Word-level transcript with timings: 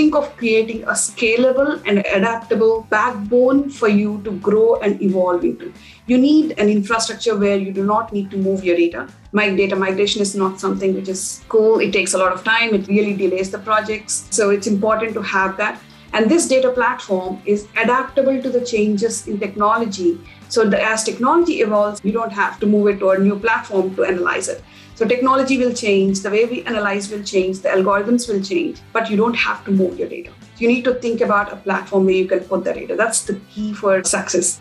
think 0.00 0.14
of 0.14 0.34
creating 0.38 0.82
a 0.84 0.94
scalable 1.06 1.72
and 1.86 1.98
adaptable 2.18 2.86
backbone 2.88 3.58
for 3.78 3.88
you 3.88 4.12
to 4.24 4.30
grow 4.46 4.76
and 4.76 5.02
evolve 5.02 5.44
into. 5.44 5.70
You 6.06 6.16
need 6.16 6.54
an 6.58 6.70
infrastructure 6.70 7.36
where 7.36 7.58
you 7.58 7.70
do 7.70 7.84
not 7.84 8.10
need 8.10 8.30
to 8.30 8.38
move 8.38 8.64
your 8.64 8.76
data. 8.76 9.06
My 9.32 9.54
data 9.54 9.76
migration 9.76 10.22
is 10.22 10.34
not 10.34 10.58
something 10.58 10.94
which 10.94 11.10
is 11.10 11.44
cool. 11.50 11.80
It 11.80 11.92
takes 11.92 12.14
a 12.14 12.18
lot 12.18 12.32
of 12.32 12.42
time. 12.44 12.72
It 12.78 12.88
really 12.88 13.14
delays 13.14 13.50
the 13.50 13.58
projects. 13.58 14.26
So 14.30 14.48
it's 14.48 14.66
important 14.66 15.12
to 15.18 15.22
have 15.34 15.58
that. 15.58 15.78
And 16.14 16.30
this 16.30 16.48
data 16.48 16.70
platform 16.70 17.42
is 17.44 17.68
adaptable 17.76 18.42
to 18.42 18.48
the 18.48 18.64
changes 18.64 19.28
in 19.28 19.38
technology. 19.38 20.18
So 20.48 20.64
that 20.70 20.80
as 20.80 21.04
technology 21.04 21.60
evolves, 21.60 22.00
you 22.02 22.12
don't 22.12 22.32
have 22.32 22.58
to 22.60 22.66
move 22.66 22.88
it 22.88 23.00
to 23.00 23.10
a 23.10 23.18
new 23.18 23.38
platform 23.38 23.94
to 23.96 24.04
analyze 24.04 24.48
it. 24.48 24.64
So 25.00 25.08
technology 25.08 25.56
will 25.56 25.72
change, 25.72 26.20
the 26.20 26.28
way 26.28 26.44
we 26.44 26.62
analyze 26.64 27.10
will 27.10 27.22
change, 27.22 27.60
the 27.60 27.70
algorithms 27.70 28.28
will 28.30 28.42
change, 28.42 28.82
but 28.92 29.08
you 29.08 29.16
don't 29.16 29.32
have 29.32 29.64
to 29.64 29.70
move 29.70 29.98
your 29.98 30.10
data. 30.10 30.30
You 30.58 30.68
need 30.68 30.84
to 30.84 30.92
think 30.92 31.22
about 31.22 31.50
a 31.50 31.56
platform 31.56 32.04
where 32.04 32.12
you 32.12 32.26
can 32.26 32.40
put 32.40 32.64
the 32.64 32.74
data. 32.74 32.96
That's 32.96 33.22
the 33.22 33.40
key 33.50 33.72
for 33.72 34.04
success. 34.04 34.60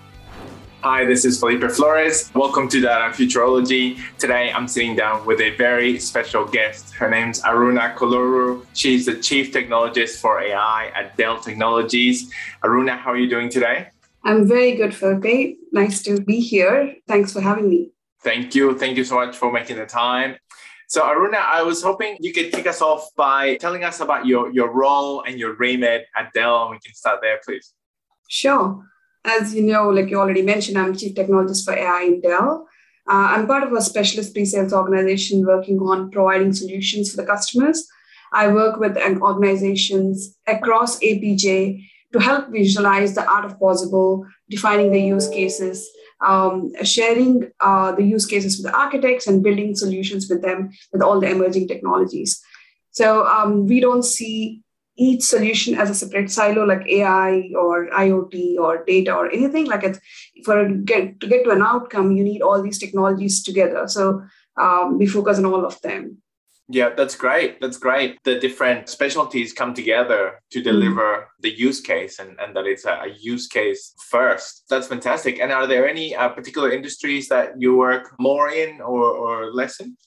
Hi, 0.81 1.03
this 1.03 1.25
is 1.25 1.41
Felipe 1.41 1.69
Flores. 1.71 2.31
Welcome 2.33 2.69
to 2.69 2.79
Data 2.79 3.13
Futurology. 3.13 3.99
Today 4.17 4.49
I'm 4.53 4.69
sitting 4.69 4.95
down 4.95 5.25
with 5.25 5.41
a 5.41 5.57
very 5.57 5.99
special 5.99 6.45
guest. 6.45 6.93
Her 6.93 7.09
name's 7.09 7.41
Aruna 7.41 7.93
Kolluru. 7.95 8.65
She's 8.71 9.07
the 9.07 9.15
Chief 9.15 9.51
Technologist 9.51 10.21
for 10.21 10.39
AI 10.39 10.89
at 10.95 11.17
Dell 11.17 11.37
Technologies. 11.37 12.31
Aruna, 12.63 12.97
how 12.97 13.11
are 13.11 13.17
you 13.17 13.29
doing 13.29 13.49
today? 13.49 13.89
I'm 14.23 14.47
very 14.47 14.77
good, 14.77 14.95
Felipe. 14.95 15.57
Nice 15.73 16.01
to 16.03 16.21
be 16.21 16.39
here. 16.39 16.95
Thanks 17.09 17.33
for 17.33 17.41
having 17.41 17.67
me. 17.67 17.91
Thank 18.23 18.55
you. 18.55 18.77
Thank 18.77 18.97
you 18.97 19.03
so 19.03 19.15
much 19.15 19.35
for 19.37 19.51
making 19.51 19.77
the 19.77 19.85
time. 19.85 20.35
So, 20.87 21.03
Aruna, 21.03 21.35
I 21.35 21.61
was 21.61 21.83
hoping 21.83 22.17
you 22.19 22.33
could 22.33 22.51
kick 22.51 22.65
us 22.65 22.81
off 22.81 23.09
by 23.15 23.55
telling 23.57 23.83
us 23.83 23.99
about 23.99 24.25
your, 24.25 24.51
your 24.51 24.73
role 24.73 25.21
and 25.21 25.37
your 25.37 25.55
remit 25.55 26.07
at 26.17 26.33
Dell, 26.33 26.63
and 26.63 26.71
we 26.71 26.79
can 26.79 26.95
start 26.95 27.19
there, 27.21 27.39
please. 27.45 27.73
Sure. 28.27 28.83
As 29.23 29.53
you 29.53 29.61
know, 29.61 29.89
like 29.89 30.09
you 30.09 30.19
already 30.19 30.41
mentioned, 30.41 30.77
I'm 30.77 30.95
Chief 30.95 31.13
Technologist 31.13 31.63
for 31.63 31.73
AI 31.73 32.03
in 32.03 32.21
Dell. 32.21 32.67
Uh, 33.07 33.33
I'm 33.33 33.47
part 33.47 33.63
of 33.63 33.73
a 33.73 33.81
specialist 33.81 34.33
pre-sales 34.33 34.73
organization 34.73 35.45
working 35.45 35.79
on 35.79 36.11
providing 36.11 36.53
solutions 36.53 37.11
for 37.11 37.17
the 37.17 37.27
customers. 37.27 37.87
I 38.33 38.47
work 38.47 38.79
with 38.79 38.97
organizations 38.97 40.37
across 40.47 40.99
APJ 40.99 41.83
to 42.13 42.19
help 42.19 42.49
visualize 42.49 43.13
the 43.13 43.27
art 43.29 43.45
of 43.45 43.59
possible, 43.59 44.25
defining 44.49 44.91
the 44.91 45.01
use 45.01 45.27
cases, 45.29 45.87
um, 46.25 46.71
sharing 46.83 47.51
uh, 47.59 47.93
the 47.93 48.03
use 48.03 48.25
cases 48.25 48.57
with 48.57 48.71
the 48.71 48.77
architects 48.77 49.27
and 49.27 49.43
building 49.43 49.75
solutions 49.75 50.29
with 50.29 50.41
them 50.41 50.71
with 50.91 51.01
all 51.01 51.19
the 51.19 51.29
emerging 51.29 51.67
technologies. 51.67 52.41
So 52.91 53.25
um, 53.25 53.67
we 53.67 53.79
don't 53.79 54.03
see 54.03 54.61
each 54.97 55.23
solution 55.23 55.75
as 55.75 55.89
a 55.89 55.95
separate 55.95 56.29
silo 56.29 56.65
like 56.65 56.85
AI 56.87 57.51
or 57.57 57.87
IoT 57.87 58.57
or 58.57 58.83
data 58.83 59.15
or 59.15 59.31
anything 59.31 59.65
like 59.65 59.83
it. 59.83 59.97
For 60.43 60.67
get 60.69 61.19
to 61.21 61.27
get 61.27 61.45
to 61.45 61.51
an 61.51 61.61
outcome, 61.61 62.11
you 62.11 62.23
need 62.23 62.41
all 62.41 62.61
these 62.61 62.79
technologies 62.79 63.41
together. 63.41 63.87
So 63.87 64.23
um, 64.57 64.97
we 64.97 65.07
focus 65.07 65.37
on 65.37 65.45
all 65.45 65.65
of 65.65 65.79
them. 65.81 66.17
Yeah, 66.71 66.89
that's 66.95 67.15
great. 67.15 67.59
That's 67.59 67.77
great. 67.77 68.19
The 68.23 68.39
different 68.39 68.89
specialties 68.89 69.53
come 69.53 69.73
together 69.73 70.39
to 70.51 70.59
mm. 70.59 70.63
deliver 70.63 71.27
the 71.39 71.49
use 71.49 71.81
case 71.81 72.19
and, 72.19 72.39
and 72.39 72.55
that 72.55 72.67
it's 72.67 72.85
a, 72.85 72.91
a, 72.91 73.07
use 73.19 73.47
case 73.47 73.95
first. 74.07 74.65
That's 74.69 74.87
fantastic. 74.87 75.39
And 75.39 75.51
are 75.51 75.65
there 75.65 75.89
any 75.89 76.15
uh, 76.15 76.29
particular 76.29 76.71
industries 76.71 77.27
that 77.29 77.53
you 77.57 77.75
work 77.75 78.13
more 78.19 78.49
in 78.51 78.81
or, 78.81 79.03
or 79.03 79.51
less 79.51 79.79
in? 79.79 79.97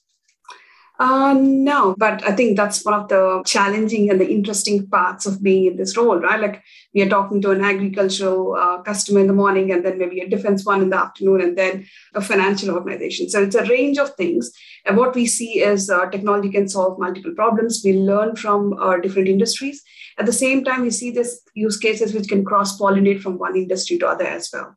Uh, 1.03 1.35
no, 1.37 1.97
but 1.99 2.23
I 2.23 2.31
think 2.31 2.57
that's 2.57 2.85
one 2.85 2.95
of 2.95 3.09
the 3.09 3.43
challenging 3.45 4.09
and 4.09 4.21
the 4.21 4.31
interesting 4.31 4.87
parts 4.87 5.27
of 5.27 5.43
being 5.43 5.65
in 5.67 5.77
this 5.77 5.97
role, 5.97 6.21
right? 6.21 6.41
Like 6.41 6.63
we 6.95 7.03
are 7.03 7.09
talking 7.09 7.43
to 7.43 7.51
an 7.51 7.65
agricultural 7.65 8.55
uh, 8.55 8.83
customer 8.83 9.19
in 9.19 9.27
the 9.27 9.33
morning, 9.33 9.73
and 9.73 9.85
then 9.85 9.99
maybe 9.99 10.21
a 10.21 10.29
defense 10.29 10.65
one 10.65 10.81
in 10.81 10.91
the 10.91 10.97
afternoon, 10.97 11.41
and 11.41 11.59
then 11.59 11.87
a 12.15 12.21
financial 12.21 12.71
organization. 12.71 13.29
So 13.29 13.43
it's 13.43 13.57
a 13.57 13.65
range 13.65 13.99
of 13.99 14.15
things. 14.15 14.53
And 14.85 14.97
what 14.97 15.17
we 15.17 15.27
see 15.27 15.59
is 15.59 15.91
uh, 15.91 16.09
technology 16.09 16.51
can 16.51 16.69
solve 16.69 17.01
multiple 17.01 17.35
problems. 17.35 17.83
We 17.85 17.95
learn 17.95 18.37
from 18.37 18.75
uh, 18.75 18.99
different 18.99 19.27
industries. 19.27 19.83
At 20.19 20.27
the 20.27 20.33
same 20.33 20.63
time, 20.63 20.83
we 20.83 20.91
see 20.91 21.11
this 21.11 21.41
use 21.55 21.79
cases 21.79 22.15
which 22.15 22.29
can 22.29 22.45
cross 22.45 22.79
pollinate 22.79 23.23
from 23.23 23.39
one 23.39 23.57
industry 23.57 23.99
to 23.99 24.07
other 24.07 24.27
as 24.27 24.51
well. 24.53 24.77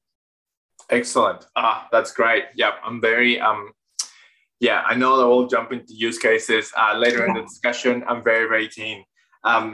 Excellent. 0.90 1.46
Ah, 1.56 1.88
that's 1.92 2.12
great. 2.12 2.46
Yeah, 2.56 2.72
I'm 2.84 3.00
very 3.00 3.40
um 3.40 3.74
yeah, 4.66 4.82
I 4.92 4.96
know 4.96 5.18
that 5.18 5.28
we'll 5.28 5.48
jump 5.48 5.72
into 5.72 5.94
use 5.94 6.18
cases 6.18 6.72
uh, 6.76 6.98
later 6.98 7.20
yeah. 7.20 7.28
in 7.28 7.34
the 7.36 7.44
discussion. 7.44 8.04
I'm 8.08 8.24
very, 8.24 8.48
very 8.54 8.68
keen. 8.68 9.04
Um, 9.44 9.66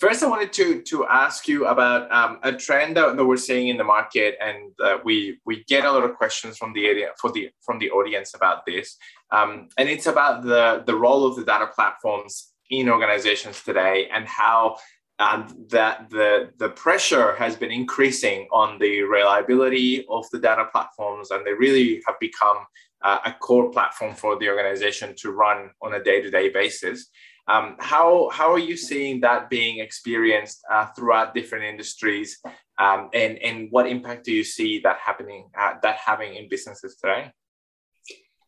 first, 0.00 0.24
I 0.24 0.26
wanted 0.26 0.52
to 0.58 0.66
to 0.92 0.96
ask 1.06 1.46
you 1.46 1.58
about 1.74 2.10
um, 2.18 2.32
a 2.42 2.52
trend 2.66 2.96
that, 2.96 3.16
that, 3.16 3.24
we're 3.24 3.44
seeing 3.50 3.68
in 3.68 3.76
the 3.76 3.88
market, 3.96 4.32
and 4.48 4.72
uh, 4.82 4.98
we 5.04 5.38
we 5.48 5.54
get 5.72 5.84
a 5.84 5.92
lot 5.92 6.04
of 6.08 6.16
questions 6.22 6.52
from 6.60 6.72
the 6.72 6.84
area 6.92 7.08
for 7.20 7.30
the 7.30 7.42
from 7.66 7.78
the 7.78 7.90
audience 7.98 8.34
about 8.34 8.66
this, 8.66 8.96
um, 9.30 9.50
and 9.78 9.88
it's 9.88 10.08
about 10.14 10.42
the 10.42 10.82
the 10.84 10.96
role 11.04 11.22
of 11.28 11.36
the 11.36 11.44
data 11.44 11.68
platforms 11.76 12.32
in 12.70 12.88
organizations 12.88 13.62
today 13.62 14.08
and 14.14 14.26
how 14.26 14.76
and 15.20 15.44
that 15.68 16.08
the, 16.08 16.50
the 16.56 16.70
pressure 16.70 17.36
has 17.36 17.54
been 17.54 17.70
increasing 17.70 18.48
on 18.50 18.78
the 18.78 19.02
reliability 19.02 20.06
of 20.08 20.24
the 20.32 20.38
data 20.38 20.64
platforms 20.72 21.30
and 21.30 21.44
they 21.44 21.52
really 21.52 22.02
have 22.06 22.18
become 22.20 22.58
uh, 23.02 23.18
a 23.24 23.32
core 23.32 23.70
platform 23.70 24.14
for 24.14 24.38
the 24.38 24.48
organization 24.48 25.14
to 25.16 25.30
run 25.30 25.70
on 25.82 25.94
a 25.94 26.02
day-to-day 26.02 26.50
basis 26.50 27.08
um, 27.48 27.76
how, 27.80 28.28
how 28.32 28.52
are 28.52 28.58
you 28.58 28.76
seeing 28.76 29.20
that 29.20 29.50
being 29.50 29.80
experienced 29.80 30.62
uh, 30.70 30.86
throughout 30.94 31.34
different 31.34 31.64
industries 31.64 32.38
um, 32.78 33.10
and, 33.12 33.38
and 33.38 33.68
what 33.70 33.86
impact 33.88 34.24
do 34.24 34.32
you 34.32 34.44
see 34.44 34.80
that 34.80 34.98
happening 34.98 35.48
uh, 35.58 35.74
that 35.82 35.96
having 35.96 36.34
in 36.34 36.48
businesses 36.48 36.96
today 36.96 37.32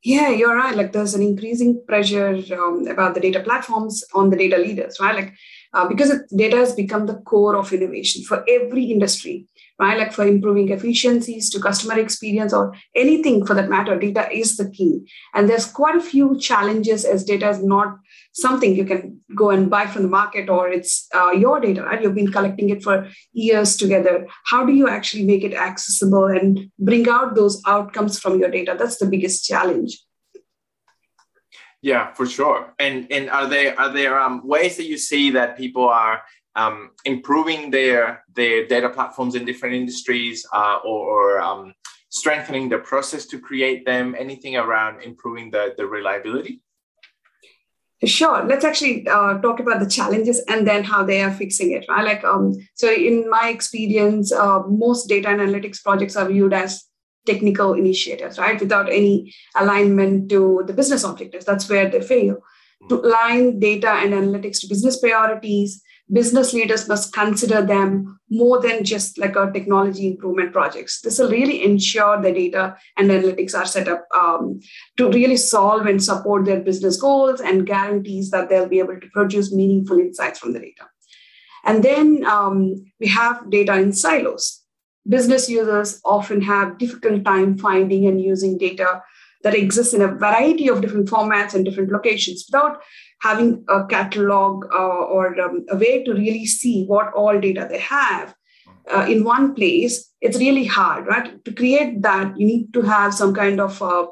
yeah, 0.04 0.30
you're 0.30 0.56
right. 0.56 0.74
Like 0.74 0.92
there's 0.92 1.14
an 1.14 1.22
increasing 1.22 1.80
pressure 1.86 2.34
um, 2.52 2.88
about 2.88 3.14
the 3.14 3.20
data 3.20 3.38
platforms 3.38 4.02
on 4.14 4.30
the 4.30 4.36
data 4.36 4.56
leaders, 4.58 4.98
right? 5.00 5.14
Like 5.14 5.34
uh, 5.74 5.88
because 5.88 6.12
data 6.36 6.56
has 6.56 6.74
become 6.74 7.06
the 7.06 7.14
core 7.14 7.56
of 7.56 7.72
innovation 7.72 8.22
for 8.24 8.44
every 8.48 8.84
industry, 8.84 9.46
right? 9.78 9.98
Like 9.98 10.12
for 10.12 10.26
improving 10.26 10.68
efficiencies 10.70 11.48
to 11.50 11.60
customer 11.60 11.98
experience 11.98 12.52
or 12.52 12.74
anything 12.94 13.46
for 13.46 13.54
that 13.54 13.70
matter, 13.70 13.98
data 13.98 14.30
is 14.30 14.56
the 14.56 14.70
key. 14.70 15.00
And 15.34 15.48
there's 15.48 15.66
quite 15.66 15.96
a 15.96 16.00
few 16.00 16.38
challenges 16.38 17.04
as 17.04 17.24
data 17.24 17.48
is 17.48 17.62
not 17.62 17.96
something 18.34 18.74
you 18.74 18.84
can 18.84 19.20
go 19.36 19.50
and 19.50 19.70
buy 19.70 19.86
from 19.86 20.02
the 20.02 20.08
market 20.08 20.48
or 20.48 20.68
it's 20.68 21.06
uh, 21.14 21.30
your 21.30 21.60
data, 21.60 21.82
right? 21.82 22.02
You've 22.02 22.14
been 22.14 22.32
collecting 22.32 22.70
it 22.70 22.82
for 22.82 23.08
years 23.32 23.76
together. 23.76 24.26
How 24.46 24.64
do 24.64 24.72
you 24.72 24.88
actually 24.88 25.24
make 25.24 25.44
it 25.44 25.54
accessible 25.54 26.26
and 26.26 26.70
bring 26.78 27.08
out 27.08 27.34
those 27.34 27.62
outcomes 27.66 28.18
from 28.18 28.38
your 28.38 28.50
data? 28.50 28.76
That's 28.78 28.98
the 28.98 29.06
biggest 29.06 29.44
challenge. 29.44 29.98
Yeah, 31.82 32.12
for 32.14 32.26
sure. 32.26 32.72
And 32.78 33.10
and 33.10 33.28
are 33.28 33.48
there 33.48 33.78
are 33.78 33.92
there 33.92 34.18
um, 34.18 34.46
ways 34.46 34.76
that 34.76 34.86
you 34.86 34.96
see 34.96 35.30
that 35.30 35.58
people 35.58 35.88
are 35.88 36.22
um, 36.54 36.90
improving 37.04 37.70
their 37.72 38.24
their 38.34 38.66
data 38.68 38.88
platforms 38.88 39.34
in 39.34 39.44
different 39.44 39.74
industries 39.74 40.46
uh, 40.54 40.78
or, 40.84 41.00
or 41.10 41.40
um, 41.40 41.74
strengthening 42.08 42.68
the 42.68 42.78
process 42.78 43.26
to 43.26 43.40
create 43.40 43.84
them? 43.84 44.14
Anything 44.16 44.56
around 44.56 45.02
improving 45.02 45.50
the 45.50 45.74
the 45.76 45.84
reliability? 45.84 46.62
Sure. 48.04 48.44
Let's 48.44 48.64
actually 48.64 49.06
uh, 49.08 49.38
talk 49.38 49.60
about 49.60 49.78
the 49.80 49.86
challenges 49.86 50.40
and 50.48 50.66
then 50.66 50.82
how 50.82 51.04
they 51.04 51.22
are 51.22 51.32
fixing 51.32 51.72
it. 51.72 51.86
Right? 51.88 52.04
Like, 52.04 52.24
um, 52.24 52.54
so 52.74 52.92
in 52.92 53.30
my 53.30 53.48
experience, 53.48 54.32
uh, 54.32 54.62
most 54.66 55.08
data 55.08 55.28
analytics 55.28 55.80
projects 55.82 56.16
are 56.16 56.28
viewed 56.28 56.52
as 56.52 56.84
technical 57.26 57.74
initiatives, 57.74 58.38
right? 58.38 58.60
Without 58.60 58.90
any 58.90 59.32
alignment 59.56 60.28
to 60.30 60.62
the 60.66 60.72
business 60.72 61.04
objectives. 61.04 61.44
That's 61.44 61.68
where 61.68 61.88
they 61.88 62.00
fail. 62.00 62.38
To 62.88 63.00
align 63.00 63.60
data 63.60 63.90
and 63.90 64.12
analytics 64.12 64.60
to 64.60 64.68
business 64.68 64.98
priorities, 64.98 65.82
business 66.10 66.52
leaders 66.52 66.88
must 66.88 67.14
consider 67.14 67.62
them 67.62 68.18
more 68.28 68.60
than 68.60 68.84
just 68.84 69.18
like 69.18 69.36
a 69.36 69.50
technology 69.52 70.08
improvement 70.08 70.52
projects. 70.52 71.00
This 71.00 71.18
will 71.18 71.30
really 71.30 71.64
ensure 71.64 72.20
the 72.20 72.32
data 72.32 72.76
and 72.96 73.10
analytics 73.10 73.54
are 73.54 73.66
set 73.66 73.88
up 73.88 74.06
um, 74.14 74.60
to 74.96 75.10
really 75.10 75.36
solve 75.36 75.86
and 75.86 76.02
support 76.02 76.44
their 76.44 76.60
business 76.60 76.96
goals 77.00 77.40
and 77.40 77.66
guarantees 77.66 78.30
that 78.30 78.48
they'll 78.48 78.68
be 78.68 78.80
able 78.80 79.00
to 79.00 79.08
produce 79.12 79.54
meaningful 79.54 79.98
insights 79.98 80.38
from 80.40 80.52
the 80.52 80.60
data. 80.60 80.88
And 81.64 81.84
then 81.84 82.24
um, 82.26 82.84
we 82.98 83.06
have 83.06 83.48
data 83.50 83.74
in 83.74 83.92
silos 83.92 84.61
business 85.08 85.48
users 85.48 86.00
often 86.04 86.40
have 86.42 86.78
difficult 86.78 87.24
time 87.24 87.58
finding 87.58 88.06
and 88.06 88.20
using 88.20 88.58
data 88.58 89.02
that 89.42 89.54
exists 89.54 89.92
in 89.92 90.02
a 90.02 90.08
variety 90.08 90.68
of 90.68 90.80
different 90.80 91.08
formats 91.08 91.54
and 91.54 91.64
different 91.64 91.90
locations 91.90 92.44
without 92.48 92.80
having 93.20 93.64
a 93.68 93.84
catalog 93.86 94.64
uh, 94.72 95.04
or 95.16 95.40
um, 95.40 95.64
a 95.70 95.76
way 95.76 96.04
to 96.04 96.12
really 96.12 96.46
see 96.46 96.84
what 96.86 97.12
all 97.12 97.40
data 97.40 97.66
they 97.68 97.78
have 97.78 98.34
uh, 98.92 99.06
in 99.08 99.24
one 99.24 99.54
place. 99.54 100.10
It's 100.20 100.38
really 100.38 100.64
hard 100.64 101.06
right? 101.06 101.44
To 101.44 101.52
create 101.52 102.02
that 102.02 102.38
you 102.38 102.46
need 102.46 102.72
to 102.74 102.82
have 102.82 103.14
some 103.14 103.34
kind 103.34 103.60
of 103.60 103.82
uh, 103.82 104.06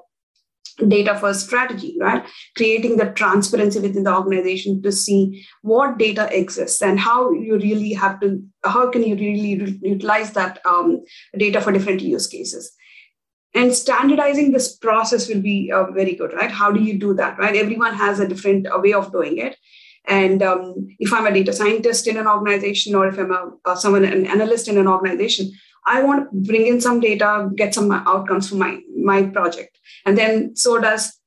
data 0.88 1.16
first 1.18 1.46
strategy, 1.46 1.96
right? 2.00 2.26
Creating 2.56 2.96
the 2.96 3.06
transparency 3.12 3.80
within 3.80 4.04
the 4.04 4.14
organization 4.14 4.82
to 4.82 4.92
see 4.92 5.46
what 5.62 5.98
data 5.98 6.28
exists 6.36 6.82
and 6.82 6.98
how 6.98 7.32
you 7.32 7.58
really 7.58 7.92
have 7.92 8.20
to, 8.20 8.42
how 8.64 8.90
can 8.90 9.02
you 9.02 9.14
really 9.14 9.78
utilize 9.82 10.32
that 10.32 10.60
um, 10.66 11.02
data 11.36 11.60
for 11.60 11.72
different 11.72 12.00
use 12.02 12.26
cases. 12.26 12.72
And 13.54 13.74
standardizing 13.74 14.52
this 14.52 14.76
process 14.76 15.28
will 15.28 15.42
be 15.42 15.72
uh, 15.72 15.90
very 15.90 16.14
good, 16.14 16.32
right? 16.32 16.50
How 16.50 16.70
do 16.70 16.80
you 16.80 16.98
do 16.98 17.14
that, 17.14 17.38
right? 17.38 17.56
Everyone 17.56 17.94
has 17.94 18.20
a 18.20 18.28
different 18.28 18.66
uh, 18.66 18.78
way 18.80 18.92
of 18.92 19.10
doing 19.10 19.38
it. 19.38 19.56
And 20.06 20.42
um, 20.42 20.74
if 20.98 21.12
I'm 21.12 21.26
a 21.26 21.32
data 21.32 21.52
scientist 21.52 22.06
in 22.06 22.16
an 22.16 22.26
organization, 22.26 22.94
or 22.94 23.06
if 23.06 23.18
I'm 23.18 23.32
a, 23.32 23.50
uh, 23.64 23.74
someone 23.74 24.04
an 24.04 24.26
analyst 24.26 24.68
in 24.68 24.78
an 24.78 24.86
organization, 24.86 25.50
I 25.86 26.02
want 26.02 26.30
to 26.30 26.36
bring 26.46 26.66
in 26.66 26.80
some 26.80 27.00
data, 27.00 27.50
get 27.56 27.74
some 27.74 27.90
outcomes 27.90 28.48
for 28.48 28.56
my 28.56 28.80
my 28.96 29.22
project, 29.24 29.78
and 30.04 30.16
then 30.16 30.56
so 30.56 30.80
does 30.80 31.18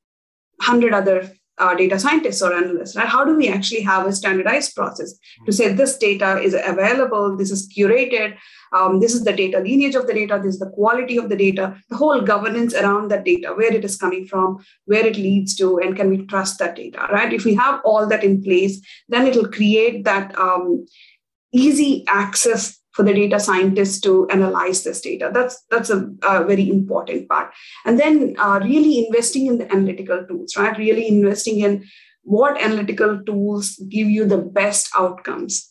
hundred 0.62 0.94
other 0.94 1.32
uh, 1.58 1.76
data 1.76 2.00
scientists 2.00 2.42
or 2.42 2.54
analysts. 2.54 2.96
Right? 2.96 3.08
How 3.08 3.24
do 3.24 3.36
we 3.36 3.48
actually 3.48 3.82
have 3.82 4.08
a 4.08 4.14
standardized 4.14 4.76
process 4.76 5.14
to 5.46 5.52
say 5.52 5.72
this 5.72 5.98
data 5.98 6.40
is 6.40 6.54
available, 6.54 7.38
this 7.38 7.52
is 7.52 7.72
curated, 7.76 8.36
um, 8.72 9.00
this 9.00 9.14
is 9.14 9.24
the 9.24 9.34
data 9.34 9.60
lineage 9.60 9.96
of 9.96 10.08
the 10.08 10.14
data, 10.14 10.40
this 10.44 10.56
is 10.56 10.60
the 10.60 10.72
quality 10.72 11.18
of 11.18 11.30
the 11.30 11.36
data, 11.36 11.76
the 11.90 11.96
whole 11.96 12.22
governance 12.22 12.74
around 12.74 13.10
that 13.12 13.24
data, 13.24 13.54
where 13.56 13.74
it 13.74 13.86
is 13.86 13.98
coming 13.98 14.26
from, 14.26 14.64
where 14.86 15.06
it 15.06 15.18
leads 15.18 15.56
to, 15.58 15.78
and 15.80 15.96
can 15.96 16.10
we 16.10 16.26
trust 16.26 16.60
that 16.60 16.76
data? 16.76 17.08
Right? 17.12 17.32
If 17.32 17.46
we 17.46 17.54
have 17.56 17.82
all 17.86 18.08
that 18.08 18.24
in 18.24 18.44
place, 18.44 18.82
then 19.10 19.28
it 19.28 19.36
will 19.36 19.52
create 19.52 20.06
that 20.06 20.38
um, 20.38 20.86
easy 21.52 22.04
access 22.08 22.80
for 22.94 23.04
the 23.04 23.14
data 23.14 23.40
scientists 23.40 24.00
to 24.02 24.28
analyze 24.30 24.84
this 24.84 25.02
data. 25.02 25.32
That's 25.34 25.64
that's 25.70 25.90
a, 25.90 26.10
a 26.24 26.44
very 26.46 26.70
important 26.70 27.28
part. 27.28 27.52
And 27.86 28.00
then 28.00 28.36
uh, 28.38 28.60
really 28.64 29.06
investing 29.06 29.48
in 29.48 29.58
the 29.58 29.72
analytical 29.72 30.26
tools, 30.28 30.56
right? 30.56 30.78
Really 30.78 31.08
investing 31.08 31.60
in 31.60 31.86
what 32.24 32.62
analytical 32.62 33.22
tools 33.26 33.76
give 33.90 34.08
you 34.08 34.26
the 34.26 34.38
best 34.38 34.90
outcomes. 34.96 35.70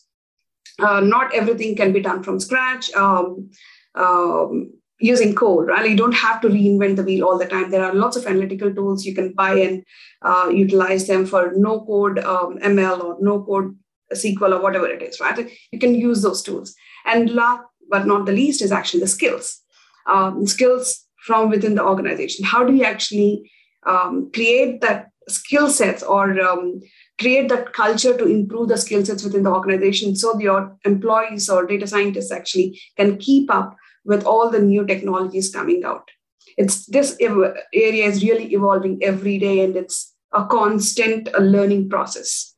Uh, 0.79 0.99
not 0.99 1.33
everything 1.33 1.75
can 1.75 1.93
be 1.93 2.01
done 2.01 2.23
from 2.23 2.39
scratch. 2.39 2.91
Um, 2.93 3.51
um, 3.95 4.71
using 4.99 5.35
code, 5.35 5.67
right? 5.67 5.89
You 5.89 5.97
don't 5.97 6.13
have 6.13 6.39
to 6.41 6.47
reinvent 6.47 6.95
the 6.95 7.03
wheel 7.03 7.25
all 7.25 7.37
the 7.37 7.45
time. 7.45 7.69
There 7.69 7.83
are 7.83 7.93
lots 7.93 8.15
of 8.15 8.25
analytical 8.25 8.73
tools 8.73 9.05
you 9.05 9.13
can 9.13 9.33
buy 9.33 9.55
and 9.55 9.83
uh, 10.21 10.49
utilize 10.49 11.07
them 11.07 11.25
for 11.25 11.51
no 11.55 11.81
code 11.81 12.19
um, 12.19 12.57
ML 12.59 13.03
or 13.03 13.17
no 13.19 13.43
code 13.43 13.75
SQL 14.13 14.57
or 14.57 14.61
whatever 14.61 14.87
it 14.87 15.01
is, 15.01 15.19
right? 15.19 15.49
You 15.71 15.79
can 15.79 15.95
use 15.95 16.21
those 16.21 16.41
tools. 16.41 16.75
And 17.05 17.29
last 17.31 17.63
but 17.89 18.07
not 18.07 18.25
the 18.25 18.31
least 18.31 18.61
is 18.61 18.71
actually 18.71 19.01
the 19.01 19.07
skills. 19.07 19.61
Um, 20.07 20.45
skills 20.47 21.05
from 21.25 21.49
within 21.49 21.75
the 21.75 21.83
organization. 21.83 22.45
How 22.45 22.65
do 22.65 22.73
you 22.73 22.83
actually 22.83 23.51
um, 23.85 24.31
create 24.33 24.81
that 24.81 25.09
skill 25.29 25.69
sets 25.69 26.03
or 26.03 26.39
um, 26.41 26.81
create 27.19 27.47
that 27.49 27.71
culture 27.73 28.17
to 28.17 28.25
improve 28.25 28.67
the 28.67 28.77
skill 28.77 29.05
sets 29.05 29.23
within 29.23 29.43
the 29.43 29.51
organization 29.51 30.15
so 30.15 30.37
your 30.39 30.75
employees 30.85 31.49
or 31.49 31.65
data 31.65 31.87
scientists 31.87 32.31
actually 32.31 32.79
can 32.97 33.17
keep 33.17 33.49
up 33.49 33.77
with 34.03 34.25
all 34.25 34.49
the 34.49 34.59
new 34.59 34.85
technologies 34.85 35.49
coming 35.53 35.83
out. 35.85 36.09
It's 36.57 36.85
this 36.87 37.15
area 37.19 38.05
is 38.05 38.23
really 38.23 38.53
evolving 38.53 38.99
every 39.01 39.37
day 39.39 39.63
and 39.63 39.77
it's 39.77 40.13
a 40.33 40.45
constant 40.45 41.29
learning 41.39 41.89
process 41.89 42.52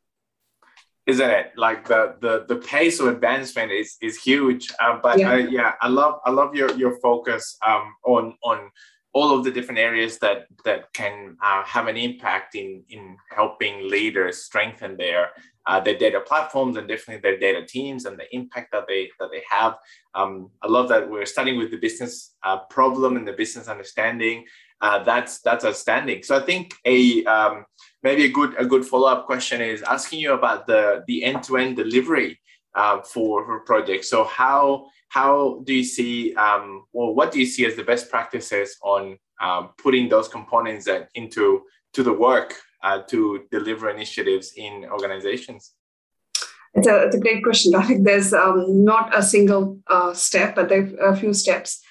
isn't 1.07 1.29
it? 1.29 1.51
Like 1.55 1.87
the 1.87 2.15
the 2.19 2.45
the 2.47 2.55
pace 2.55 2.99
of 2.99 3.07
advancement 3.07 3.71
is 3.71 3.97
is 4.01 4.21
huge. 4.21 4.71
Uh, 4.79 4.99
but 5.01 5.19
yeah. 5.19 5.37
yeah, 5.37 5.73
I 5.81 5.87
love 5.87 6.19
I 6.25 6.31
love 6.31 6.55
your 6.55 6.71
your 6.73 6.99
focus 6.99 7.57
um, 7.65 7.93
on 8.03 8.35
on 8.43 8.71
all 9.13 9.31
of 9.35 9.45
the 9.45 9.51
different 9.51 9.79
areas 9.79 10.17
that 10.19 10.47
that 10.65 10.91
can 10.93 11.37
uh, 11.41 11.63
have 11.63 11.87
an 11.87 11.97
impact 11.97 12.55
in 12.55 12.83
in 12.89 13.15
helping 13.31 13.87
leaders 13.89 14.43
strengthen 14.43 14.97
their 14.97 15.29
uh, 15.67 15.79
their 15.79 15.97
data 15.97 16.19
platforms 16.21 16.75
and 16.75 16.87
definitely 16.87 17.21
their 17.21 17.39
data 17.39 17.65
teams 17.65 18.05
and 18.05 18.19
the 18.19 18.35
impact 18.35 18.71
that 18.71 18.85
they 18.87 19.09
that 19.19 19.29
they 19.31 19.43
have. 19.49 19.75
Um, 20.15 20.49
I 20.61 20.67
love 20.67 20.89
that 20.89 21.09
we're 21.09 21.25
starting 21.25 21.57
with 21.57 21.71
the 21.71 21.77
business 21.77 22.33
uh, 22.43 22.59
problem 22.69 23.15
and 23.15 23.27
the 23.27 23.33
business 23.33 23.67
understanding. 23.67 24.45
Uh, 24.81 25.03
that's 25.03 25.39
that's 25.41 25.65
outstanding. 25.65 26.21
So 26.23 26.37
I 26.37 26.41
think 26.41 26.73
a 26.85 27.23
um, 27.25 27.65
maybe 28.03 28.25
a 28.25 28.29
good 28.29 28.55
a 28.57 28.65
good 28.65 28.85
follow 28.85 29.07
up 29.07 29.25
question 29.25 29.61
is 29.61 29.81
asking 29.83 30.19
you 30.19 30.33
about 30.33 30.67
the 30.67 31.03
the 31.07 31.23
end 31.23 31.43
to 31.43 31.57
end 31.57 31.77
delivery 31.77 32.39
uh, 32.75 33.01
for 33.01 33.45
for 33.45 33.59
projects. 33.61 34.09
So 34.09 34.25
how 34.25 34.87
how 35.09 35.61
do 35.65 35.73
you 35.73 35.83
see 35.83 36.35
um, 36.35 36.85
well 36.91 37.13
what 37.15 37.31
do 37.31 37.39
you 37.39 37.45
see 37.45 37.65
as 37.65 37.75
the 37.75 37.83
best 37.83 38.09
practices 38.09 38.77
on 38.81 39.17
um, 39.41 39.69
putting 39.77 40.09
those 40.09 40.27
components 40.27 40.85
that 40.85 41.09
into 41.15 41.63
to 41.93 42.03
the 42.03 42.13
work 42.13 42.55
uh, 42.83 43.01
to 43.09 43.45
deliver 43.51 43.89
initiatives 43.89 44.53
in 44.57 44.85
organizations? 44.91 45.73
It's 46.75 46.87
a, 46.87 47.03
it's 47.05 47.15
a 47.15 47.19
great 47.19 47.41
question. 47.41 47.73
I 47.73 47.83
think 47.83 48.03
there's 48.03 48.33
um, 48.33 48.83
not 48.83 49.17
a 49.17 49.23
single 49.23 49.79
uh, 49.87 50.13
step, 50.13 50.55
but 50.55 50.67
there 50.67 50.89
are 51.01 51.13
a 51.13 51.15
few 51.15 51.33
steps. 51.33 51.81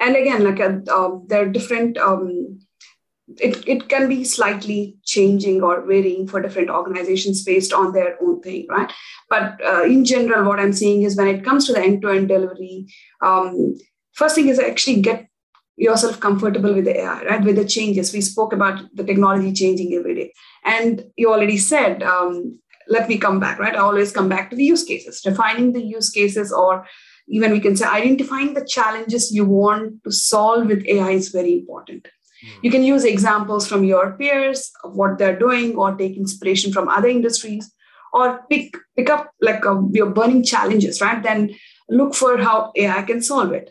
And 0.00 0.16
again, 0.16 0.44
like 0.44 0.60
a, 0.60 0.82
uh, 0.88 1.06
um, 1.06 1.24
there 1.28 1.42
are 1.42 1.48
different 1.48 1.98
um, 1.98 2.58
it, 3.38 3.66
it 3.66 3.88
can 3.88 4.08
be 4.08 4.24
slightly 4.24 4.96
changing 5.04 5.62
or 5.62 5.84
varying 5.86 6.28
for 6.28 6.42
different 6.42 6.70
organizations 6.70 7.42
based 7.42 7.72
on 7.72 7.92
their 7.92 8.16
own 8.22 8.40
thing, 8.42 8.66
right? 8.68 8.92
But 9.30 9.58
uh, 9.64 9.84
in 9.84 10.04
general, 10.04 10.46
what 10.46 10.60
I'm 10.60 10.72
seeing 10.72 11.02
is 11.02 11.16
when 11.16 11.28
it 11.28 11.44
comes 11.44 11.66
to 11.66 11.72
the 11.72 11.80
end-to-end 11.80 12.28
delivery, 12.28 12.86
um, 13.22 13.76
first 14.12 14.34
thing 14.34 14.48
is 14.48 14.58
actually 14.58 15.00
get 15.00 15.26
yourself 15.76 16.20
comfortable 16.20 16.74
with 16.74 16.84
the 16.84 17.00
AI, 17.00 17.22
right? 17.24 17.44
With 17.44 17.56
the 17.56 17.64
changes. 17.64 18.12
We 18.12 18.20
spoke 18.20 18.52
about 18.52 18.82
the 18.94 19.04
technology 19.04 19.52
changing 19.52 19.94
every 19.94 20.14
day. 20.14 20.32
And 20.64 21.04
you 21.16 21.32
already 21.32 21.58
said, 21.58 22.02
um, 22.02 22.58
let 22.88 23.08
me 23.08 23.18
come 23.18 23.40
back, 23.40 23.58
right? 23.58 23.74
I 23.74 23.78
always 23.78 24.12
come 24.12 24.28
back 24.28 24.50
to 24.50 24.56
the 24.56 24.64
use 24.64 24.84
cases, 24.84 25.22
defining 25.22 25.72
the 25.72 25.82
use 25.82 26.10
cases, 26.10 26.52
or 26.52 26.86
even 27.28 27.52
we 27.52 27.60
can 27.60 27.76
say 27.76 27.86
identifying 27.86 28.54
the 28.54 28.64
challenges 28.64 29.32
you 29.32 29.44
want 29.44 30.02
to 30.04 30.12
solve 30.12 30.66
with 30.66 30.86
AI 30.86 31.10
is 31.10 31.28
very 31.28 31.52
important. 31.52 32.08
You 32.62 32.70
can 32.70 32.82
use 32.82 33.04
examples 33.04 33.66
from 33.66 33.84
your 33.84 34.12
peers 34.12 34.70
of 34.82 34.94
what 34.94 35.18
they're 35.18 35.38
doing 35.38 35.76
or 35.76 35.94
take 35.94 36.16
inspiration 36.16 36.72
from 36.72 36.88
other 36.88 37.08
industries 37.08 37.72
or 38.12 38.44
pick, 38.50 38.76
pick 38.96 39.08
up 39.08 39.30
like 39.40 39.64
a, 39.64 39.82
your 39.92 40.10
burning 40.10 40.44
challenges, 40.44 41.00
right? 41.00 41.22
Then 41.22 41.54
look 41.88 42.14
for 42.14 42.38
how 42.38 42.72
AI 42.76 43.02
can 43.02 43.22
solve 43.22 43.52
it. 43.52 43.70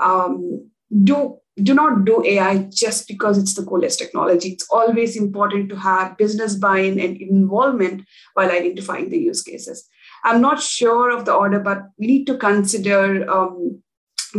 Um, 0.00 0.70
do 1.04 1.38
do 1.62 1.74
not 1.74 2.06
do 2.06 2.24
AI 2.24 2.68
just 2.72 3.06
because 3.06 3.36
it's 3.36 3.54
the 3.54 3.64
coolest 3.64 3.98
technology. 3.98 4.50
It's 4.50 4.66
always 4.70 5.16
important 5.16 5.68
to 5.68 5.76
have 5.76 6.16
business 6.16 6.54
buy-in 6.54 6.98
and 6.98 7.20
involvement 7.20 8.04
while 8.32 8.50
identifying 8.50 9.10
the 9.10 9.18
use 9.18 9.42
cases. 9.42 9.86
I'm 10.24 10.40
not 10.40 10.62
sure 10.62 11.10
of 11.10 11.24
the 11.24 11.34
order, 11.34 11.60
but 11.60 11.82
we 11.98 12.06
need 12.06 12.24
to 12.26 12.36
consider 12.36 13.28
um, 13.30 13.82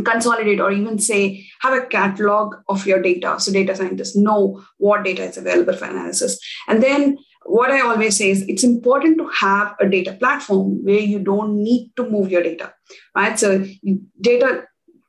consolidate 0.05 0.59
or 0.59 0.71
even 0.71 0.97
say 0.97 1.45
have 1.61 1.73
a 1.73 1.85
catalog 1.85 2.55
of 2.67 2.85
your 2.85 3.01
data. 3.01 3.35
So 3.39 3.51
data 3.51 3.75
scientists 3.75 4.15
know 4.15 4.63
what 4.77 5.03
data 5.03 5.23
is 5.23 5.37
available 5.37 5.73
for 5.73 5.85
analysis. 5.85 6.39
And 6.67 6.81
then 6.81 7.17
what 7.45 7.71
i 7.71 7.81
always 7.81 8.15
say 8.15 8.29
is 8.29 8.41
it's 8.47 8.63
important 8.63 9.17
to 9.17 9.27
have 9.27 9.75
a 9.81 9.89
data 9.89 10.13
platform 10.13 10.81
where 10.85 11.01
you 11.01 11.19
don't 11.19 11.61
need 11.61 11.91
to 11.97 12.09
move 12.09 12.31
your 12.31 12.41
data 12.41 12.73
right? 13.15 13.37
So 13.39 13.65
data 14.19 14.63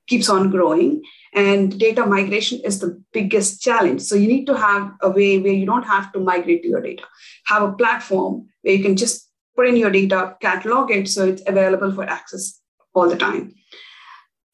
keeps 0.06 0.28
on 0.28 0.50
growing 0.50 1.02
and 1.32 1.78
data 1.78 2.04
migration 2.04 2.60
is 2.64 2.78
the 2.78 3.02
biggest 3.12 3.62
challenge. 3.62 4.02
So 4.02 4.14
you 4.14 4.28
need 4.28 4.44
to 4.46 4.56
have 4.56 4.92
a 5.02 5.10
way 5.10 5.38
where 5.38 5.52
you 5.52 5.66
don't 5.66 5.84
have 5.84 6.12
to 6.12 6.20
migrate 6.20 6.62
to 6.62 6.68
your 6.68 6.82
data. 6.82 7.04
Have 7.46 7.62
a 7.62 7.72
platform 7.72 8.48
where 8.62 8.74
you 8.74 8.82
can 8.82 8.96
just 8.96 9.30
put 9.56 9.68
in 9.68 9.76
your 9.76 9.90
data 9.90 10.36
catalog 10.40 10.90
it 10.90 11.08
so 11.08 11.26
it's 11.26 11.42
available 11.46 11.92
for 11.92 12.04
access 12.04 12.60
all 12.94 13.08
the 13.08 13.16
time 13.16 13.52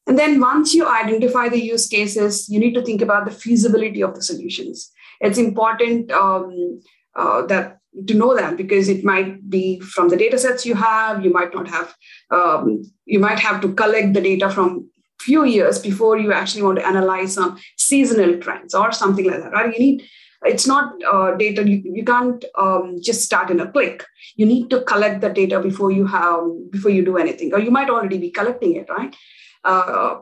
and 0.07 0.17
then 0.17 0.39
once 0.39 0.73
you 0.73 0.87
identify 0.87 1.47
the 1.47 1.63
use 1.63 1.87
cases, 1.87 2.49
you 2.49 2.59
need 2.59 2.73
to 2.73 2.81
think 2.81 3.01
about 3.01 3.25
the 3.25 3.31
feasibility 3.31 4.01
of 4.01 4.15
the 4.15 4.21
solutions. 4.21 4.91
It's 5.19 5.37
important 5.37 6.11
um, 6.11 6.81
uh, 7.15 7.45
that 7.45 7.77
to 8.07 8.13
know 8.13 8.35
that 8.35 8.57
because 8.57 8.89
it 8.89 9.03
might 9.03 9.49
be 9.49 9.79
from 9.79 10.09
the 10.09 10.17
data 10.17 10.37
sets 10.37 10.65
you 10.65 10.75
have, 10.75 11.23
you 11.23 11.31
might 11.31 11.53
not 11.53 11.67
have, 11.67 11.93
um, 12.31 12.83
you 13.05 13.19
might 13.19 13.39
have 13.39 13.61
to 13.61 13.73
collect 13.73 14.13
the 14.13 14.21
data 14.21 14.49
from 14.49 14.89
few 15.19 15.45
years 15.45 15.77
before 15.77 16.17
you 16.17 16.33
actually 16.33 16.63
want 16.63 16.79
to 16.79 16.85
analyze 16.85 17.33
some 17.33 17.59
seasonal 17.77 18.37
trends 18.39 18.73
or 18.73 18.91
something 18.91 19.29
like 19.29 19.41
that, 19.41 19.51
right? 19.51 19.73
You 19.73 19.79
need 19.79 20.03
it's 20.43 20.65
not 20.65 20.93
uh, 21.03 21.35
data 21.35 21.67
you, 21.67 21.81
you 21.83 22.03
can't 22.03 22.45
um, 22.57 22.97
just 23.01 23.21
start 23.21 23.49
in 23.51 23.59
a 23.59 23.71
click 23.71 24.05
you 24.35 24.45
need 24.45 24.69
to 24.69 24.81
collect 24.81 25.21
the 25.21 25.29
data 25.29 25.59
before 25.59 25.91
you 25.91 26.05
have 26.05 26.43
before 26.71 26.91
you 26.91 27.05
do 27.05 27.17
anything 27.17 27.53
or 27.53 27.59
you 27.59 27.71
might 27.71 27.89
already 27.89 28.17
be 28.17 28.31
collecting 28.31 28.75
it 28.75 28.89
right 28.89 29.15
uh, 29.63 30.15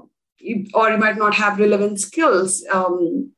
or 0.73 0.89
you 0.89 0.97
might 0.97 1.17
not 1.17 1.33
have 1.33 1.59
relevant 1.59 1.99
skills 1.99 2.65
um, 2.73 3.31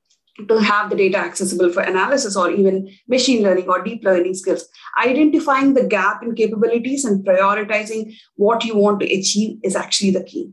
to 0.47 0.57
have 0.59 0.89
the 0.89 0.95
data 0.95 1.17
accessible 1.17 1.71
for 1.71 1.81
analysis 1.81 2.35
or 2.35 2.49
even 2.51 2.89
machine 3.07 3.43
learning 3.43 3.67
or 3.67 3.83
deep 3.83 4.03
learning 4.03 4.33
skills. 4.33 4.67
Identifying 5.03 5.73
the 5.73 5.83
gap 5.83 6.23
in 6.23 6.35
capabilities 6.35 7.05
and 7.05 7.25
prioritizing 7.25 8.15
what 8.35 8.63
you 8.63 8.75
want 8.75 8.99
to 9.01 9.05
achieve 9.05 9.59
is 9.63 9.75
actually 9.75 10.11
the 10.11 10.23
key. 10.23 10.51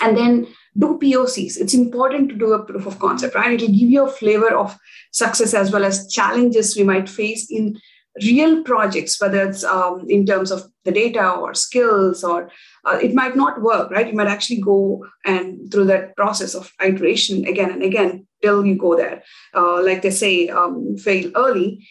And 0.00 0.16
then 0.16 0.46
do 0.78 0.98
POCs. 0.98 1.56
It's 1.58 1.74
important 1.74 2.28
to 2.30 2.36
do 2.36 2.52
a 2.52 2.64
proof 2.64 2.86
of 2.86 2.98
concept, 2.98 3.34
right? 3.34 3.52
It'll 3.52 3.68
give 3.68 3.90
you 3.90 4.04
a 4.04 4.10
flavor 4.10 4.54
of 4.54 4.76
success 5.12 5.54
as 5.54 5.70
well 5.70 5.84
as 5.84 6.10
challenges 6.12 6.76
we 6.76 6.84
might 6.84 7.08
face 7.08 7.50
in 7.50 7.78
real 8.22 8.62
projects, 8.62 9.20
whether 9.20 9.48
it's 9.48 9.64
um, 9.64 10.06
in 10.08 10.24
terms 10.24 10.50
of 10.50 10.64
the 10.84 10.92
data 10.92 11.32
or 11.32 11.54
skills, 11.54 12.24
or 12.24 12.50
uh, 12.84 12.98
it 13.02 13.14
might 13.14 13.36
not 13.36 13.60
work, 13.60 13.90
right? 13.90 14.08
You 14.08 14.14
might 14.14 14.28
actually 14.28 14.60
go 14.60 15.04
and 15.24 15.70
through 15.70 15.86
that 15.86 16.16
process 16.16 16.54
of 16.54 16.72
iteration 16.82 17.44
again 17.46 17.70
and 17.70 17.82
again 17.82 18.26
till 18.42 18.64
you 18.64 18.76
go 18.76 18.96
there. 18.96 19.22
Uh, 19.54 19.82
like 19.82 20.02
they 20.02 20.10
say, 20.10 20.48
um, 20.48 20.96
fail 20.96 21.30
early. 21.36 21.86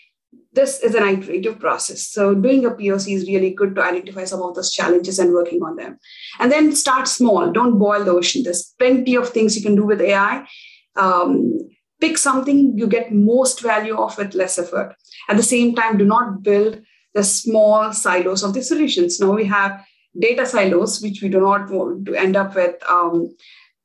This 0.55 0.79
is 0.79 0.95
an 0.95 1.07
iterative 1.07 1.59
process. 1.59 2.07
So 2.07 2.33
doing 2.33 2.65
a 2.65 2.71
POC 2.71 3.15
is 3.15 3.27
really 3.27 3.51
good 3.51 3.75
to 3.75 3.83
identify 3.83 4.23
some 4.23 4.41
of 4.41 4.55
those 4.55 4.71
challenges 4.71 5.19
and 5.19 5.33
working 5.33 5.61
on 5.61 5.75
them. 5.75 5.99
And 6.39 6.51
then 6.51 6.73
start 6.75 7.07
small. 7.07 7.51
Don't 7.51 7.77
boil 7.77 8.05
the 8.05 8.11
ocean. 8.11 8.43
There's 8.43 8.73
plenty 8.79 9.15
of 9.15 9.29
things 9.29 9.57
you 9.57 9.61
can 9.61 9.75
do 9.75 9.85
with 9.85 10.01
AI. 10.01 10.47
Um, 10.95 11.59
pick 11.99 12.17
something 12.17 12.77
you 12.77 12.87
get 12.87 13.13
most 13.13 13.61
value 13.61 13.97
of 13.97 14.17
with 14.17 14.33
less 14.33 14.57
effort. 14.57 14.95
At 15.27 15.37
the 15.37 15.43
same 15.43 15.75
time, 15.75 15.97
do 15.97 16.05
not 16.05 16.41
build 16.41 16.81
the 17.13 17.23
small 17.23 17.91
silos 17.91 18.43
of 18.43 18.53
the 18.53 18.63
solutions. 18.63 19.19
Now 19.19 19.31
we 19.31 19.45
have 19.45 19.83
data 20.17 20.45
silos, 20.45 21.01
which 21.01 21.21
we 21.21 21.29
do 21.29 21.41
not 21.41 21.69
want 21.69 22.05
to 22.05 22.15
end 22.15 22.35
up 22.35 22.55
with 22.55 22.75
um, 22.89 23.35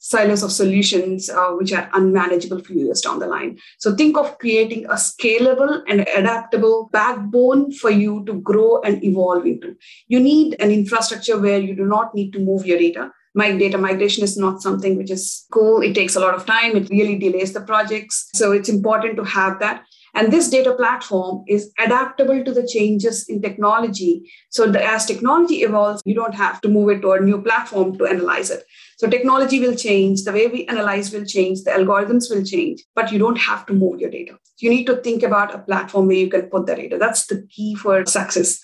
silos 0.01 0.43
of 0.43 0.51
solutions 0.51 1.31
uh, 1.31 1.51
which 1.51 1.73
are 1.73 1.89
unmanageable 1.95 2.59
few 2.65 2.87
years 2.87 3.01
down 3.01 3.19
the 3.19 3.27
line. 3.27 3.59
So 3.79 3.95
think 3.95 4.17
of 4.17 4.39
creating 4.39 4.87
a 4.87 4.95
scalable 4.95 5.83
and 5.89 6.01
adaptable 6.01 6.89
backbone 6.93 7.73
for 7.73 7.91
you 7.91 8.25
to 8.25 8.41
grow 8.41 8.81
and 8.81 9.05
evolve 9.05 9.47
into. 9.47 9.77
You 10.09 10.19
need 10.19 10.57
an 10.59 10.71
infrastructure 10.71 11.39
where 11.39 11.61
you 11.61 11.77
do 11.77 11.85
not 11.85 12.15
need 12.15 12.33
to 12.33 12.41
move 12.41 12.67
your 12.67 12.79
data 12.79 13.13
my 13.35 13.57
data 13.57 13.79
migration 13.79 14.25
is 14.25 14.37
not 14.37 14.61
something 14.61 14.97
which 14.97 15.11
is 15.11 15.47
cool. 15.53 15.83
It 15.83 15.95
takes 15.95 16.17
a 16.17 16.21
lot 16.21 16.35
of 16.35 16.47
time. 16.47 16.77
It 16.77 16.91
really 16.91 17.17
delays 17.17 17.53
the 17.53 17.61
projects. 17.61 18.29
So 18.35 18.53
it's 18.53 18.69
important 18.69 19.17
to 19.17 19.25
have 19.25 19.61
that. 19.61 19.85
And 20.15 20.33
this 20.33 20.49
data 20.49 20.75
platform 20.75 21.45
is 21.47 21.73
adaptable 21.79 22.45
to 22.45 22.53
the 22.53 22.67
changes 22.67 23.29
in 23.29 23.41
technology. 23.41 24.31
So 24.51 24.71
the, 24.71 24.85
as 24.85 25.07
technology 25.07 25.63
evolves, 25.63 26.03
you 26.05 26.15
don't 26.15 26.35
have 26.35 26.61
to 26.63 26.69
move 26.69 26.91
it 26.91 27.01
to 27.03 27.13
a 27.13 27.21
new 27.21 27.41
platform 27.41 27.97
to 27.99 28.07
analyze 28.07 28.51
it. 28.51 28.65
So 28.99 29.09
technology 29.09 29.61
will 29.61 29.77
change, 29.77 30.25
the 30.25 30.33
way 30.33 30.47
we 30.49 30.67
analyze 30.67 31.13
will 31.13 31.25
change, 31.25 31.63
the 31.63 31.71
algorithms 31.71 32.29
will 32.29 32.45
change, 32.45 32.83
but 32.95 33.13
you 33.13 33.19
don't 33.19 33.39
have 33.39 33.65
to 33.67 33.73
move 33.73 34.01
your 34.01 34.11
data. 34.11 34.37
You 34.59 34.69
need 34.69 34.85
to 34.87 34.97
think 34.97 35.23
about 35.23 35.55
a 35.55 35.59
platform 35.59 36.09
where 36.09 36.17
you 36.17 36.29
can 36.29 36.43
put 36.43 36.67
the 36.67 36.75
data. 36.75 36.99
That's 36.99 37.27
the 37.27 37.47
key 37.49 37.75
for 37.75 38.05
success. 38.05 38.61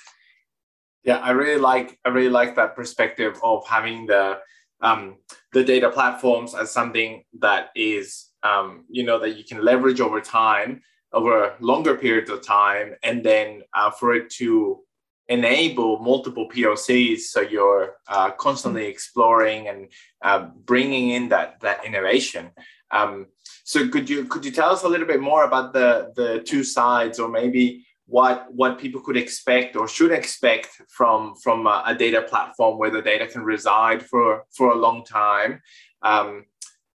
Yeah, 1.05 1.19
I 1.19 1.31
really 1.31 1.61
like 1.61 1.99
I 2.05 2.09
really 2.09 2.31
like 2.31 2.57
that 2.57 2.75
perspective 2.75 3.39
of 3.43 3.67
having 3.67 4.07
the 4.07 4.41
um, 4.83 5.17
the 5.53 5.65
data 5.65 5.89
platforms 5.89 6.55
as 6.55 6.71
something 6.71 7.23
that 7.39 7.71
is 7.77 8.27
um, 8.43 8.85
you 8.91 9.05
know 9.05 9.19
that 9.21 9.37
you 9.39 9.45
can 9.45 9.65
leverage 9.65 10.01
over 10.01 10.21
time 10.21 10.83
over 11.13 11.55
longer 11.61 11.97
periods 11.97 12.31
of 12.31 12.45
time 12.45 12.95
and 13.03 13.25
then 13.25 13.63
uh, 13.75 13.91
for 13.91 14.15
it 14.15 14.31
to 14.31 14.81
enable 15.29 15.99
multiple 15.99 16.49
POCs 16.49 17.21
so 17.21 17.41
you're 17.41 17.97
uh, 18.09 18.31
constantly 18.33 18.87
exploring 18.87 19.69
and 19.69 19.89
uh, 20.23 20.49
bringing 20.65 21.11
in 21.11 21.29
that 21.29 21.61
that 21.61 21.85
innovation. 21.85 22.51
Um, 22.91 23.27
so 23.65 23.89
could 23.89 24.09
you 24.09 24.25
could 24.27 24.45
you 24.45 24.53
tell 24.53 24.71
us 24.71 24.85
a 24.85 24.89
little 24.89 25.07
bit 25.07 25.21
more 25.21 25.45
about 25.45 25.73
the 25.73 26.13
the 26.15 26.41
two 26.41 26.63
sides 26.63 27.19
or 27.19 27.29
maybe 27.29 27.85
what 28.07 28.47
what 28.53 28.79
people 28.79 29.01
could 29.01 29.17
expect 29.17 29.75
or 29.75 29.89
should 29.89 30.13
expect 30.13 30.69
from 30.89 31.35
from 31.35 31.67
a, 31.67 31.83
a 31.87 31.95
data 31.95 32.23
platform 32.23 32.79
where 32.79 32.91
the 32.91 33.03
data 33.03 33.27
can 33.27 33.43
reside 33.43 34.05
for 34.05 34.45
for 34.57 34.71
a 34.71 34.77
long 34.77 35.05
time. 35.05 35.61
Um, 36.03 36.45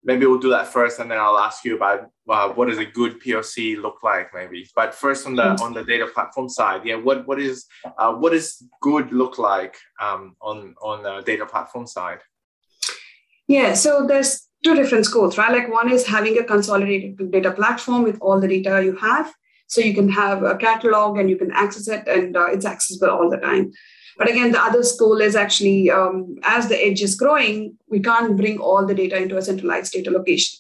maybe 0.09 0.25
we'll 0.25 0.47
do 0.47 0.49
that 0.49 0.67
first, 0.67 0.99
and 0.99 1.11
then 1.11 1.19
I'll 1.19 1.39
ask 1.39 1.65
you 1.67 1.77
about 1.77 2.11
uh, 2.29 2.49
what 2.49 2.69
does 2.69 2.79
a 2.79 2.87
good 3.01 3.21
POC 3.23 3.81
look 3.81 3.99
like, 4.03 4.33
maybe. 4.33 4.67
But 4.75 4.95
first, 4.95 5.27
on 5.27 5.37
the 5.37 5.43
mm-hmm. 5.43 5.63
on 5.65 5.75
the 5.75 5.85
data 5.85 6.07
platform 6.07 6.49
side, 6.49 6.81
yeah, 6.85 6.97
what 6.97 7.29
what 7.29 7.39
is 7.39 7.67
uh, 7.99 8.13
what 8.15 8.33
does 8.33 8.49
good 8.81 9.13
look 9.13 9.39
like 9.39 9.77
um, 10.01 10.35
on 10.41 10.75
on 10.83 11.03
the 11.03 11.21
data 11.31 11.45
platform 11.47 11.87
side? 11.87 12.21
Yeah, 13.47 13.75
so 13.75 14.07
there's 14.07 14.49
two 14.65 14.75
different 14.75 15.05
schools, 15.05 15.39
right? 15.39 15.53
Like 15.53 15.71
one 15.71 15.93
is 15.93 16.07
having 16.07 16.39
a 16.39 16.45
consolidated 16.45 17.31
data 17.31 17.53
platform 17.53 18.03
with 18.03 18.19
all 18.21 18.41
the 18.41 18.49
data 18.49 18.83
you 18.83 18.97
have 18.97 19.33
so 19.69 19.83
you 19.83 19.95
can 19.95 20.09
have 20.09 20.43
a 20.43 20.57
catalog 20.57 21.19
and 21.19 21.31
you 21.31 21.37
can 21.37 21.53
access 21.53 21.89
it 21.89 22.09
and 22.09 22.37
uh, 22.37 22.47
it's 22.47 22.67
accessible 22.67 23.11
all 23.11 23.31
the 23.31 23.37
time. 23.37 23.71
But 24.19 24.29
again, 24.29 24.53
the 24.53 24.61
other 24.61 24.83
school 24.83 25.21
is 25.21 25.37
actually 25.37 25.91
um, 25.91 26.37
as 26.43 26.69
the 26.69 26.77
edge 26.85 27.03
is 27.03 27.15
growing, 27.15 27.79
we 27.89 28.01
can't 28.01 28.37
bring 28.37 28.59
all 28.59 28.85
the 28.85 28.95
data 28.95 29.17
into 29.17 29.37
a 29.37 29.43
centralized 29.43 29.93
data 29.93 30.11
location. 30.11 30.59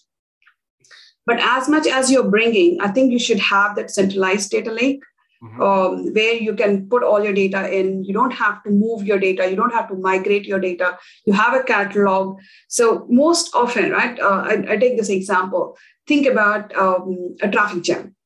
But 1.27 1.41
as 1.41 1.69
much 1.69 1.87
as 1.87 2.11
you're 2.11 2.31
bringing, 2.31 2.81
I 2.81 2.89
think 2.89 3.13
you 3.13 3.19
should 3.19 3.41
have 3.41 3.77
that 3.77 3.91
centralized 3.91 4.51
data 4.51 4.73
lake 4.73 5.03
Mm-hmm. 5.41 5.63
Um, 5.63 6.13
where 6.15 6.35
you 6.35 6.53
can 6.53 6.89
put 6.89 7.05
all 7.05 7.23
your 7.23 7.33
data 7.33 7.73
in. 7.73 8.03
You 8.03 8.13
don't 8.13 8.33
have 8.33 8.61
to 8.65 8.71
move 8.71 9.05
your 9.05 9.21
data. 9.21 9.49
You 9.49 9.55
don't 9.55 9.73
have 9.73 9.89
to 9.89 9.95
migrate 9.95 10.47
your 10.47 10.59
data. 10.59 10.99
You 11.27 11.33
have 11.33 11.55
a 11.55 11.63
catalog. 11.63 12.41
So 12.67 13.07
most 13.09 13.55
often, 13.55 13.93
right? 13.93 14.19
Uh, 14.19 14.43
I, 14.45 14.65
I, 14.69 14.77
take 14.77 14.97
this 14.97 15.11
example. 15.11 15.79
Think 16.09 16.27
about 16.27 16.75
um, 16.75 17.37
a 17.41 17.49
traffic 17.49 17.85
jam 17.85 18.17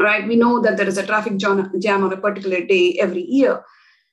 right? 0.00 0.26
We 0.26 0.36
know 0.36 0.60
that 0.62 0.76
there 0.76 0.88
is 0.88 0.98
a 0.98 1.06
traffic 1.06 1.36
jam 1.36 2.04
on 2.04 2.12
a 2.12 2.16
particular 2.16 2.64
day 2.64 2.96
every 3.00 3.22
year, 3.22 3.62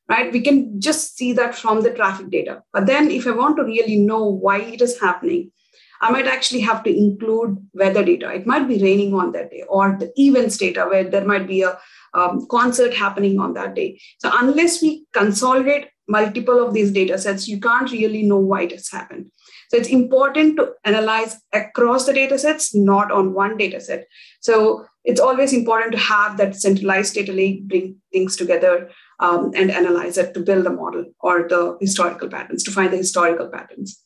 right? 0.10 0.32
We 0.32 0.42
can 0.42 0.80
just 0.80 1.18
see 1.18 1.34
that 1.34 1.56
from 1.56 1.82
the 1.82 1.94
traffic 1.94 2.30
data. 2.30 2.64
But 2.74 2.86
then 2.86 3.12
if 3.12 3.28
I 3.28 3.32
want 3.32 3.58
to 3.58 3.64
really 3.64 3.98
know 3.98 4.24
why 4.26 4.62
it 4.62 4.82
is 4.82 5.00
happening, 5.00 5.52
I 6.00 6.12
might 6.12 6.28
actually 6.28 6.62
have 6.62 6.84
to 6.84 6.96
include 6.96 7.58
weather 7.74 8.04
data. 8.04 8.32
It 8.32 8.46
might 8.46 8.68
be 8.68 8.82
raining 8.82 9.14
on 9.16 9.32
that 9.32 9.50
day, 9.50 9.64
or 9.68 9.98
the 10.00 10.12
events 10.16 10.58
data 10.58 10.86
where 10.88 11.04
there 11.04 11.26
might 11.26 11.48
be 11.48 11.64
a 11.64 11.78
um, 12.14 12.48
concert 12.52 12.94
happening 12.94 13.40
on 13.40 13.54
that 13.56 13.74
day. 13.74 14.00
So 14.20 14.32
unless 14.34 14.82
we 14.82 15.06
consolidate 15.14 15.88
multiple 16.08 16.66
of 16.66 16.74
these 16.74 16.92
data 16.92 17.18
sets, 17.18 17.48
you 17.48 17.60
can't 17.60 17.92
really 17.92 18.24
know 18.24 18.38
why 18.38 18.64
it 18.64 18.72
has 18.72 18.90
happened. 18.90 19.32
So 19.70 19.78
it's 19.78 19.90
important 19.90 20.58
to 20.58 20.74
analyze 20.86 21.36
across 21.52 22.06
the 22.06 22.14
data 22.14 22.38
sets, 22.40 22.74
not 22.74 23.12
on 23.12 23.34
one 23.34 23.58
data 23.58 23.82
set. 23.82 24.08
So 24.40 24.86
it's 25.04 25.20
always 25.20 25.52
important 25.52 25.94
to 25.94 25.98
have 25.98 26.38
that 26.38 26.56
centralized 26.56 27.16
data 27.16 27.34
lake 27.34 27.68
bring 27.68 27.98
things 28.14 28.36
together 28.36 28.90
um, 29.20 29.52
and 29.56 29.72
analyze 29.72 30.18
it 30.18 30.34
to 30.34 30.40
build 30.40 30.66
a 30.68 30.70
model 30.70 31.06
or 31.20 31.48
the 31.48 31.78
historical 31.82 32.30
patterns, 32.30 32.64
to 32.64 32.72
find 32.72 32.94
the 32.94 32.98
historical 32.98 33.50
patterns. 33.50 34.02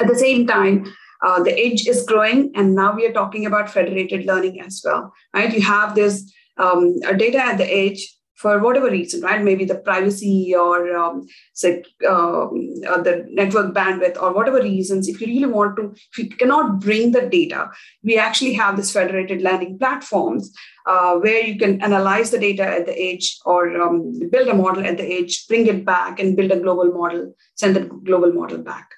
At 0.00 0.08
the 0.08 0.18
same 0.18 0.46
time, 0.46 0.92
uh, 1.22 1.42
the 1.42 1.58
edge 1.58 1.86
is 1.86 2.04
growing, 2.04 2.52
and 2.54 2.74
now 2.74 2.94
we 2.94 3.06
are 3.06 3.12
talking 3.12 3.46
about 3.46 3.70
federated 3.70 4.24
learning 4.24 4.60
as 4.60 4.80
well, 4.84 5.12
right? 5.34 5.52
You 5.52 5.60
have 5.62 5.94
this 5.94 6.32
um, 6.56 6.98
data 7.16 7.38
at 7.38 7.58
the 7.58 7.70
edge 7.70 8.06
for 8.40 8.58
whatever 8.58 8.90
reason, 8.90 9.20
right? 9.20 9.42
Maybe 9.42 9.66
the 9.66 9.74
privacy 9.74 10.54
or 10.54 10.96
um, 10.96 11.26
say, 11.52 11.82
um, 12.08 12.80
uh, 12.88 13.02
the 13.02 13.26
network 13.28 13.74
bandwidth 13.74 14.20
or 14.20 14.32
whatever 14.32 14.62
reasons. 14.62 15.08
If 15.08 15.20
you 15.20 15.26
really 15.26 15.52
want 15.52 15.76
to, 15.76 15.92
if 15.92 16.18
you 16.18 16.30
cannot 16.30 16.80
bring 16.80 17.12
the 17.12 17.28
data, 17.28 17.70
we 18.02 18.16
actually 18.16 18.54
have 18.54 18.78
this 18.78 18.92
federated 18.92 19.42
learning 19.42 19.78
platforms 19.78 20.50
uh, 20.86 21.16
where 21.16 21.44
you 21.44 21.58
can 21.58 21.82
analyze 21.82 22.30
the 22.30 22.38
data 22.38 22.66
at 22.66 22.86
the 22.86 22.98
edge 22.98 23.36
or 23.44 23.78
um, 23.78 24.18
build 24.30 24.48
a 24.48 24.54
model 24.54 24.86
at 24.86 24.96
the 24.96 25.12
edge, 25.18 25.46
bring 25.46 25.66
it 25.66 25.84
back, 25.84 26.18
and 26.18 26.34
build 26.34 26.50
a 26.50 26.60
global 26.60 26.90
model, 26.92 27.34
send 27.56 27.76
the 27.76 27.80
global 27.80 28.32
model 28.32 28.58
back, 28.58 28.88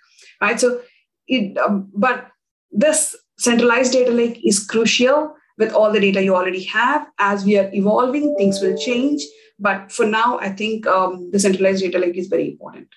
right? 0.41 0.61
So, 0.61 0.83
it, 1.27 1.59
um, 1.59 1.91
but 1.95 2.29
this 2.71 3.17
centralized 3.39 3.93
data 3.93 4.13
lake 4.13 4.41
is 4.45 4.65
crucial 4.65 5.35
with 5.59 5.73
all 5.73 5.93
the 5.93 6.01
data 6.01 6.23
you 6.23 6.35
already 6.35 6.65
have. 6.65 7.07
As 7.19 7.45
we 7.45 7.59
are 7.59 7.71
evolving, 7.73 8.35
things 8.37 8.61
will 8.61 8.77
change. 8.77 9.23
But 9.59 9.93
for 9.93 10.07
now, 10.07 10.39
I 10.39 10.49
think 10.49 10.87
um, 10.87 11.31
the 11.31 11.39
centralized 11.39 11.83
data 11.83 11.99
lake 11.99 12.17
is 12.17 12.29
very 12.29 12.49
important. 12.51 12.89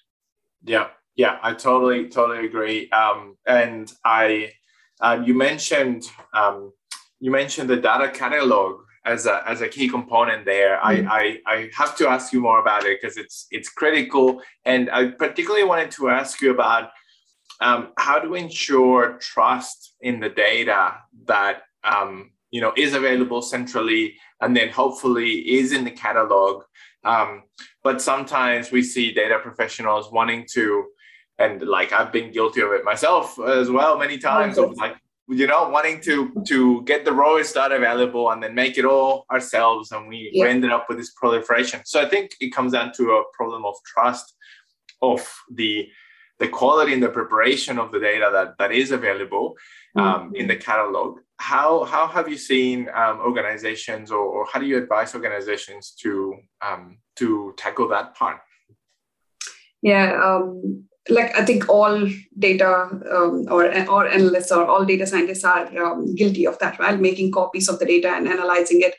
Yeah, 0.63 0.87
yeah, 1.15 1.37
I 1.43 1.53
totally, 1.53 2.09
totally 2.09 2.45
agree. 2.45 2.89
Um, 2.89 3.37
and 3.45 3.91
I, 4.03 4.53
uh, 4.99 5.21
you 5.23 5.33
mentioned, 5.33 6.09
um, 6.33 6.73
you 7.19 7.31
mentioned 7.31 7.69
the 7.69 7.77
data 7.77 8.09
catalog 8.09 8.81
as 9.05 9.27
a 9.27 9.47
as 9.47 9.61
a 9.61 9.67
key 9.67 9.87
component 9.87 10.45
there. 10.45 10.79
Mm-hmm. 10.83 11.07
I, 11.07 11.39
I 11.47 11.53
I 11.55 11.69
have 11.75 11.95
to 11.97 12.09
ask 12.09 12.33
you 12.33 12.41
more 12.41 12.59
about 12.59 12.83
it 12.85 12.99
because 12.99 13.17
it's 13.17 13.47
it's 13.51 13.69
critical. 13.69 14.41
And 14.65 14.89
I 14.89 15.11
particularly 15.11 15.65
wanted 15.65 15.91
to 15.91 16.09
ask 16.09 16.41
you 16.41 16.51
about 16.51 16.89
um, 17.61 17.89
how 17.97 18.19
to 18.19 18.33
ensure 18.33 19.17
trust 19.19 19.93
in 20.01 20.19
the 20.19 20.29
data 20.29 20.95
that 21.27 21.63
um, 21.83 22.31
you 22.51 22.61
know 22.61 22.73
is 22.77 22.93
available 22.93 23.41
centrally 23.41 24.15
and 24.41 24.55
then 24.55 24.69
hopefully 24.69 25.31
is 25.57 25.71
in 25.71 25.83
the 25.83 25.91
catalog 25.91 26.63
um, 27.03 27.43
but 27.83 28.01
sometimes 28.01 28.71
we 28.71 28.81
see 28.81 29.13
data 29.13 29.37
professionals 29.41 30.11
wanting 30.11 30.45
to 30.51 30.85
and 31.37 31.61
like 31.63 31.91
i've 31.91 32.11
been 32.11 32.31
guilty 32.31 32.61
of 32.61 32.71
it 32.71 32.83
myself 32.83 33.39
as 33.39 33.69
well 33.69 33.97
many 33.97 34.17
times 34.17 34.57
of 34.57 34.75
like 34.77 34.95
you 35.27 35.47
know 35.47 35.69
wanting 35.69 35.99
to 35.99 36.31
to 36.45 36.83
get 36.83 37.03
the 37.03 37.11
rawest 37.11 37.55
data 37.55 37.75
available 37.75 38.31
and 38.31 38.41
then 38.41 38.53
make 38.53 38.77
it 38.77 38.85
all 38.85 39.25
ourselves 39.31 39.91
and 39.91 40.07
we, 40.07 40.29
yeah. 40.31 40.45
we 40.45 40.49
ended 40.49 40.71
up 40.71 40.85
with 40.87 40.97
this 40.97 41.11
proliferation 41.11 41.81
so 41.83 42.01
i 42.01 42.07
think 42.07 42.31
it 42.39 42.53
comes 42.53 42.73
down 42.73 42.91
to 42.95 43.11
a 43.11 43.23
problem 43.35 43.65
of 43.65 43.75
trust 43.85 44.35
of 45.01 45.27
the 45.51 45.87
the 46.39 46.47
quality 46.47 46.93
and 46.93 47.01
the 47.01 47.09
preparation 47.09 47.79
of 47.79 47.91
the 47.91 47.99
data 47.99 48.29
that, 48.31 48.57
that 48.57 48.71
is 48.71 48.91
available 48.91 49.55
um, 49.95 50.05
mm-hmm. 50.05 50.35
in 50.35 50.47
the 50.47 50.55
catalog. 50.55 51.19
How, 51.37 51.83
how 51.85 52.07
have 52.07 52.27
you 52.27 52.37
seen 52.37 52.89
um, 52.93 53.19
organizations 53.19 54.11
or, 54.11 54.19
or, 54.19 54.45
how 54.51 54.59
do 54.59 54.65
you 54.65 54.77
advise 54.77 55.15
organizations 55.15 55.91
to, 56.01 56.35
um, 56.61 56.97
to 57.17 57.53
tackle 57.57 57.87
that 57.89 58.15
part? 58.15 58.39
Yeah, 59.81 60.19
um, 60.23 60.85
like 61.09 61.35
I 61.37 61.45
think 61.45 61.69
all 61.69 62.09
data 62.39 62.89
um, 63.11 63.45
or 63.49 63.65
or 63.87 64.07
analysts 64.07 64.51
or 64.51 64.65
all 64.65 64.83
data 64.83 65.05
scientists 65.05 65.43
are 65.43 65.67
um, 65.77 66.15
guilty 66.15 66.47
of 66.47 66.57
that, 66.59 66.79
right? 66.79 66.99
Making 66.99 67.31
copies 67.31 67.69
of 67.69 67.77
the 67.77 67.85
data 67.85 68.09
and 68.09 68.27
analyzing 68.27 68.81
it, 68.81 68.95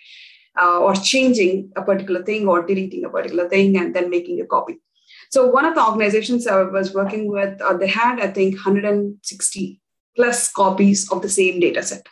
uh, 0.61 0.79
or 0.79 0.95
changing 0.95 1.73
a 1.77 1.83
particular 1.83 2.23
thing 2.23 2.47
or 2.47 2.65
deleting 2.65 3.05
a 3.05 3.11
particular 3.11 3.49
thing 3.49 3.77
and 3.77 3.95
then 3.95 4.11
making 4.11 4.41
a 4.41 4.47
copy. 4.47 4.79
So 5.31 5.47
one 5.47 5.65
of 5.65 5.75
the 5.75 5.85
organizations 5.85 6.47
I 6.47 6.63
was 6.63 6.95
working 6.95 7.29
with, 7.29 7.61
uh, 7.61 7.77
they 7.77 7.89
had 7.89 8.21
I 8.21 8.29
think 8.29 8.55
160 8.55 9.81
plus 10.15 10.51
copies 10.53 11.11
of 11.11 11.23
the 11.23 11.29
same 11.29 11.61
data 11.61 11.83
set, 11.83 12.07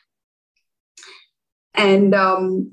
and 1.75 2.14
um, 2.14 2.73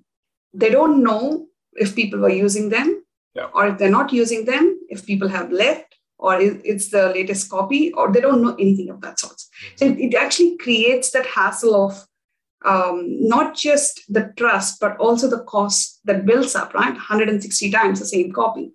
they 0.54 0.70
don't 0.70 1.04
know 1.04 1.48
if 1.74 1.96
people 1.96 2.20
were 2.20 2.30
using 2.30 2.70
them 2.70 3.04
yeah. 3.36 3.48
or 3.54 3.68
if 3.68 3.78
they're 3.78 3.90
not 3.90 4.12
using 4.12 4.46
them, 4.46 4.80
if 4.90 5.06
people 5.06 5.28
have 5.28 5.52
left 5.52 5.96
or 6.22 6.40
it's 6.40 6.90
the 6.92 7.10
latest 7.10 7.50
copy, 7.50 7.92
or 7.94 8.12
they 8.12 8.22
don't 8.22 8.44
know 8.44 8.54
anything 8.54 8.92
of 8.92 9.02
that 9.02 9.20
sort. 9.20 9.34
Mm-hmm. 9.34 9.76
So 9.78 9.86
it, 9.88 10.14
actually 10.14 10.56
creates 10.58 11.10
that 11.12 11.26
hassle 11.26 11.88
of 11.88 12.06
um, 12.64 13.28
not 13.28 13.56
just 13.56 14.02
the 14.08 14.32
trust, 14.38 14.80
but 14.80 14.98
also 14.98 15.28
the 15.28 15.44
cost 15.46 16.00
that 16.06 16.28
builds 16.28 16.56
up, 16.56 16.76
right? 16.76 16.94
160 16.94 17.72
times 17.72 18.00
the 18.00 18.06
same 18.06 18.32
copy. 18.32 18.72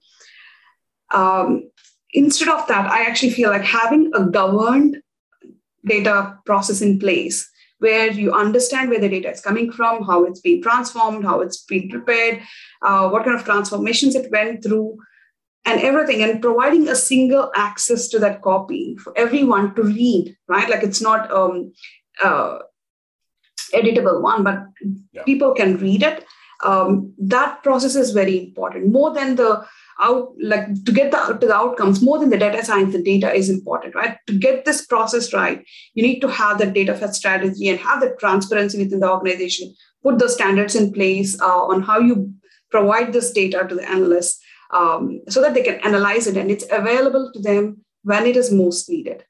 Um, 1.13 1.71
instead 2.13 2.49
of 2.49 2.67
that, 2.69 2.91
I 2.91 3.05
actually 3.05 3.31
feel 3.31 3.51
like 3.51 3.65
having 3.65 4.11
a 4.15 4.25
governed 4.25 4.99
data 5.85 6.39
process 6.45 6.83
in 6.83 6.99
place 6.99 7.49
where 7.79 8.11
you 8.11 8.33
understand 8.33 8.89
where 8.89 8.99
the 8.99 9.09
data 9.09 9.31
is 9.31 9.41
coming 9.41 9.71
from, 9.71 10.03
how 10.03 10.25
it's 10.25 10.41
being 10.41 10.63
transformed, 10.63 11.25
how 11.25 11.41
it's 11.41 11.63
being 11.65 11.91
prepared, 11.91 12.43
uh, 12.83 13.09
what 13.09 13.25
kind 13.25 13.37
of 13.37 13.45
transformations 13.45 14.15
it 14.15 14.31
went 14.31 14.63
through, 14.63 14.97
and 15.67 15.81
everything 15.83 16.23
and 16.23 16.41
providing 16.41 16.89
a 16.89 16.95
single 16.95 17.51
access 17.55 18.09
to 18.09 18.19
that 18.21 18.41
copy 18.41 18.97
for 18.97 19.13
everyone 19.19 19.75
to 19.75 19.83
read 19.83 20.35
right? 20.49 20.71
Like 20.71 20.83
it's 20.83 21.03
not 21.03 21.31
um 21.31 21.73
uh, 22.23 22.59
editable 23.75 24.23
one 24.23 24.45
but 24.45 24.65
yeah. 25.13 25.25
people 25.25 25.53
can 25.53 25.77
read 25.79 26.03
it. 26.03 26.25
Um, 26.65 27.13
that 27.19 27.63
process 27.63 27.97
is 27.97 28.13
very 28.13 28.39
important. 28.47 28.91
More 28.91 29.13
than 29.13 29.37
the 29.37 29.67
out 30.01 30.33
like 30.41 30.67
to 30.85 30.93
get 30.93 31.11
the 31.11 31.39
to 31.41 31.47
the 31.47 31.55
outcomes 31.55 32.03
more 32.03 32.19
than 32.19 32.31
the 32.31 32.39
data 32.39 32.63
science 32.65 32.93
the 32.93 33.03
data 33.03 33.33
is 33.33 33.49
important 33.49 33.95
right 33.95 34.19
to 34.27 34.39
get 34.39 34.65
this 34.65 34.85
process 34.87 35.33
right 35.33 35.65
you 35.95 36.03
need 36.03 36.21
to 36.21 36.29
have 36.29 36.59
the 36.59 36.67
data 36.67 36.95
first 36.95 37.15
strategy 37.15 37.69
and 37.69 37.79
have 37.79 38.01
the 38.01 38.15
transparency 38.21 38.79
within 38.79 39.01
the 39.01 39.11
organization 39.11 39.75
put 40.03 40.19
the 40.19 40.29
standards 40.29 40.75
in 40.75 40.93
place 40.93 41.41
uh, 41.41 41.63
on 41.73 41.83
how 41.83 41.99
you 41.99 42.33
provide 42.71 43.13
this 43.13 43.33
data 43.33 43.67
to 43.69 43.75
the 43.75 43.89
analysts 43.89 44.41
um, 44.71 45.21
so 45.29 45.41
that 45.41 45.55
they 45.55 45.63
can 45.63 45.81
analyze 45.81 46.27
it 46.27 46.37
and 46.37 46.51
it's 46.51 46.67
available 46.71 47.31
to 47.33 47.41
them 47.41 47.85
when 48.03 48.27
it 48.27 48.37
is 48.37 48.53
most 48.53 48.89
needed. 48.89 49.25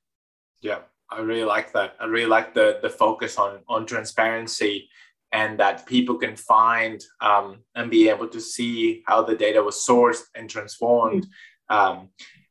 Yeah, 0.61 0.81
I 1.11 1.21
really 1.21 1.45
like 1.45 1.73
that. 1.73 1.97
I 2.01 2.07
really 2.07 2.29
like 2.29 2.55
the 2.55 2.79
the 2.83 2.91
focus 2.91 3.39
on 3.39 3.61
on 3.69 3.87
transparency 3.87 4.89
and 5.33 5.59
that 5.59 5.87
people 5.87 6.17
can 6.17 6.37
find 6.37 7.03
um, 7.21 7.59
and 7.75 7.91
be 7.91 8.09
able 8.09 8.29
to 8.29 8.41
see 8.41 9.03
how 9.07 9.23
the 9.23 9.35
data 9.35 9.63
was 9.63 9.85
sourced 9.87 10.23
and 10.35 10.49
transformed, 10.49 11.27
um, 11.69 12.09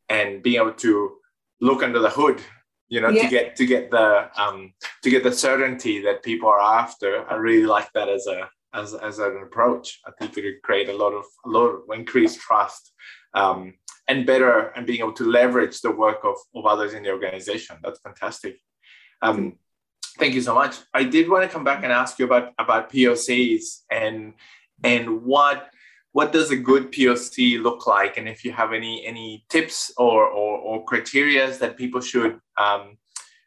and 0.10 0.44
being 0.44 0.62
able 0.62 0.74
to 0.74 1.16
look 1.62 1.82
under 1.84 2.00
the 2.00 2.10
hood 2.10 2.42
you 2.90 3.02
know 3.02 3.10
yeah. 3.10 3.24
to 3.24 3.30
get 3.30 3.56
to 3.56 3.66
get 3.66 3.90
the 3.90 4.30
um 4.40 4.72
to 5.02 5.10
get 5.10 5.24
the 5.24 5.32
certainty 5.32 6.02
that 6.02 6.22
people 6.22 6.50
are 6.50 6.60
after 6.60 7.26
i 7.32 7.36
really 7.36 7.66
like 7.66 7.90
that 7.94 8.10
as 8.10 8.28
a 8.28 8.48
as, 8.76 8.94
as 8.94 9.20
an 9.20 9.40
approach. 9.42 10.02
I 10.06 10.12
think 10.12 10.38
it 10.38 10.42
could 10.42 10.62
create 10.62 10.90
a 10.90 10.96
lot 10.96 11.14
of 11.14 11.24
a 11.46 11.50
lot 11.50 11.68
of 11.68 11.82
increased 11.94 12.40
trust 12.40 12.92
um, 13.34 13.74
and 14.08 14.26
better 14.26 14.68
and 14.76 14.86
being 14.86 15.00
able 15.00 15.14
to 15.14 15.30
leverage 15.30 15.82
the 15.82 15.92
work 15.92 16.20
of, 16.24 16.36
of 16.54 16.66
others 16.66 16.94
in 16.94 17.04
the 17.04 17.12
organization. 17.12 17.78
That's 17.84 18.00
fantastic. 18.02 18.60
Um, 19.22 19.58
thank 20.18 20.34
you 20.34 20.42
so 20.42 20.54
much. 20.54 20.78
I 20.94 21.04
did 21.04 21.30
want 21.30 21.44
to 21.44 21.50
come 21.50 21.64
back 21.64 21.84
and 21.84 21.92
ask 21.92 22.20
you 22.20 22.26
about 22.26 22.54
about 22.58 22.92
POCs 22.92 23.82
and 23.92 24.34
and 24.84 25.24
what 25.24 25.70
what 26.12 26.32
does 26.32 26.50
a 26.52 26.56
good 26.56 26.92
POC 26.92 27.62
look 27.62 27.88
like, 27.88 28.18
and 28.18 28.30
if 28.30 28.46
you 28.46 28.52
have 28.52 28.74
any 28.74 29.06
any 29.06 29.46
tips 29.50 29.92
or 29.98 30.26
or, 30.26 30.58
or 30.60 30.86
criterias 30.86 31.60
that 31.60 31.78
people 31.78 32.02
should 32.02 32.40
um, 32.58 32.98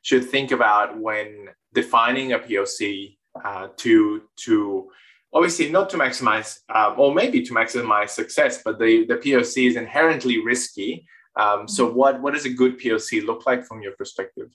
should 0.03 0.25
think 0.25 0.51
about 0.51 0.99
when 0.99 1.49
defining 1.75 2.33
a 2.33 2.39
POC 2.39 3.17
uh, 3.45 3.69
to 3.77 4.23
to 4.37 4.91
obviously 5.33 5.71
not 5.71 5.91
to 5.91 5.97
maximize 5.97 6.61
um, 6.75 6.95
or 6.99 7.15
maybe 7.15 7.43
to 7.43 7.53
maximize 7.53 8.11
success 8.11 8.63
but 8.65 8.79
the, 8.79 9.05
the 9.07 9.17
poc 9.17 9.67
is 9.67 9.77
inherently 9.77 10.43
risky 10.43 11.07
um, 11.37 11.69
so 11.69 11.87
mm-hmm. 11.87 11.97
what, 11.97 12.23
what 12.23 12.35
does 12.35 12.47
a 12.47 12.51
good 12.51 12.79
poc 12.79 13.27
look 13.27 13.47
like 13.47 13.65
from 13.65 13.83
your 13.83 13.93
perspective 13.93 14.49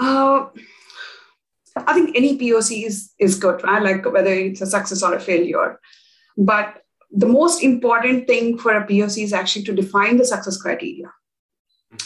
uh, 0.00 0.46
i 1.76 1.92
think 1.92 2.16
any 2.16 2.38
poc 2.38 2.84
is, 2.86 3.12
is 3.18 3.36
good 3.36 3.62
right? 3.64 3.82
Like 3.82 4.04
whether 4.04 4.32
it's 4.32 4.60
a 4.60 4.66
success 4.66 5.02
or 5.02 5.14
a 5.14 5.20
failure. 5.20 5.80
But 6.36 6.82
the 7.10 7.26
most 7.26 7.62
important 7.62 8.26
thing 8.26 8.58
for 8.58 8.72
a 8.72 8.86
poc 8.86 9.22
is 9.22 9.32
actually 9.32 9.64
to 9.64 9.74
define 9.74 10.16
the 10.16 10.24
success 10.24 10.56
criteria. 10.56 11.12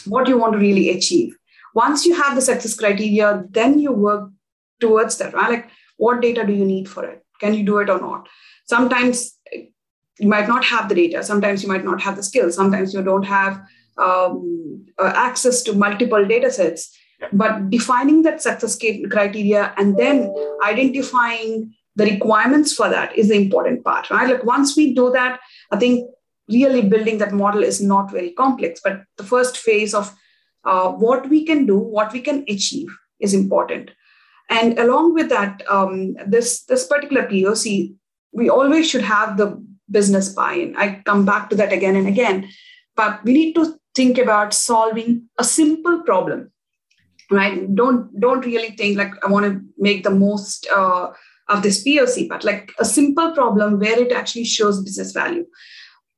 What 0.05 0.27
you 0.27 0.37
want 0.37 0.53
to 0.53 0.59
really 0.59 0.89
achieve? 0.89 1.35
Once 1.73 2.05
you 2.05 2.15
have 2.15 2.35
the 2.35 2.41
success 2.41 2.75
criteria 2.75 3.43
then 3.49 3.79
you 3.79 3.91
work 3.91 4.31
towards 4.79 5.17
that 5.17 5.33
right? 5.33 5.49
Like 5.49 5.69
what 5.97 6.21
data 6.21 6.45
do 6.45 6.53
you 6.53 6.65
need 6.65 6.89
for 6.89 7.05
it? 7.05 7.25
Can 7.39 7.53
you 7.53 7.63
do 7.63 7.77
it 7.79 7.89
or 7.89 7.99
not? 7.99 8.27
Sometimes 8.65 9.37
you 10.19 10.27
might 10.27 10.47
not 10.47 10.65
have 10.65 10.89
the 10.89 10.95
data. 10.95 11.23
Sometimes 11.23 11.63
you 11.63 11.69
might 11.69 11.85
not 11.85 12.01
have 12.01 12.15
the 12.15 12.23
skills. 12.23 12.55
Sometimes 12.55 12.93
you 12.93 13.01
don't 13.01 13.23
have 13.23 13.61
um, 13.97 14.85
uh, 14.97 15.11
access 15.15 15.63
to 15.63 15.73
multiple 15.73 16.25
data 16.25 16.51
sets 16.51 16.95
but 17.33 17.69
defining 17.69 18.21
that 18.23 18.41
success 18.41 18.77
criteria 19.11 19.73
and 19.77 19.97
then 19.97 20.33
identifying 20.63 21.73
the 21.95 22.05
requirements 22.05 22.73
for 22.73 22.89
that 22.89 23.15
is 23.17 23.29
the 23.29 23.35
important 23.35 23.83
part 23.83 24.09
right? 24.09 24.29
Like 24.29 24.43
once 24.45 24.77
we 24.77 24.93
do 24.93 25.11
that 25.11 25.39
i 25.71 25.77
think 25.77 26.09
really 26.49 26.81
building 26.81 27.19
that 27.19 27.31
model 27.31 27.63
is 27.63 27.81
not 27.81 28.11
very 28.11 28.31
complex. 28.31 28.81
But 28.83 29.03
the 29.17 29.23
first 29.23 29.57
phase 29.57 29.93
of 29.93 30.13
uh, 30.65 30.89
what 30.89 31.29
we 31.29 31.45
can 31.45 31.65
do 31.65 31.77
what 31.77 32.11
we 32.11 32.21
can 32.21 32.43
achieve 32.47 32.89
is 33.19 33.33
important. 33.33 33.91
And 34.49 34.79
along 34.79 35.13
with 35.13 35.29
that, 35.29 35.61
um, 35.69 36.15
this, 36.25 36.63
this 36.63 36.87
particular 36.87 37.27
POC, 37.27 37.93
we 38.31 38.49
always 38.49 38.89
should 38.89 39.03
have 39.03 39.37
the 39.37 39.63
business 39.91 40.29
buy-in. 40.29 40.75
I 40.75 41.01
come 41.05 41.25
back 41.25 41.49
to 41.49 41.55
that 41.57 41.71
again 41.71 41.95
and 41.95 42.07
again, 42.07 42.49
but 42.95 43.23
we 43.23 43.33
need 43.33 43.53
to 43.53 43.75
think 43.95 44.17
about 44.17 44.53
solving 44.53 45.29
a 45.37 45.43
simple 45.43 46.01
problem, 46.01 46.51
right? 47.31 47.73
Don't 47.75 48.19
don't 48.19 48.45
really 48.45 48.71
think 48.71 48.97
like 48.97 49.13
I 49.23 49.29
want 49.29 49.45
to 49.45 49.61
make 49.77 50.03
the 50.03 50.11
most 50.11 50.67
uh, 50.75 51.11
of 51.47 51.63
this 51.63 51.83
POC, 51.83 52.27
but 52.29 52.43
like 52.43 52.71
a 52.79 52.85
simple 52.85 53.31
problem 53.31 53.79
where 53.79 53.99
it 53.99 54.11
actually 54.11 54.45
shows 54.45 54.83
business 54.83 55.11
value. 55.11 55.45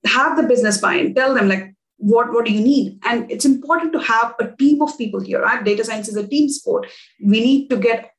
Have 0.06 0.36
the 0.36 0.44
business 0.44 0.80
buy-in. 0.80 1.14
Tell 1.14 1.34
them 1.34 1.48
like 1.48 1.74
what 1.98 2.34
what 2.34 2.46
do 2.46 2.52
you 2.52 2.62
need 2.62 2.98
and 3.06 3.30
it's 3.30 3.46
important 3.46 3.94
to 3.94 4.00
have 4.00 4.34
a 4.40 4.48
team 4.56 4.82
of 4.82 4.98
people 4.98 5.20
here 5.20 5.40
right 5.40 5.64
data 5.64 5.84
science 5.84 6.08
is 6.08 6.16
a 6.16 6.28
team 6.28 6.50
sport 6.50 6.88
we 7.24 7.40
need 7.40 7.70
to 7.70 7.78
get 7.78 8.10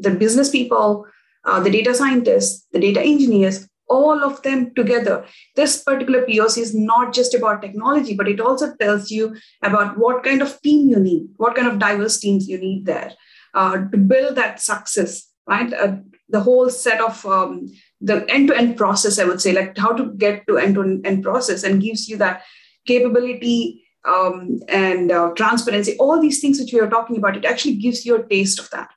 the 0.00 0.10
business 0.10 0.50
people, 0.50 1.06
uh, 1.44 1.60
the 1.60 1.70
data 1.70 1.94
scientists, 1.94 2.66
the 2.72 2.80
data 2.80 3.00
engineers, 3.00 3.68
all 3.90 4.22
of 4.24 4.40
them 4.42 4.72
together. 4.74 5.24
This 5.56 5.82
particular 5.82 6.24
POC 6.24 6.58
is 6.58 6.74
not 6.74 7.12
just 7.12 7.34
about 7.34 7.60
technology, 7.60 8.14
but 8.14 8.28
it 8.28 8.40
also 8.40 8.74
tells 8.76 9.10
you 9.10 9.36
about 9.62 9.98
what 9.98 10.22
kind 10.22 10.40
of 10.40 10.60
team 10.62 10.88
you 10.88 11.00
need, 11.00 11.28
what 11.36 11.56
kind 11.56 11.68
of 11.68 11.78
diverse 11.78 12.18
teams 12.18 12.48
you 12.48 12.58
need 12.58 12.86
there 12.86 13.12
uh, 13.54 13.76
to 13.90 13.96
build 13.96 14.36
that 14.36 14.60
success, 14.60 15.28
right? 15.46 15.72
Uh, 15.72 15.96
the 16.28 16.40
whole 16.40 16.70
set 16.70 17.00
of 17.00 17.26
um, 17.26 17.66
the 18.00 18.24
end-to-end 18.30 18.76
process, 18.76 19.18
I 19.18 19.24
would 19.24 19.42
say, 19.42 19.52
like 19.52 19.76
how 19.76 19.92
to 19.92 20.12
get 20.12 20.46
to 20.46 20.58
end-to-end 20.58 21.22
process 21.22 21.64
and 21.64 21.82
gives 21.82 22.08
you 22.08 22.16
that 22.18 22.44
capability 22.86 23.84
um, 24.08 24.60
and 24.68 25.10
uh, 25.12 25.32
transparency, 25.36 25.96
all 25.98 26.20
these 26.20 26.40
things 26.40 26.58
which 26.58 26.72
we 26.72 26.80
are 26.80 26.88
talking 26.88 27.16
about, 27.16 27.36
it 27.36 27.44
actually 27.44 27.76
gives 27.76 28.06
you 28.06 28.16
a 28.16 28.26
taste 28.26 28.58
of 28.58 28.70
that. 28.70 28.90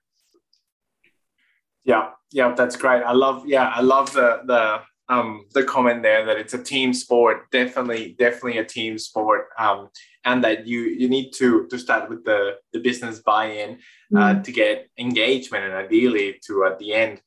Yeah, 1.84 2.12
yeah, 2.34 2.54
that's 2.56 2.76
great. 2.76 3.04
I 3.04 3.14
love, 3.14 3.48
yeah, 3.48 3.70
I 3.70 3.82
love 3.82 4.12
the 4.14 4.42
the 4.46 4.82
um 5.10 5.46
the 5.54 5.64
comment 5.64 6.02
there 6.02 6.26
that 6.26 6.38
it's 6.38 6.54
a 6.54 6.64
team 6.64 6.94
sport. 6.94 7.52
Definitely, 7.52 8.16
definitely 8.18 8.58
a 8.58 8.66
team 8.66 8.98
sport. 8.98 9.48
Um, 9.58 9.90
and 10.26 10.44
that 10.44 10.66
you 10.66 10.82
you 10.82 11.10
need 11.10 11.32
to 11.34 11.68
to 11.68 11.78
start 11.78 12.10
with 12.10 12.24
the 12.26 12.56
the 12.72 12.80
business 12.80 13.20
buy-in 13.20 13.80
uh, 14.16 14.36
mm. 14.36 14.44
to 14.44 14.52
get 14.52 14.90
engagement 14.98 15.64
and 15.66 15.74
ideally 15.74 16.40
to 16.48 16.66
at 16.66 16.80
the 16.80 16.94
end 16.94 17.22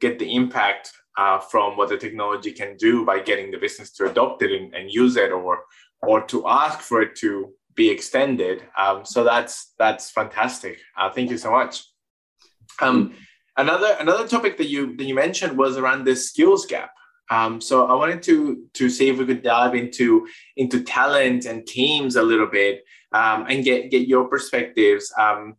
get 0.00 0.18
the 0.18 0.34
impact 0.34 0.92
uh, 1.16 1.38
from 1.38 1.76
what 1.76 1.88
the 1.88 1.96
technology 1.96 2.52
can 2.52 2.76
do 2.76 3.04
by 3.04 3.18
getting 3.20 3.50
the 3.50 3.58
business 3.58 3.92
to 3.92 4.10
adopt 4.10 4.42
it 4.42 4.52
and, 4.52 4.74
and 4.74 4.90
use 4.90 5.16
it 5.16 5.32
or 5.32 5.64
or 6.02 6.22
to 6.26 6.46
ask 6.46 6.80
for 6.80 7.00
it 7.00 7.14
to 7.16 7.52
be 7.74 7.88
extended. 7.90 8.62
Um, 8.76 9.04
so 9.04 9.24
that's 9.24 9.72
that's 9.78 10.10
fantastic. 10.10 10.78
Uh, 10.96 11.10
thank 11.10 11.30
you 11.30 11.38
so 11.38 11.50
much. 11.50 11.84
Um, 12.80 13.14
another 13.56 13.96
another 14.00 14.26
topic 14.26 14.56
that 14.58 14.68
you 14.68 14.96
that 14.96 15.04
you 15.04 15.14
mentioned 15.14 15.56
was 15.56 15.76
around 15.76 16.04
the 16.04 16.16
skills 16.16 16.66
gap. 16.66 16.92
Um, 17.30 17.60
so 17.60 17.86
I 17.86 17.94
wanted 17.94 18.22
to 18.24 18.64
to 18.74 18.90
see 18.90 19.08
if 19.08 19.18
we 19.18 19.26
could 19.26 19.42
dive 19.42 19.74
into 19.74 20.26
into 20.56 20.82
talent 20.82 21.44
and 21.46 21.66
teams 21.66 22.16
a 22.16 22.22
little 22.22 22.46
bit 22.46 22.84
um, 23.12 23.46
and 23.48 23.64
get 23.64 23.90
get 23.90 24.08
your 24.08 24.28
perspectives. 24.28 25.12
Um, 25.18 25.56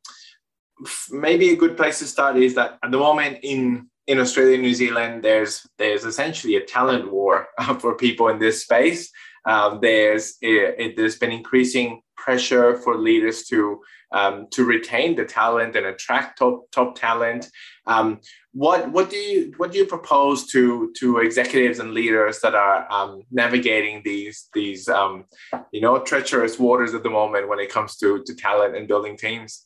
maybe 1.11 1.51
a 1.51 1.55
good 1.55 1.77
place 1.77 1.99
to 1.99 2.05
start 2.05 2.37
is 2.37 2.55
that 2.55 2.77
at 2.83 2.91
the 2.91 2.97
moment 2.97 3.39
in 3.43 3.89
in 4.07 4.19
Australia 4.19 4.55
and 4.55 4.63
New 4.63 4.73
Zealand, 4.73 5.23
there's 5.23 5.65
there's 5.77 6.05
essentially 6.05 6.55
a 6.57 6.65
talent 6.65 7.11
war 7.11 7.47
for 7.79 7.95
people 7.95 8.27
in 8.29 8.39
this 8.39 8.61
space. 8.63 9.11
Um, 9.45 9.79
there's 9.81 10.37
it, 10.41 10.75
it, 10.77 10.97
there's 10.97 11.17
been 11.17 11.31
increasing 11.31 12.01
pressure 12.17 12.77
for 12.77 12.97
leaders 12.97 13.43
to 13.45 13.81
um, 14.13 14.47
to 14.51 14.63
retain 14.63 15.15
the 15.15 15.25
talent 15.25 15.75
and 15.75 15.85
attract 15.85 16.39
top 16.39 16.71
top 16.71 16.95
talent. 16.95 17.49
Um, 17.85 18.21
what 18.53 18.91
what 18.91 19.09
do 19.09 19.17
you 19.17 19.53
what 19.57 19.71
do 19.71 19.79
you 19.79 19.85
propose 19.85 20.47
to 20.51 20.93
to 20.97 21.17
executives 21.17 21.79
and 21.79 21.93
leaders 21.93 22.39
that 22.41 22.55
are 22.55 22.89
um, 22.91 23.23
navigating 23.31 24.01
these 24.05 24.47
these 24.53 24.87
um, 24.87 25.25
you 25.71 25.81
know 25.81 25.99
treacherous 25.99 26.57
waters 26.59 26.93
at 26.93 27.03
the 27.03 27.09
moment 27.09 27.49
when 27.49 27.59
it 27.59 27.69
comes 27.69 27.97
to 27.97 28.23
to 28.25 28.35
talent 28.35 28.75
and 28.75 28.87
building 28.87 29.17
teams? 29.17 29.65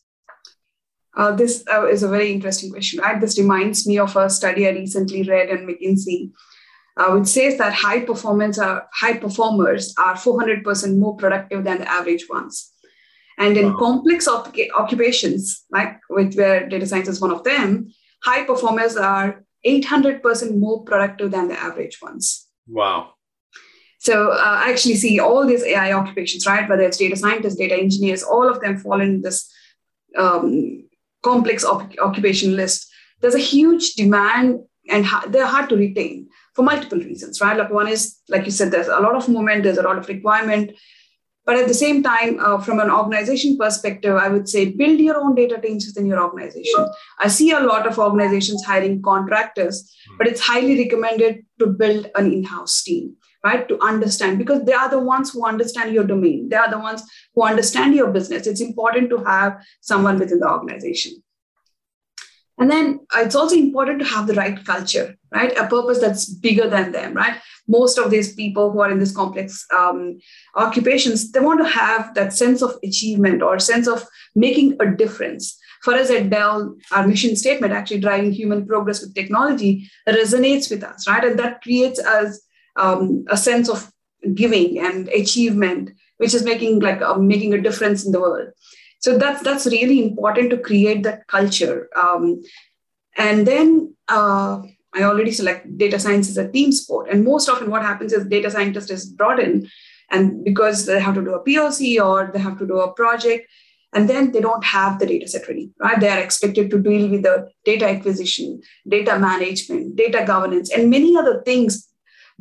Uh, 1.15 1.31
this 1.31 1.63
uh, 1.71 1.87
is 1.87 2.03
a 2.03 2.07
very 2.07 2.31
interesting 2.31 2.71
question. 2.71 2.99
Right? 3.01 3.19
This 3.19 3.37
reminds 3.37 3.87
me 3.87 3.99
of 3.99 4.15
a 4.15 4.29
study 4.29 4.67
I 4.67 4.71
recently 4.71 5.23
read 5.23 5.49
in 5.49 5.67
McKinsey 5.67 6.31
uh, 6.97 7.11
which 7.11 7.27
says 7.27 7.57
that 7.57 7.73
high 7.73 8.01
performance 8.01 8.57
are, 8.57 8.87
high 8.93 9.17
performers 9.17 9.93
are 9.97 10.15
400% 10.15 10.97
more 10.97 11.15
productive 11.15 11.63
than 11.63 11.79
the 11.79 11.89
average 11.89 12.27
ones. 12.29 12.73
And 13.37 13.55
in 13.55 13.73
wow. 13.73 13.79
complex 13.79 14.27
op- 14.27 14.55
occupations, 14.75 15.63
like 15.71 15.99
which 16.09 16.35
where 16.35 16.67
data 16.67 16.85
science 16.85 17.07
is 17.07 17.21
one 17.21 17.31
of 17.31 17.43
them, 17.43 17.93
high 18.23 18.43
performers 18.43 18.97
are 18.97 19.43
800% 19.65 20.57
more 20.57 20.83
productive 20.83 21.31
than 21.31 21.47
the 21.47 21.59
average 21.59 21.99
ones. 22.01 22.47
Wow. 22.67 23.13
So 23.99 24.31
uh, 24.31 24.61
I 24.65 24.71
actually 24.71 24.95
see 24.95 25.19
all 25.19 25.45
these 25.45 25.63
AI 25.63 25.91
occupations, 25.93 26.45
right? 26.45 26.67
Whether 26.67 26.83
it's 26.83 26.97
data 26.97 27.15
scientists, 27.15 27.55
data 27.55 27.75
engineers, 27.75 28.23
all 28.23 28.49
of 28.49 28.61
them 28.61 28.77
fall 28.77 29.01
in 29.01 29.21
this 29.21 29.51
um, 30.17 30.87
complex 31.23 31.63
op- 31.63 31.97
occupation 31.99 32.55
list. 32.55 32.87
There's 33.21 33.35
a 33.35 33.39
huge 33.39 33.93
demand 33.93 34.59
and 34.89 35.05
ha- 35.05 35.25
they're 35.27 35.47
hard 35.47 35.69
to 35.69 35.75
retain 35.75 36.29
for 36.53 36.63
multiple 36.63 36.99
reasons, 36.99 37.41
right? 37.41 37.57
Like 37.57 37.71
one 37.71 37.87
is, 37.87 38.19
like 38.29 38.45
you 38.45 38.51
said, 38.51 38.71
there's 38.71 38.87
a 38.87 38.99
lot 38.99 39.15
of 39.15 39.27
movement, 39.27 39.63
there's 39.63 39.77
a 39.77 39.83
lot 39.83 39.97
of 39.97 40.07
requirement. 40.07 40.71
But 41.47 41.55
at 41.55 41.67
the 41.67 41.73
same 41.73 42.03
time, 42.03 42.39
uh, 42.41 42.59
from 42.59 42.79
an 42.81 42.91
organization 42.91 43.57
perspective, 43.57 44.15
I 44.15 44.27
would 44.27 44.49
say 44.49 44.65
build 44.79 44.99
your 44.99 45.17
own 45.17 45.33
data 45.33 45.59
teams 45.59 45.85
within 45.87 46.05
your 46.05 46.21
organization. 46.21 46.87
I 47.19 47.29
see 47.29 47.51
a 47.51 47.61
lot 47.61 47.87
of 47.87 47.97
organizations 47.97 48.65
hiring 48.65 49.01
contractors, 49.01 49.95
but 50.17 50.27
it's 50.27 50.41
highly 50.41 50.77
recommended 50.77 51.45
to 51.59 51.67
build 51.67 52.11
an 52.15 52.33
in 52.33 52.43
house 52.43 52.83
team, 52.83 53.15
right? 53.45 53.65
To 53.69 53.81
understand, 53.81 54.39
because 54.39 54.65
they 54.65 54.73
are 54.73 54.89
the 54.89 54.99
ones 54.99 55.31
who 55.31 55.47
understand 55.47 55.93
your 55.93 56.03
domain, 56.03 56.49
they 56.49 56.57
are 56.57 56.69
the 56.69 56.79
ones 56.79 57.01
who 57.33 57.43
understand 57.43 57.95
your 57.95 58.11
business. 58.11 58.45
It's 58.45 58.61
important 58.61 59.09
to 59.11 59.23
have 59.23 59.63
someone 59.79 60.19
within 60.19 60.41
the 60.41 60.49
organization. 60.49 61.23
And 62.59 62.69
then 62.69 62.99
it's 63.15 63.35
also 63.35 63.55
important 63.55 63.99
to 63.99 64.05
have 64.05 64.27
the 64.27 64.33
right 64.33 64.65
culture, 64.65 65.15
right? 65.33 65.57
A 65.57 65.67
purpose 65.67 65.99
that's 65.99 66.25
bigger 66.25 66.69
than 66.69 66.91
them, 66.91 67.13
right? 67.13 67.39
Most 67.67 67.97
of 67.97 68.11
these 68.11 68.33
people 68.33 68.71
who 68.71 68.79
are 68.79 68.91
in 68.91 68.99
this 68.99 69.15
complex 69.15 69.65
um, 69.75 70.19
occupations, 70.55 71.31
they 71.31 71.39
want 71.39 71.59
to 71.59 71.67
have 71.67 72.13
that 72.15 72.33
sense 72.33 72.61
of 72.61 72.77
achievement 72.83 73.41
or 73.41 73.59
sense 73.59 73.87
of 73.87 74.05
making 74.35 74.77
a 74.79 74.95
difference. 74.95 75.57
For 75.83 75.93
us 75.93 76.09
at 76.09 76.29
Dell, 76.29 76.75
our 76.91 77.07
mission 77.07 77.35
statement, 77.35 77.73
actually 77.73 77.99
driving 77.99 78.31
human 78.31 78.65
progress 78.65 79.01
with 79.01 79.15
technology, 79.15 79.89
resonates 80.07 80.69
with 80.69 80.83
us, 80.83 81.07
right? 81.07 81.23
And 81.23 81.37
that 81.39 81.61
creates 81.61 81.99
us 81.99 82.41
um, 82.75 83.25
a 83.29 83.37
sense 83.37 83.69
of 83.69 83.91
giving 84.33 84.79
and 84.79 85.07
achievement, 85.09 85.91
which 86.17 86.33
is 86.33 86.43
making 86.43 86.79
like 86.79 87.01
uh, 87.01 87.17
making 87.17 87.53
a 87.53 87.61
difference 87.61 88.05
in 88.05 88.11
the 88.11 88.19
world 88.19 88.49
so 88.99 89.17
that's 89.17 89.43
that's 89.43 89.65
really 89.67 90.03
important 90.03 90.49
to 90.49 90.57
create 90.57 91.03
that 91.03 91.27
culture 91.27 91.89
um, 91.95 92.41
and 93.17 93.47
then 93.47 93.95
uh, 94.07 94.61
i 94.93 95.03
already 95.03 95.31
select 95.31 95.77
data 95.77 95.99
science 95.99 96.29
as 96.29 96.37
a 96.37 96.51
team 96.51 96.71
sport 96.71 97.09
and 97.09 97.23
most 97.23 97.49
often 97.49 97.69
what 97.69 97.81
happens 97.81 98.13
is 98.13 98.25
data 98.25 98.51
scientist 98.51 98.91
is 98.91 99.05
brought 99.05 99.39
in 99.39 99.67
and 100.11 100.43
because 100.43 100.85
they 100.85 100.99
have 100.99 101.15
to 101.15 101.23
do 101.23 101.33
a 101.33 101.43
poc 101.43 101.81
or 102.03 102.31
they 102.33 102.39
have 102.39 102.57
to 102.57 102.67
do 102.67 102.79
a 102.79 102.93
project 102.93 103.47
and 103.93 104.09
then 104.09 104.31
they 104.31 104.41
don't 104.41 104.63
have 104.63 104.99
the 104.99 105.05
data 105.05 105.27
set 105.27 105.47
ready 105.47 105.69
right 105.79 105.99
they 105.99 106.09
are 106.09 106.19
expected 106.19 106.69
to 106.69 106.79
deal 106.79 107.09
with 107.09 107.23
the 107.23 107.49
data 107.65 107.89
acquisition 107.89 108.61
data 108.87 109.19
management 109.19 109.95
data 109.95 110.23
governance 110.25 110.71
and 110.71 110.89
many 110.89 111.15
other 111.17 111.41
things 111.43 111.87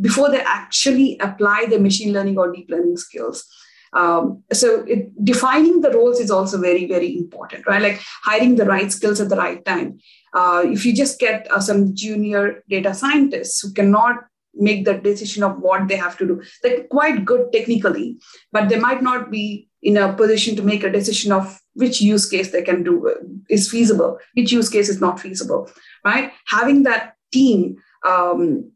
before 0.00 0.30
they 0.30 0.40
actually 0.40 1.16
apply 1.20 1.66
the 1.68 1.78
machine 1.78 2.12
learning 2.12 2.38
or 2.38 2.52
deep 2.52 2.68
learning 2.68 2.96
skills 2.96 3.46
um, 3.92 4.42
so 4.52 4.84
it, 4.84 5.24
defining 5.24 5.80
the 5.80 5.90
roles 5.90 6.20
is 6.20 6.30
also 6.30 6.60
very, 6.60 6.86
very 6.86 7.16
important, 7.16 7.66
right? 7.66 7.80
Like 7.80 8.00
hiring 8.24 8.56
the 8.56 8.66
right 8.66 8.92
skills 8.92 9.20
at 9.20 9.30
the 9.30 9.36
right 9.36 9.64
time. 9.64 10.00
Uh, 10.36 10.62
if 10.66 10.84
you 10.84 10.94
just 10.94 11.18
get 11.18 11.50
uh, 11.50 11.58
some 11.58 11.94
junior 11.94 12.62
data 12.68 12.92
scientists 12.92 13.60
who 13.60 13.72
cannot 13.72 14.16
make 14.52 14.84
the 14.84 14.94
decision 14.94 15.42
of 15.42 15.58
what 15.58 15.88
they 15.88 15.96
have 15.96 16.16
to 16.18 16.26
do, 16.26 16.42
they're 16.62 16.84
quite 16.84 17.24
good 17.24 17.50
technically, 17.52 18.18
but 18.52 18.68
they 18.68 18.78
might 18.78 19.02
not 19.02 19.30
be 19.30 19.68
in 19.82 19.96
a 19.96 20.12
position 20.12 20.54
to 20.56 20.62
make 20.62 20.84
a 20.84 20.92
decision 20.92 21.32
of 21.32 21.58
which 21.74 22.00
use 22.00 22.28
case 22.28 22.50
they 22.52 22.62
can 22.62 22.82
do 22.82 23.08
uh, 23.08 23.14
is 23.48 23.70
feasible, 23.70 24.18
which 24.34 24.52
use 24.52 24.68
case 24.68 24.88
is 24.88 25.00
not 25.00 25.18
feasible, 25.18 25.70
right? 26.04 26.32
Having 26.48 26.82
that 26.82 27.14
team 27.32 27.76
um, 28.06 28.70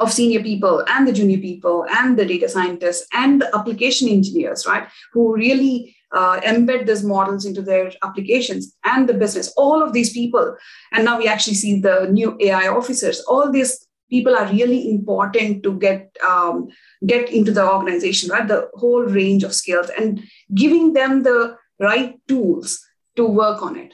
of 0.00 0.12
senior 0.12 0.42
people 0.42 0.84
and 0.88 1.06
the 1.06 1.12
junior 1.12 1.38
people 1.38 1.86
and 1.88 2.18
the 2.18 2.26
data 2.26 2.48
scientists 2.48 3.06
and 3.12 3.40
the 3.40 3.56
application 3.56 4.08
engineers, 4.08 4.66
right, 4.66 4.88
who 5.12 5.34
really 5.34 5.95
uh, 6.12 6.40
embed 6.40 6.86
these 6.86 7.02
models 7.02 7.44
into 7.44 7.62
their 7.62 7.92
applications 8.02 8.74
and 8.84 9.08
the 9.08 9.14
business, 9.14 9.52
all 9.56 9.82
of 9.82 9.92
these 9.92 10.12
people. 10.12 10.56
And 10.92 11.04
now 11.04 11.18
we 11.18 11.28
actually 11.28 11.54
see 11.54 11.80
the 11.80 12.08
new 12.10 12.36
AI 12.40 12.68
officers. 12.68 13.20
All 13.22 13.50
these 13.50 13.86
people 14.08 14.36
are 14.36 14.46
really 14.46 14.90
important 14.90 15.62
to 15.64 15.78
get 15.78 16.16
um, 16.28 16.68
get 17.06 17.30
into 17.30 17.52
the 17.52 17.68
organization, 17.68 18.30
right? 18.30 18.46
The 18.46 18.68
whole 18.74 19.02
range 19.02 19.42
of 19.42 19.54
skills 19.54 19.90
and 19.98 20.22
giving 20.54 20.92
them 20.92 21.22
the 21.22 21.56
right 21.80 22.14
tools 22.28 22.80
to 23.16 23.26
work 23.26 23.62
on 23.62 23.76
it. 23.76 23.92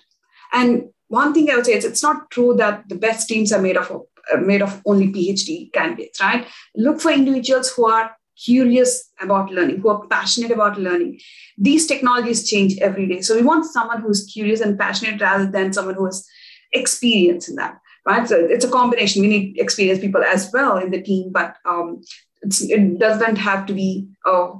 And 0.53 0.91
one 1.09 1.33
thing 1.33 1.51
I 1.51 1.57
would 1.57 1.67
say 1.67 1.75
is 1.75 1.85
it's 1.85 2.03
not 2.03 2.31
true 2.31 2.55
that 2.57 2.89
the 2.89 2.95
best 2.95 3.29
teams 3.29 3.53
are 3.53 3.63
made 3.63 3.77
of 3.77 3.91
uh, 3.91 4.37
made 4.37 4.63
of 4.63 4.81
only 4.87 5.09
PhD 5.09 5.73
candidates, 5.73 6.21
right? 6.21 6.47
Look 6.77 7.01
for 7.01 7.11
individuals 7.11 7.73
who 7.73 7.89
are 7.91 8.17
curious 8.45 9.11
about 9.21 9.51
learning, 9.51 9.81
who 9.81 9.89
are 9.89 10.07
passionate 10.07 10.51
about 10.51 10.79
learning. 10.79 11.21
These 11.59 11.87
technologies 11.87 12.49
change 12.49 12.79
every 12.81 13.07
day. 13.07 13.21
So 13.21 13.37
we 13.37 13.43
want 13.43 13.67
someone 13.67 14.03
who's 14.03 14.25
curious 14.25 14.61
and 14.61 14.79
passionate 14.79 15.21
rather 15.21 15.47
than 15.47 15.73
someone 15.73 15.95
who 15.95 16.07
has 16.07 16.27
experience 16.73 17.49
in 17.49 17.57
that, 17.57 17.79
right? 18.07 18.29
So 18.29 18.37
it's 18.37 18.65
a 18.65 18.71
combination. 18.71 19.23
We 19.23 19.29
need 19.29 19.59
experienced 19.59 20.03
people 20.03 20.23
as 20.23 20.51
well 20.53 20.79
in 20.79 20.91
the 20.91 21.03
team, 21.03 21.31
but 21.33 21.57
um, 21.65 22.03
it 22.43 22.99
doesn't 22.99 23.37
have 23.37 23.67
to 23.67 23.75
be 23.75 24.09
a 24.27 24.53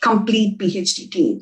complete 0.00 0.58
PhD 0.58 1.10
team. 1.10 1.40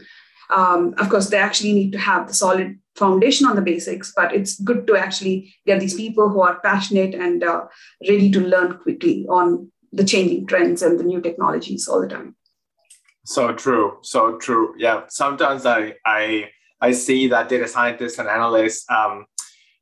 Um, 0.51 0.95
of 0.99 1.09
course, 1.09 1.31
they 1.31 1.39
actually 1.39 1.73
need 1.73 1.93
to 1.93 1.99
have 1.99 2.27
the 2.27 2.35
solid 2.35 2.79
foundation 2.97 3.47
on 3.47 3.57
the 3.57 3.63
basics, 3.63 4.13
but 4.15 4.35
it's 4.35 4.61
good 4.61 4.87
to 4.89 4.97
actually 4.97 5.55
get 5.65 5.81
these 5.81 5.95
people 5.95 6.29
who 6.29 6.41
are 6.41 6.61
passionate 6.61 7.15
and 7.15 7.43
uh, 7.45 7.65
ready 8.09 8.31
to 8.33 8.41
learn 8.41 8.77
quickly 8.79 9.27
on 9.29 9.71
the 9.93 10.05
changing 10.05 10.47
trends 10.47 10.83
and 10.83 10.99
the 10.99 11.05
new 11.05 11.21
technologies 11.21 11.89
all 11.89 12.01
the 12.01 12.09
time. 12.09 12.37
So 13.25 13.53
true, 13.53 13.99
so 14.03 14.39
true. 14.39 14.75
Yeah, 14.79 15.03
sometimes 15.09 15.67
I 15.67 15.95
I 16.07 16.51
I 16.81 16.93
see 16.93 17.29
that 17.29 17.49
data 17.49 17.69
scientists 17.69 18.19
and 18.19 18.29
analysts, 18.29 18.91
um, 18.91 19.27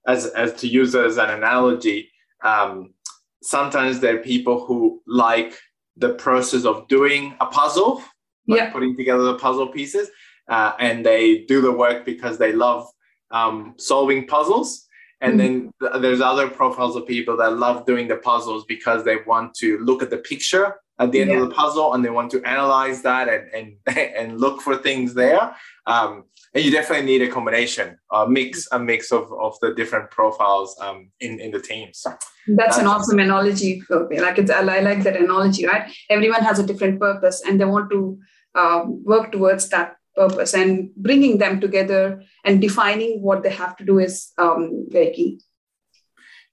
as 0.06 0.26
as 0.26 0.54
to 0.54 0.66
use 0.66 0.94
as 0.94 1.18
an 1.18 1.30
analogy, 1.30 2.10
um, 2.42 2.94
sometimes 3.42 4.00
they're 4.00 4.18
people 4.18 4.66
who 4.66 5.02
like 5.06 5.56
the 5.96 6.14
process 6.14 6.64
of 6.64 6.88
doing 6.88 7.34
a 7.40 7.46
puzzle, 7.46 8.02
like 8.46 8.58
yeah. 8.58 8.70
putting 8.70 8.96
together 8.96 9.22
the 9.22 9.38
puzzle 9.38 9.68
pieces, 9.68 10.10
uh, 10.48 10.72
and 10.78 11.04
they 11.04 11.44
do 11.44 11.60
the 11.60 11.72
work 11.72 12.04
because 12.04 12.38
they 12.38 12.52
love 12.52 12.86
um, 13.30 13.74
solving 13.78 14.26
puzzles. 14.26 14.86
And 15.20 15.32
mm-hmm. 15.32 15.38
then 15.38 15.72
th- 15.80 16.02
there's 16.02 16.20
other 16.20 16.48
profiles 16.48 16.96
of 16.96 17.06
people 17.06 17.36
that 17.38 17.54
love 17.54 17.86
doing 17.86 18.08
the 18.08 18.16
puzzles 18.16 18.64
because 18.66 19.04
they 19.04 19.16
want 19.26 19.54
to 19.54 19.78
look 19.78 20.02
at 20.02 20.10
the 20.10 20.18
picture 20.18 20.76
at 21.00 21.12
the 21.12 21.20
end 21.20 21.30
yeah. 21.30 21.36
of 21.40 21.48
the 21.48 21.54
puzzle 21.54 21.94
and 21.94 22.04
they 22.04 22.10
want 22.10 22.30
to 22.32 22.42
analyze 22.42 23.02
that 23.02 23.28
and 23.28 23.76
and, 23.86 23.98
and 24.16 24.40
look 24.40 24.60
for 24.60 24.76
things 24.76 25.14
there. 25.14 25.54
Um, 25.86 26.24
and 26.54 26.64
you 26.64 26.70
definitely 26.70 27.06
need 27.06 27.22
a 27.22 27.30
combination, 27.30 27.98
a 28.10 28.28
mix, 28.28 28.66
a 28.72 28.78
mix 28.78 29.12
of, 29.12 29.30
of 29.32 29.58
the 29.60 29.74
different 29.74 30.10
profiles 30.10 30.76
um, 30.80 31.10
in, 31.20 31.38
in 31.40 31.50
the 31.50 31.60
teams. 31.60 32.02
That's, 32.04 32.26
That's 32.46 32.78
an 32.78 32.86
awesome 32.86 33.18
analogy. 33.18 33.82
Like 33.90 34.38
it's, 34.38 34.50
I 34.50 34.62
like 34.62 35.02
that 35.02 35.16
analogy, 35.16 35.66
right? 35.66 35.92
Everyone 36.08 36.42
has 36.42 36.58
a 36.58 36.66
different 36.66 37.00
purpose 37.00 37.42
and 37.46 37.60
they 37.60 37.66
want 37.66 37.90
to 37.90 38.18
uh, 38.54 38.84
work 38.86 39.30
towards 39.30 39.68
that 39.68 39.97
purpose 40.22 40.54
and 40.54 40.90
bringing 40.96 41.38
them 41.38 41.60
together 41.60 42.22
and 42.44 42.60
defining 42.60 43.22
what 43.22 43.42
they 43.42 43.54
have 43.62 43.76
to 43.76 43.84
do 43.84 43.98
is 43.98 44.32
um, 44.38 44.86
very 44.88 45.12
key. 45.12 45.40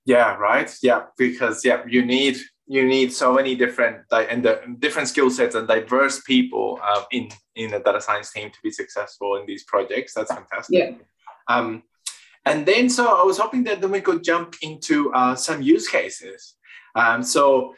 Yeah 0.06 0.36
right? 0.36 0.70
Yeah 0.82 1.02
because 1.18 1.66
yeah 1.66 1.82
you 1.88 2.06
need 2.06 2.38
you 2.68 2.86
need 2.86 3.14
so 3.14 3.34
many 3.34 3.56
different 3.56 3.98
and 4.12 4.44
the 4.44 4.54
different 4.80 5.08
skill 5.08 5.30
sets 5.30 5.56
and 5.56 5.68
diverse 5.68 6.22
people 6.22 6.80
uh, 6.84 7.04
in 7.12 7.30
in 7.56 7.74
a 7.74 7.80
data 7.80 8.02
science 8.02 8.32
team 8.32 8.50
to 8.50 8.60
be 8.64 8.72
successful 8.72 9.36
in 9.38 9.46
these 9.46 9.64
projects. 9.64 10.14
That's 10.14 10.34
fantastic. 10.34 10.76
Yeah. 10.78 10.92
Um, 11.48 11.84
and 12.48 12.66
then 12.66 12.90
so 12.90 13.04
i 13.22 13.24
was 13.24 13.38
hoping 13.38 13.64
that 13.64 13.82
then 13.82 13.92
we 13.92 14.02
could 14.02 14.24
jump 14.24 14.56
into 14.62 15.12
uh, 15.14 15.36
some 15.36 15.62
use 15.62 15.88
cases. 15.88 16.56
Um, 16.96 17.24
so 17.24 17.76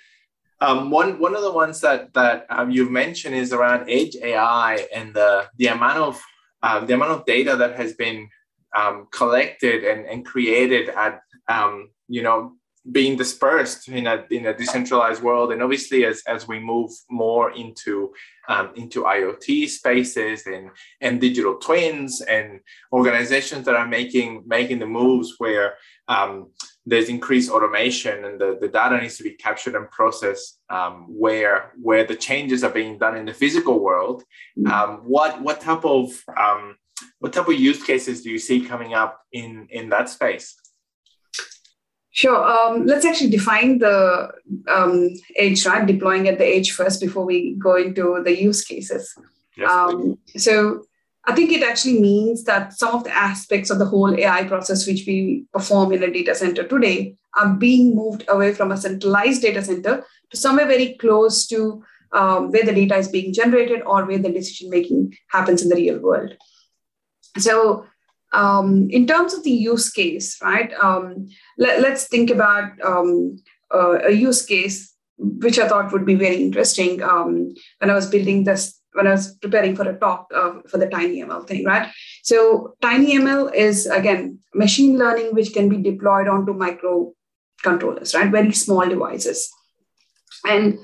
um, 0.59 0.89
one 0.89 1.19
one 1.19 1.35
of 1.35 1.41
the 1.41 1.51
ones 1.51 1.81
that 1.81 2.13
that 2.13 2.45
um, 2.49 2.71
you've 2.71 2.91
mentioned 2.91 3.35
is 3.35 3.53
around 3.53 3.89
edge 3.89 4.15
AI 4.21 4.87
and 4.93 5.13
the 5.13 5.47
the 5.57 5.67
amount 5.67 5.99
of 5.99 6.21
uh, 6.63 6.83
the 6.83 6.93
amount 6.93 7.11
of 7.11 7.25
data 7.25 7.55
that 7.55 7.75
has 7.75 7.93
been 7.93 8.29
um, 8.75 9.07
collected 9.11 9.83
and, 9.83 10.05
and 10.05 10.25
created 10.25 10.89
at 10.89 11.21
um, 11.47 11.89
you 12.07 12.23
know 12.23 12.53
being 12.91 13.17
dispersed 13.17 13.89
in 13.89 14.07
a 14.07 14.25
in 14.31 14.45
a 14.45 14.53
decentralized 14.53 15.21
world 15.21 15.51
and 15.51 15.61
obviously 15.61 16.05
as 16.05 16.21
as 16.27 16.47
we 16.47 16.59
move 16.59 16.91
more 17.09 17.51
into 17.51 18.13
um, 18.47 18.71
into 18.75 19.03
IoT 19.03 19.67
spaces 19.67 20.45
and 20.45 20.69
and 21.01 21.19
digital 21.19 21.55
twins 21.55 22.21
and 22.21 22.59
organizations 22.93 23.65
that 23.65 23.75
are 23.75 23.87
making 23.87 24.43
making 24.45 24.79
the 24.79 24.85
moves 24.85 25.35
where 25.37 25.75
um, 26.07 26.51
there's 26.85 27.09
increased 27.09 27.51
automation 27.51 28.23
and 28.23 28.39
the, 28.39 28.57
the 28.61 28.69
data 28.69 29.01
needs 29.01 29.17
to 29.17 29.23
be 29.23 29.31
captured 29.31 29.75
and 29.75 29.91
processed 29.91 30.59
um, 30.69 31.05
where 31.09 31.73
where 31.81 32.05
the 32.05 32.15
changes 32.15 32.63
are 32.63 32.71
being 32.71 32.97
done 32.97 33.17
in 33.17 33.25
the 33.25 33.33
physical 33.33 33.79
world 33.83 34.23
mm. 34.57 34.71
um, 34.71 34.99
what 35.03 35.41
what 35.41 35.59
type 35.59 35.83
of 35.83 36.09
um, 36.37 36.77
what 37.19 37.33
type 37.33 37.47
of 37.47 37.53
use 37.53 37.83
cases 37.83 38.23
do 38.23 38.29
you 38.29 38.39
see 38.39 38.61
coming 38.61 38.93
up 38.93 39.21
in 39.33 39.67
in 39.71 39.89
that 39.89 40.09
space 40.09 40.55
Sure. 42.17 42.43
Um, 42.43 42.87
let's 42.87 43.05
actually 43.05 43.29
define 43.29 43.77
the 43.77 44.31
um, 44.67 45.09
edge, 45.35 45.63
right? 45.67 45.85
Deploying 45.85 46.27
at 46.27 46.39
the 46.39 46.47
edge 46.47 46.71
first 46.71 46.99
before 46.99 47.23
we 47.23 47.53
go 47.59 47.75
into 47.75 48.23
the 48.25 48.35
use 48.35 48.65
cases. 48.65 49.15
Yes, 49.55 49.69
um, 49.71 50.17
so 50.35 50.83
I 51.25 51.35
think 51.35 51.51
it 51.51 51.61
actually 51.61 52.01
means 52.01 52.43
that 52.45 52.73
some 52.73 52.95
of 52.95 53.03
the 53.03 53.15
aspects 53.15 53.69
of 53.69 53.77
the 53.77 53.85
whole 53.85 54.19
AI 54.19 54.45
process 54.45 54.87
which 54.87 55.03
we 55.05 55.45
perform 55.53 55.93
in 55.93 56.01
a 56.01 56.11
data 56.11 56.33
center 56.33 56.63
today 56.63 57.15
are 57.35 57.53
being 57.53 57.93
moved 57.93 58.23
away 58.29 58.51
from 58.51 58.71
a 58.71 58.77
centralized 58.77 59.43
data 59.43 59.63
center 59.63 60.03
to 60.31 60.37
somewhere 60.37 60.65
very 60.65 60.95
close 60.95 61.45
to 61.45 61.83
um, 62.13 62.49
where 62.49 62.65
the 62.65 62.73
data 62.73 62.95
is 62.95 63.09
being 63.09 63.31
generated 63.31 63.83
or 63.83 64.05
where 64.05 64.17
the 64.17 64.31
decision 64.31 64.71
making 64.71 65.13
happens 65.29 65.61
in 65.61 65.69
the 65.69 65.75
real 65.75 65.99
world. 65.99 66.33
So 67.37 67.85
um, 68.33 68.87
in 68.89 69.07
terms 69.07 69.33
of 69.33 69.43
the 69.43 69.51
use 69.51 69.89
case, 69.89 70.37
right? 70.41 70.73
Um, 70.81 71.27
let, 71.57 71.83
us 71.83 72.07
think 72.07 72.29
about 72.29 72.71
um, 72.83 73.37
uh, 73.73 73.99
a 74.05 74.11
use 74.11 74.45
case 74.45 74.93
which 75.17 75.57
I 75.57 75.67
thought 75.67 75.91
would 75.91 76.05
be 76.05 76.15
very 76.15 76.37
interesting 76.37 77.01
um, 77.01 77.53
when 77.79 77.89
I 77.89 77.93
was 77.93 78.07
building 78.07 78.43
this, 78.43 78.79
when 78.93 79.07
I 79.07 79.11
was 79.11 79.35
preparing 79.37 79.75
for 79.75 79.89
a 79.89 79.97
talk 79.97 80.27
uh, 80.35 80.59
for 80.67 80.77
the 80.77 80.87
TinyML 80.87 81.47
thing, 81.47 81.65
right? 81.65 81.91
So 82.23 82.75
TinyML 82.83 83.53
is 83.55 83.87
again 83.87 84.39
machine 84.53 84.97
learning 84.97 85.33
which 85.33 85.53
can 85.53 85.69
be 85.69 85.77
deployed 85.77 86.27
onto 86.27 86.53
microcontrollers, 86.53 88.13
right? 88.13 88.31
Very 88.31 88.51
small 88.51 88.87
devices, 88.87 89.51
and 90.47 90.77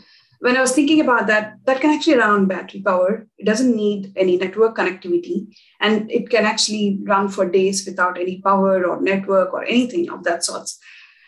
when 0.44 0.58
I 0.58 0.62
was 0.62 0.74
thinking 0.74 1.00
about 1.00 1.28
that, 1.28 1.54
that 1.64 1.80
can 1.80 1.92
actually 1.92 2.18
run 2.18 2.30
on 2.30 2.48
battery 2.48 2.82
power. 2.82 3.26
It 3.38 3.46
doesn't 3.46 3.74
need 3.74 4.12
any 4.18 4.36
network 4.36 4.76
connectivity, 4.76 5.56
and 5.80 6.12
it 6.12 6.30
can 6.30 6.44
actually 6.44 7.00
run 7.04 7.30
for 7.30 7.50
days 7.50 7.86
without 7.86 8.20
any 8.20 8.42
power 8.42 8.86
or 8.86 9.02
network 9.02 9.54
or 9.54 9.64
anything 9.64 10.10
of 10.10 10.26
that 10.26 10.44
sorts. 10.44 10.80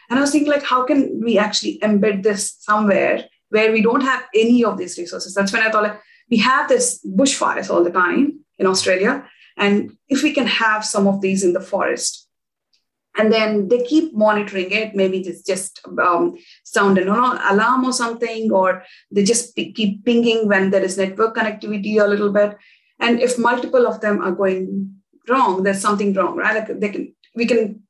And 0.10 0.20
I 0.20 0.22
was 0.22 0.32
thinking, 0.32 0.52
like, 0.52 0.64
how 0.64 0.84
can 0.84 1.22
we 1.24 1.38
actually 1.38 1.80
embed 1.80 2.24
this 2.24 2.58
somewhere 2.60 3.24
where 3.52 3.72
we 3.72 3.82
don't 3.82 4.02
have 4.02 4.24
any 4.36 4.66
of 4.66 4.78
these 4.78 4.98
resources? 4.98 5.34
That's 5.34 5.54
when 5.54 5.64
I 5.64 5.72
thought, 5.72 5.84
like, 5.84 6.02
we 6.30 6.38
have 6.40 6.68
this 6.68 7.00
bushfires 7.06 7.70
all 7.70 7.86
the 7.86 7.92
time 7.92 8.42
in 8.60 8.68
Australia, 8.68 9.26
and 9.56 9.96
if 10.10 10.24
we 10.24 10.34
can 10.34 10.48
have 10.48 10.84
some 10.84 11.08
of 11.08 11.22
these 11.22 11.42
in 11.42 11.54
the 11.54 11.62
forest, 11.62 12.25
and 13.18 13.32
then 13.32 13.68
they 13.70 13.84
keep 13.84 14.14
monitoring 14.14 14.72
it. 14.72 14.96
Maybe 14.96 15.20
it's 15.20 15.42
just 15.42 15.80
um, 16.00 16.38
sound 16.64 16.98
an 16.98 17.08
alarm 17.08 17.86
or 17.86 17.94
something 17.94 18.52
or 18.52 18.84
they 19.12 19.24
just 19.24 19.56
keep 19.56 20.06
pinging 20.06 20.48
when 20.48 20.70
there 20.70 20.84
is 20.84 20.98
network 20.98 21.36
connectivity 21.36 22.00
a 22.02 22.08
little 22.08 22.32
bit. 22.32 22.58
And 23.00 23.20
if 23.20 23.38
multiple 23.38 23.88
of 23.88 24.02
them 24.02 24.22
are 24.22 24.32
going 24.32 24.96
wrong 25.28 25.64
there's 25.64 25.82
something 25.82 26.14
wrong 26.14 26.38
right? 26.38 26.56
Like 26.56 26.80
they 26.80 26.90
can 26.90 27.16
we 27.36 27.46
can 27.46 27.82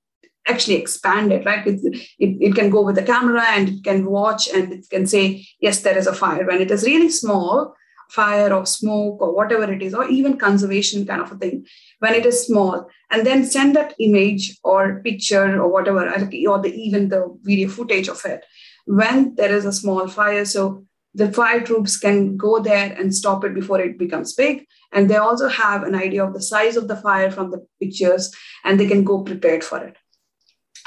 actually 0.48 0.76
expand 0.76 1.32
it 1.32 1.46
right? 1.46 1.66
It, 1.66 1.80
it, 2.20 2.38
it 2.42 2.56
can 2.56 2.70
go 2.70 2.82
with 2.82 2.96
the 2.96 3.04
camera 3.04 3.44
and 3.50 3.70
it 3.70 3.84
can 3.84 4.06
watch 4.06 4.48
and 4.48 4.72
it 4.74 4.90
can 4.90 5.08
say 5.08 5.46
yes 5.60 5.82
there 5.82 5.98
is 5.98 6.08
a 6.08 6.14
fire. 6.14 6.46
When 6.46 6.62
it 6.62 6.72
is 6.72 6.86
really 6.86 7.10
small 7.10 7.76
fire 8.10 8.54
or 8.54 8.66
smoke 8.66 9.22
or 9.22 9.36
whatever 9.36 9.72
it 9.72 9.82
is, 9.82 9.94
or 9.94 10.08
even 10.08 10.38
conservation 10.38 11.06
kind 11.06 11.22
of 11.22 11.32
a 11.32 11.36
thing 11.36 11.66
when 12.00 12.14
it 12.14 12.26
is 12.26 12.46
small, 12.46 12.88
and 13.12 13.26
then 13.26 13.46
send 13.46 13.76
that 13.76 13.94
image 14.00 14.58
or 14.64 15.02
picture 15.04 15.62
or 15.62 15.68
whatever, 15.68 16.08
or 16.08 16.60
the, 16.62 16.70
even 16.70 17.10
the 17.10 17.38
video 17.42 17.70
footage 17.70 18.08
of 18.08 18.24
it 18.26 18.46
when 18.86 19.34
there 19.36 19.54
is 19.54 19.66
a 19.66 19.74
small 19.74 20.08
fire. 20.08 20.46
So 20.46 20.86
the 21.14 21.32
fire 21.32 21.62
troops 21.62 21.98
can 21.98 22.36
go 22.36 22.60
there 22.60 22.94
and 23.00 23.16
stop 23.16 23.44
it 23.46 23.54
before 23.54 23.80
it 23.80 23.98
becomes 23.98 24.34
big. 24.34 24.66
And 24.92 25.10
they 25.10 25.16
also 25.16 25.48
have 25.48 25.84
an 25.84 25.96
idea 25.96 26.26
of 26.26 26.34
the 26.34 26.42
size 26.42 26.76
of 26.76 26.88
the 26.88 26.98
fire 26.98 27.32
from 27.32 27.52
the 27.52 27.66
pictures, 27.82 28.34
and 28.64 28.80
they 28.80 28.88
can 28.88 29.04
go 29.04 29.24
prepared 29.24 29.64
for 29.64 29.80
it. 29.84 29.96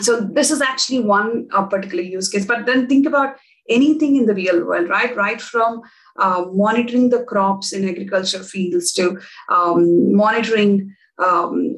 So 0.01 0.21
this 0.21 0.53
is 0.53 0.61
actually 0.61 1.01
one 1.01 1.49
uh, 1.53 1.65
particular 1.65 2.05
use 2.05 2.29
case. 2.29 2.47
But 2.47 2.67
then 2.67 2.87
think 2.87 3.07
about 3.07 3.37
anything 3.69 4.17
in 4.17 4.27
the 4.27 4.35
real 4.35 4.65
world, 4.65 4.89
right? 4.89 5.15
Right 5.17 5.41
from 5.41 5.83
uh, 6.17 6.47
monitoring 6.53 7.11
the 7.11 7.25
crops 7.25 7.73
in 7.73 7.89
agriculture 7.89 8.43
fields 8.43 8.93
to 8.93 9.21
um, 9.49 10.15
monitoring 10.15 10.95
um, 11.19 11.77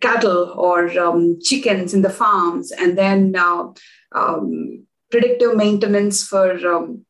cattle 0.00 0.52
or 0.56 0.96
um, 0.98 1.38
chickens 1.40 1.94
in 1.94 2.02
the 2.02 2.10
farms, 2.10 2.72
and 2.72 2.98
then 2.98 3.34
uh, 3.36 3.68
um, 4.12 4.86
predictive 5.10 5.56
maintenance 5.56 6.26
for 6.26 6.50
um, 6.66 7.04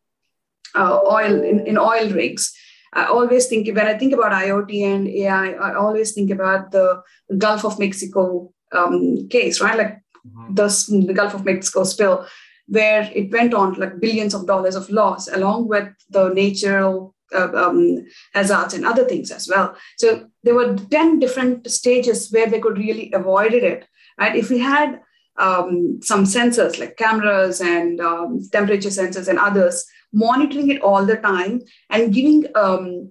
uh, 0.75 1.01
oil 1.07 1.43
in, 1.43 1.67
in 1.67 1.79
oil 1.79 2.11
rigs. 2.11 2.53
I 2.93 3.07
always 3.07 3.47
think 3.47 3.67
when 3.67 3.87
I 3.87 3.99
think 3.99 4.13
about 4.13 4.33
IoT 4.33 4.83
and 4.83 5.09
AI, 5.09 5.51
I 5.51 5.75
always 5.75 6.13
think 6.13 6.31
about 6.31 6.71
the 6.71 7.03
Gulf 7.37 7.65
of 7.65 7.79
Mexico 7.79 8.53
um, 8.73 9.29
case, 9.29 9.61
right? 9.61 9.77
Like 9.77 10.01
mm-hmm. 10.27 10.55
the, 10.55 11.07
the 11.07 11.15
Gulf 11.15 11.35
of 11.35 11.45
Mexico 11.45 11.85
spill 11.85 12.27
where 12.67 13.11
it 13.15 13.31
went 13.31 13.55
on 13.55 13.75
like 13.75 14.01
billions 14.01 14.35
of 14.35 14.47
dollars 14.47 14.75
of 14.75 14.89
loss, 14.91 15.29
along 15.29 15.69
with 15.69 15.89
the 16.11 16.29
natural 16.31 17.15
uh, 17.35 17.53
um, 17.55 18.07
hazards 18.33 18.75
and 18.75 18.87
other 18.87 19.05
things 19.05 19.31
as 19.31 19.49
well. 19.49 19.77
So 19.99 20.29
there 20.43 20.55
were 20.55 20.77
10 20.77 21.19
different 21.19 21.71
stages 21.71 22.31
where 22.31 22.47
they 22.47 22.61
could 22.61 22.79
really 22.79 23.11
avoid 23.13 23.53
it. 23.53 23.87
Right? 24.19 24.37
If 24.37 24.51
we 24.51 24.61
had 24.61 25.01
um, 25.37 26.01
some 26.03 26.25
sensors 26.25 26.79
like 26.79 26.97
cameras 26.97 27.61
and 27.61 28.01
um, 28.01 28.41
temperature 28.53 28.89
sensors 28.89 29.29
and 29.29 29.39
others 29.39 29.85
monitoring 30.13 30.71
it 30.71 30.81
all 30.81 31.05
the 31.05 31.17
time 31.17 31.61
and 31.91 32.15
giving 32.15 32.47
um, 32.55 33.11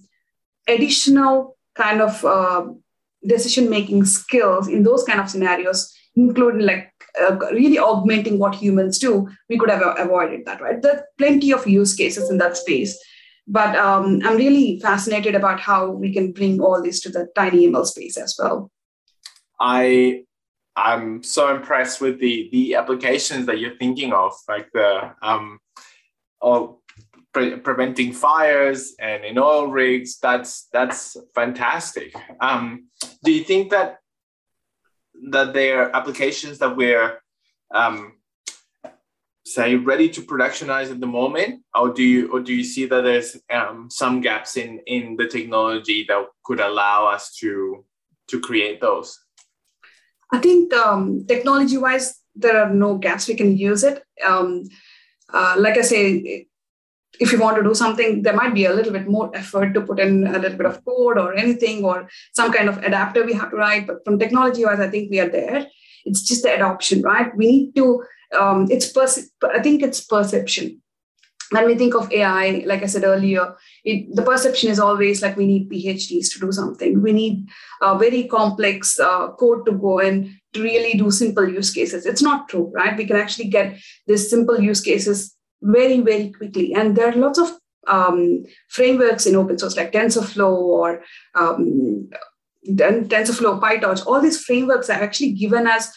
additional 0.67 1.57
kind 1.75 2.01
of 2.01 2.23
uh, 2.23 2.65
decision 3.25 3.69
making 3.69 4.05
skills 4.05 4.67
in 4.67 4.83
those 4.83 5.03
kind 5.03 5.19
of 5.19 5.29
scenarios 5.29 5.93
including 6.15 6.65
like 6.65 6.91
uh, 7.21 7.35
really 7.51 7.77
augmenting 7.77 8.39
what 8.39 8.55
humans 8.55 8.99
do, 8.99 9.29
we 9.49 9.57
could 9.57 9.69
have 9.69 9.81
avoided 9.97 10.45
that, 10.45 10.61
right? 10.61 10.81
There 10.81 10.97
are 10.97 11.05
plenty 11.17 11.51
of 11.51 11.67
use 11.67 11.95
cases 11.95 12.29
in 12.29 12.37
that 12.39 12.57
space. 12.57 12.97
But 13.45 13.75
um, 13.75 14.21
I'm 14.23 14.37
really 14.37 14.79
fascinated 14.79 15.35
about 15.35 15.59
how 15.59 15.89
we 15.89 16.13
can 16.13 16.31
bring 16.31 16.61
all 16.61 16.81
this 16.81 17.01
to 17.01 17.09
the 17.09 17.27
tiny 17.35 17.67
ML 17.67 17.85
space 17.85 18.17
as 18.17 18.35
well. 18.39 18.71
I 19.59 20.23
I'm 20.75 21.23
so 21.23 21.53
impressed 21.53 22.01
with 22.01 22.19
the 22.19 22.49
the 22.51 22.75
applications 22.75 23.45
that 23.47 23.59
you're 23.59 23.77
thinking 23.77 24.13
of, 24.13 24.33
like 24.47 24.71
the 24.73 25.13
um, 25.21 25.59
oh, 26.41 26.79
pre- 27.33 27.57
preventing 27.57 28.13
fires 28.13 28.95
and 28.99 29.25
in 29.25 29.37
oil 29.37 29.67
rigs. 29.67 30.19
That's 30.19 30.67
that's 30.71 31.17
fantastic. 31.35 32.15
Um, 32.39 32.87
do 33.23 33.31
you 33.31 33.43
think 33.43 33.71
that 33.71 33.97
that 35.29 35.53
they're 35.53 35.95
applications 35.95 36.59
that 36.59 36.75
we're 36.75 37.19
um, 37.73 38.13
say 39.45 39.75
ready 39.75 40.09
to 40.09 40.21
productionize 40.21 40.89
at 40.89 40.99
the 40.99 41.07
moment 41.07 41.61
or 41.75 41.93
do 41.93 42.03
you 42.03 42.31
or 42.31 42.39
do 42.39 42.53
you 42.53 42.63
see 42.63 42.85
that 42.85 43.01
there's 43.01 43.37
um, 43.51 43.89
some 43.89 44.21
gaps 44.21 44.57
in 44.57 44.79
in 44.87 45.15
the 45.17 45.27
technology 45.27 46.05
that 46.07 46.25
could 46.43 46.59
allow 46.59 47.07
us 47.07 47.35
to 47.35 47.83
to 48.27 48.39
create 48.39 48.79
those? 48.79 49.19
I 50.31 50.39
think 50.39 50.73
um, 50.73 51.25
technology 51.27 51.77
wise 51.77 52.19
there 52.35 52.61
are 52.61 52.73
no 52.73 52.97
gaps. 52.97 53.27
We 53.27 53.35
can 53.35 53.55
use 53.57 53.83
it. 53.83 54.03
Um, 54.25 54.63
uh, 55.31 55.55
like 55.57 55.77
i 55.77 55.81
say 55.81 56.47
if 57.19 57.31
you 57.31 57.39
want 57.39 57.57
to 57.57 57.63
do 57.63 57.75
something, 57.75 58.23
there 58.23 58.35
might 58.35 58.53
be 58.53 58.65
a 58.65 58.73
little 58.73 58.91
bit 58.91 59.07
more 59.07 59.29
effort 59.35 59.73
to 59.73 59.81
put 59.81 59.99
in 59.99 60.27
a 60.27 60.39
little 60.39 60.57
bit 60.57 60.65
of 60.65 60.83
code 60.83 61.17
or 61.17 61.35
anything 61.35 61.83
or 61.85 62.09
some 62.33 62.51
kind 62.51 62.67
of 62.67 62.77
adapter 62.79 63.23
we 63.23 63.33
have 63.33 63.51
to 63.51 63.55
write. 63.55 63.87
But 63.87 64.03
from 64.03 64.19
technology 64.19 64.65
wise, 64.65 64.79
I 64.79 64.89
think 64.89 65.11
we 65.11 65.19
are 65.19 65.29
there. 65.29 65.67
It's 66.05 66.23
just 66.23 66.43
the 66.43 66.53
adoption, 66.53 67.01
right? 67.01 67.35
We 67.35 67.47
need 67.47 67.75
to, 67.75 68.03
um, 68.37 68.67
it's, 68.69 68.91
perce- 68.91 69.29
I 69.43 69.61
think 69.61 69.83
it's 69.83 70.03
perception. 70.03 70.81
When 71.51 71.67
we 71.67 71.75
think 71.75 71.93
of 71.93 72.11
AI, 72.11 72.63
like 72.65 72.81
I 72.81 72.87
said 72.87 73.03
earlier, 73.03 73.55
it, 73.83 74.15
the 74.15 74.23
perception 74.23 74.71
is 74.71 74.79
always 74.79 75.21
like 75.21 75.37
we 75.37 75.45
need 75.45 75.69
PhDs 75.69 76.33
to 76.33 76.39
do 76.39 76.51
something. 76.51 76.99
We 76.99 77.13
need 77.13 77.47
a 77.79 77.95
very 77.95 78.23
complex 78.23 78.99
uh, 78.99 79.29
code 79.33 79.67
to 79.67 79.73
go 79.73 79.99
in 79.99 80.35
to 80.53 80.63
really 80.63 80.97
do 80.97 81.11
simple 81.11 81.47
use 81.47 81.71
cases. 81.71 82.07
It's 82.07 82.23
not 82.23 82.49
true, 82.49 82.71
right? 82.73 82.97
We 82.97 83.05
can 83.05 83.17
actually 83.17 83.49
get 83.49 83.77
these 84.07 84.31
simple 84.31 84.59
use 84.59 84.81
cases 84.81 85.35
very, 85.63 86.01
very 86.01 86.29
quickly. 86.31 86.73
And 86.73 86.95
there 86.95 87.09
are 87.09 87.15
lots 87.15 87.39
of 87.39 87.51
um, 87.87 88.43
frameworks 88.69 89.25
in 89.25 89.35
open 89.35 89.57
source 89.57 89.75
like 89.75 89.91
TensorFlow 89.91 90.51
or 90.51 91.03
um, 91.35 92.09
TensorFlow, 92.67 93.59
PyTorch. 93.59 94.05
All 94.05 94.21
these 94.21 94.43
frameworks 94.43 94.89
are 94.89 95.01
actually 95.01 95.31
given 95.31 95.67
as 95.67 95.91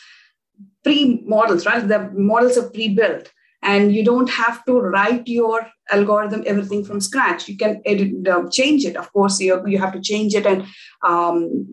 pre-models, 0.82 1.66
right? 1.66 1.86
The 1.86 2.10
models 2.14 2.56
are 2.56 2.70
pre-built, 2.70 3.32
and 3.62 3.94
you 3.94 4.04
don't 4.04 4.30
have 4.30 4.64
to 4.64 4.80
write 4.80 5.26
your 5.26 5.66
algorithm 5.90 6.42
everything 6.46 6.84
from 6.84 7.00
scratch. 7.00 7.48
You 7.48 7.56
can 7.56 7.82
edit, 7.84 8.26
uh, 8.26 8.48
change 8.50 8.84
it. 8.84 8.96
Of 8.96 9.12
course, 9.12 9.40
you 9.40 9.62
you 9.66 9.78
have 9.78 9.92
to 9.92 10.00
change 10.00 10.34
it 10.34 10.46
and 10.46 10.64
um, 11.04 11.66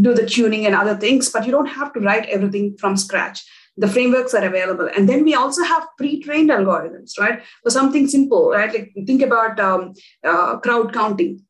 do 0.00 0.14
the 0.14 0.26
tuning 0.26 0.66
and 0.66 0.74
other 0.74 0.96
things, 0.96 1.30
but 1.30 1.46
you 1.46 1.52
don't 1.52 1.66
have 1.66 1.92
to 1.92 2.00
write 2.00 2.26
everything 2.26 2.76
from 2.78 2.96
scratch 2.96 3.44
the 3.76 3.88
frameworks 3.88 4.34
are 4.34 4.44
available. 4.44 4.88
And 4.96 5.08
then 5.08 5.24
we 5.24 5.34
also 5.34 5.62
have 5.62 5.86
pre-trained 5.98 6.50
algorithms 6.50 7.18
right? 7.18 7.42
For 7.62 7.70
something 7.70 8.08
simple 8.08 8.50
right? 8.50 8.72
Like 8.72 8.92
think 9.06 9.22
about 9.22 9.58
um, 9.60 9.94
uh, 10.22 10.58
crowd 10.58 10.92
counting. 10.92 11.42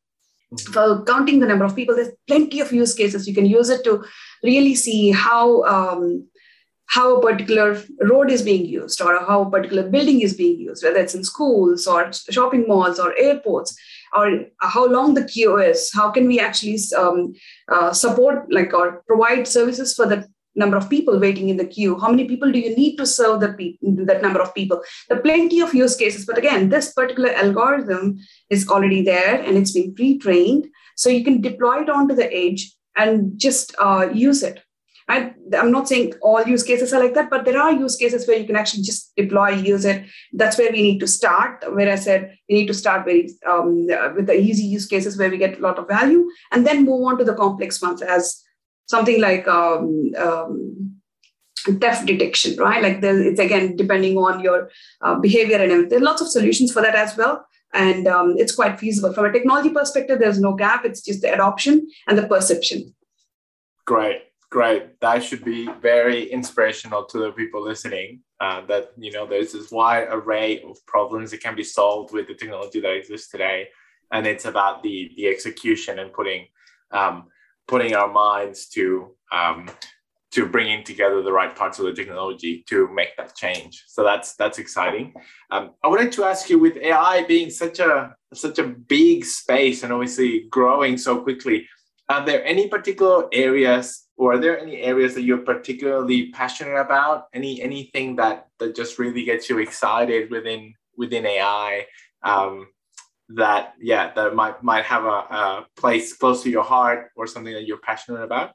For 0.71 1.03
counting 1.03 1.39
the 1.39 1.47
number 1.47 1.65
of 1.65 1.75
people 1.75 1.95
there's 1.95 2.13
plenty 2.27 2.59
of 2.59 2.71
use 2.71 2.93
cases. 2.93 3.27
You 3.27 3.33
can 3.33 3.45
use 3.45 3.69
it 3.69 3.83
to 3.83 4.03
really 4.43 4.75
see 4.75 5.11
how 5.11 5.63
um, 5.63 6.27
how 6.87 7.15
a 7.15 7.21
particular 7.21 7.81
road 8.01 8.29
is 8.29 8.43
being 8.43 8.65
used 8.65 9.01
or 9.01 9.19
how 9.25 9.41
a 9.41 9.49
particular 9.49 9.89
building 9.89 10.21
is 10.21 10.35
being 10.35 10.59
used 10.59 10.83
whether 10.83 10.99
it's 10.99 11.15
in 11.15 11.23
schools 11.23 11.87
or 11.87 12.11
shopping 12.29 12.63
malls 12.67 12.99
or 12.99 13.17
airports 13.17 13.75
or 14.15 14.45
how 14.59 14.85
long 14.87 15.13
the 15.13 15.25
queue 15.25 15.57
is. 15.57 15.91
How 15.93 16.09
can 16.11 16.27
we 16.27 16.39
actually 16.39 16.79
um, 16.97 17.33
uh, 17.71 17.91
support 17.93 18.51
like 18.51 18.73
or 18.73 19.03
provide 19.07 19.47
services 19.47 19.93
for 19.93 20.05
the 20.05 20.27
number 20.55 20.77
of 20.77 20.89
people 20.89 21.19
waiting 21.19 21.49
in 21.49 21.57
the 21.57 21.65
queue. 21.65 21.99
How 21.99 22.09
many 22.09 22.25
people 22.25 22.51
do 22.51 22.59
you 22.59 22.75
need 22.75 22.97
to 22.97 23.05
serve 23.05 23.41
that, 23.41 23.57
pe- 23.57 23.77
that 23.81 24.21
number 24.21 24.41
of 24.41 24.53
people? 24.55 24.81
There 25.09 25.17
are 25.17 25.21
plenty 25.21 25.59
of 25.59 25.73
use 25.73 25.95
cases 25.95 26.25
but 26.25 26.37
again 26.37 26.69
this 26.69 26.93
particular 26.93 27.31
algorithm 27.31 28.17
is 28.49 28.67
already 28.69 29.01
there 29.01 29.41
and 29.41 29.57
it's 29.57 29.71
been 29.71 29.93
pre-trained. 29.93 30.67
So 30.95 31.09
you 31.09 31.23
can 31.23 31.41
deploy 31.41 31.81
it 31.81 31.89
onto 31.89 32.15
the 32.15 32.33
edge 32.33 32.71
and 32.95 33.37
just 33.37 33.75
uh, 33.79 34.09
use 34.13 34.43
it. 34.43 34.61
I, 35.07 35.33
i'm 35.59 35.71
not 35.71 35.87
saying 35.87 36.13
all 36.23 36.41
use 36.47 36.63
cases 36.63 36.91
are 36.91 36.99
like 36.99 37.13
that 37.13 37.29
but 37.29 37.45
there 37.45 37.61
are 37.61 37.71
use 37.71 37.95
cases 37.95 38.27
where 38.27 38.37
you 38.37 38.47
can 38.47 38.55
actually 38.55 38.81
just 38.81 39.15
deploy 39.15 39.49
use 39.49 39.85
it. 39.85 40.03
That's 40.33 40.57
where 40.57 40.71
we 40.71 40.81
need 40.81 40.99
to 40.99 41.07
start. 41.07 41.63
Where 41.71 41.91
i 41.91 41.95
said 41.95 42.35
we 42.49 42.55
need 42.55 42.67
to 42.67 42.73
start 42.73 43.05
very 43.05 43.29
um, 43.47 43.85
with 44.15 44.25
the 44.25 44.39
easy 44.39 44.63
use 44.63 44.87
cases 44.87 45.15
where 45.17 45.29
we 45.29 45.37
get 45.37 45.59
a 45.59 45.61
lot 45.61 45.77
of 45.77 45.87
value 45.87 46.27
and 46.51 46.65
then 46.65 46.85
move 46.85 47.05
on 47.05 47.19
to 47.19 47.23
the 47.23 47.35
complex 47.35 47.79
ones 47.81 48.01
as 48.01 48.44
something 48.87 49.19
like 49.19 49.47
um, 49.47 50.11
um, 50.17 51.01
theft 51.79 52.05
detection, 52.05 52.57
right? 52.57 52.81
Like 52.81 52.99
it's 53.01 53.39
again 53.39 53.75
depending 53.75 54.17
on 54.17 54.39
your 54.39 54.69
uh, 55.01 55.15
behavior 55.15 55.57
and 55.57 55.71
everything. 55.71 55.89
There 55.89 55.99
are 55.99 56.03
lots 56.03 56.21
of 56.21 56.29
solutions 56.29 56.71
for 56.71 56.81
that 56.81 56.95
as 56.95 57.17
well. 57.17 57.45
And 57.73 58.07
um, 58.07 58.35
it's 58.37 58.55
quite 58.55 58.79
feasible. 58.79 59.13
From 59.13 59.25
a 59.25 59.31
technology 59.31 59.69
perspective, 59.69 60.19
there's 60.19 60.39
no 60.39 60.53
gap. 60.53 60.85
It's 60.85 61.01
just 61.01 61.21
the 61.21 61.33
adoption 61.33 61.87
and 62.07 62.17
the 62.17 62.27
perception. 62.27 62.95
Great, 63.85 64.21
great. 64.49 64.99
That 65.01 65.23
should 65.23 65.43
be 65.43 65.69
very 65.81 66.23
inspirational 66.31 67.05
to 67.05 67.19
the 67.19 67.31
people 67.31 67.61
listening. 67.61 68.21
Uh, 68.39 68.65
that 68.67 68.91
you 68.97 69.11
know, 69.11 69.25
there's 69.25 69.53
this 69.53 69.71
wide 69.71 70.07
array 70.09 70.61
of 70.61 70.77
problems 70.85 71.31
that 71.31 71.41
can 71.41 71.55
be 71.55 71.63
solved 71.63 72.13
with 72.13 72.27
the 72.27 72.33
technology 72.33 72.79
that 72.79 72.93
exists 72.93 73.29
today, 73.29 73.67
and 74.11 74.25
it's 74.25 74.45
about 74.45 74.81
the 74.83 75.11
the 75.17 75.27
execution 75.27 75.99
and 75.99 76.13
putting 76.13 76.47
um, 76.91 77.27
putting 77.67 77.95
our 77.95 78.11
minds 78.11 78.67
to 78.69 79.15
um, 79.31 79.69
to 80.35 80.45
bringing 80.45 80.83
together 80.83 81.21
the 81.21 81.31
right 81.31 81.55
parts 81.55 81.79
of 81.79 81.85
the 81.85 81.93
technology 81.93 82.61
to 82.67 82.89
make 82.93 83.15
that 83.15 83.33
change. 83.35 83.85
So 83.87 84.03
that's 84.03 84.35
that's 84.35 84.59
exciting. 84.59 85.13
Um, 85.49 85.71
I 85.81 85.87
wanted 85.87 86.11
to 86.13 86.25
ask 86.25 86.49
you, 86.49 86.59
with 86.59 86.75
AI 86.77 87.23
being 87.23 87.49
such 87.49 87.79
a 87.79 88.15
such 88.33 88.59
a 88.59 88.67
big 88.67 89.23
space 89.23 89.83
and 89.83 89.93
obviously 89.93 90.47
growing 90.49 90.97
so 90.97 91.21
quickly, 91.21 91.67
are 92.09 92.25
there 92.25 92.43
any 92.43 92.67
particular 92.67 93.27
areas, 93.31 94.07
or 94.17 94.33
are 94.33 94.37
there 94.37 94.59
any 94.59 94.81
areas 94.81 95.15
that 95.15 95.23
you're 95.23 95.37
particularly 95.53 96.31
passionate 96.31 96.79
about? 96.79 97.27
Any 97.33 97.61
anything 97.61 98.17
that 98.17 98.47
that 98.59 98.75
just 98.75 98.99
really 98.99 99.23
gets 99.23 99.49
you 99.49 99.59
excited 99.59 100.29
within 100.31 100.73
within 100.97 101.25
AI? 101.25 101.85
Um, 102.23 102.67
that 103.29 103.73
yeah 103.81 104.11
that 104.13 104.35
might 104.35 104.61
might 104.63 104.85
have 104.85 105.03
a, 105.03 105.07
a, 105.07 105.65
place 105.75 106.13
close 106.13 106.43
to 106.43 106.49
your 106.49 106.63
heart 106.63 107.09
or 107.15 107.25
something 107.25 107.53
that 107.53 107.65
you're 107.65 107.79
passionate 107.79 108.21
about? 108.21 108.53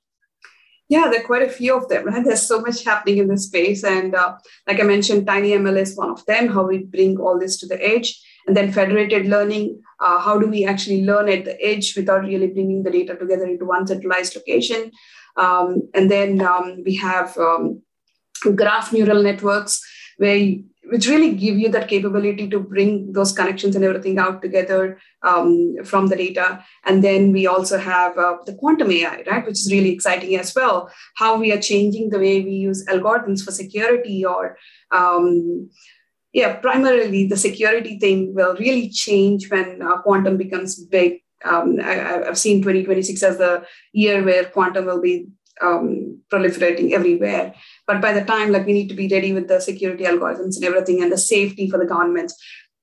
Yeah 0.89 1.09
there 1.11 1.21
are 1.21 1.27
quite 1.27 1.43
a 1.43 1.49
few 1.49 1.77
of 1.77 1.89
them 1.89 2.07
right? 2.07 2.25
There's 2.25 2.43
so 2.43 2.61
much 2.61 2.85
happening 2.85 3.19
in 3.19 3.29
this 3.29 3.47
space. 3.47 3.85
And 3.85 4.15
uh, 4.15 4.37
like 4.67 4.81
i 4.81 4.85
mentioned 4.85 5.27
tiny 5.27 5.51
ml 5.51 5.77
is 5.77 5.97
one 5.97 6.11
of 6.11 6.25
them 6.27 6.49
how 6.49 6.67
we 6.67 6.79
bring 6.79 7.19
all 7.19 7.39
this 7.39 7.59
to 7.59 7.67
the 7.67 7.83
edge. 7.83 8.21
And 8.47 8.57
then 8.57 8.73
federated 8.73 9.27
learning 9.27 9.83
uh, 10.01 10.19
how 10.19 10.39
do 10.39 10.47
we 10.47 10.65
actually 10.65 11.05
learn 11.05 11.29
at 11.29 11.45
the 11.45 11.61
edge 11.63 11.95
without 11.97 12.23
really 12.23 12.47
bringing 12.47 12.83
the 12.83 12.91
data 12.91 13.15
together 13.15 13.45
into 13.45 13.67
one 13.67 13.87
centralized 13.87 14.35
location? 14.35 14.91
Um, 15.37 15.89
and 15.95 16.11
then 16.11 16.41
um, 16.41 16.83
we 16.85 16.97
have 16.97 17.37
um, 17.37 17.83
graph 18.55 18.93
neural 18.93 19.23
networks 19.23 19.83
where 20.21 20.39
which 20.91 21.07
really 21.07 21.35
give 21.35 21.57
you 21.57 21.69
that 21.69 21.89
capability 21.89 22.49
to 22.49 22.59
bring 22.59 23.13
those 23.13 23.33
connections 23.33 23.77
and 23.77 23.85
everything 23.85 24.19
out 24.19 24.43
together 24.43 24.99
um, 25.23 25.77
from 25.85 26.09
the 26.09 26.17
data. 26.17 26.65
And 26.85 27.05
then 27.05 27.33
we 27.33 27.47
also 27.47 27.79
have 27.79 28.19
uh, 28.19 28.39
the 28.45 28.55
quantum 28.55 28.91
AI, 28.91 29.23
right, 29.31 29.47
which 29.47 29.61
is 29.61 29.71
really 29.71 29.93
exciting 29.93 30.37
as 30.37 30.53
well. 30.55 30.91
How 31.17 31.39
we 31.39 31.53
are 31.53 31.61
changing 31.61 32.11
the 32.11 32.19
way 32.19 32.41
we 32.41 32.51
use 32.51 32.85
algorithms 32.87 33.43
for 33.45 33.53
security, 33.53 34.25
or 34.25 34.59
um, 34.91 35.71
yeah, 36.33 36.57
primarily 36.57 37.29
the 37.29 37.37
security 37.37 37.99
thing 37.99 38.35
will 38.35 38.57
really 38.57 38.91
change 38.91 39.49
when 39.51 39.81
uh, 39.83 40.03
quantum 40.03 40.37
becomes 40.37 40.85
big. 40.85 41.21
Um, 41.43 41.79
I, 41.81 41.95
have 42.27 42.39
seen 42.39 42.61
2026 42.63 43.23
as 43.23 43.39
the 43.39 43.65
year 43.95 44.23
where 44.23 44.45
quantum 44.45 44.85
will 44.85 45.01
be 45.01 45.29
um, 45.63 46.21
proliferating 46.31 46.93
everywhere. 46.93 47.55
But 47.87 48.01
by 48.01 48.13
the 48.13 48.25
time 48.25 48.53
like 48.53 48.67
we 48.67 48.73
need 48.73 48.89
to 48.89 48.95
be 48.95 49.09
ready 49.09 49.33
with 49.33 49.49
the 49.49 49.61
security 49.61 50.05
algorithms 50.05 50.57
and 50.57 50.65
everything 50.65 51.03
and 51.03 51.13
the 51.13 51.19
safety 51.19 51.69
for 51.69 51.79
the 51.79 51.87
governments, 51.87 52.35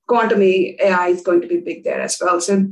quantum 0.06 0.42
AI 0.42 1.08
is 1.08 1.22
going 1.22 1.40
to 1.42 1.48
be 1.48 1.60
big 1.60 1.84
there 1.84 2.00
as 2.00 2.18
well. 2.20 2.40
So 2.40 2.66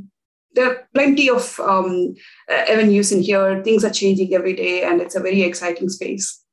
there 0.53 0.71
are 0.71 0.87
plenty 0.93 1.29
of 1.29 1.59
um, 1.59 2.15
avenues 2.49 3.11
in 3.11 3.21
here. 3.21 3.63
Things 3.63 3.85
are 3.85 3.91
changing 3.91 4.33
every 4.33 4.53
day, 4.53 4.83
and 4.83 5.01
it's 5.01 5.15
a 5.15 5.19
very 5.19 5.43
exciting 5.43 5.89
space. 5.89 6.43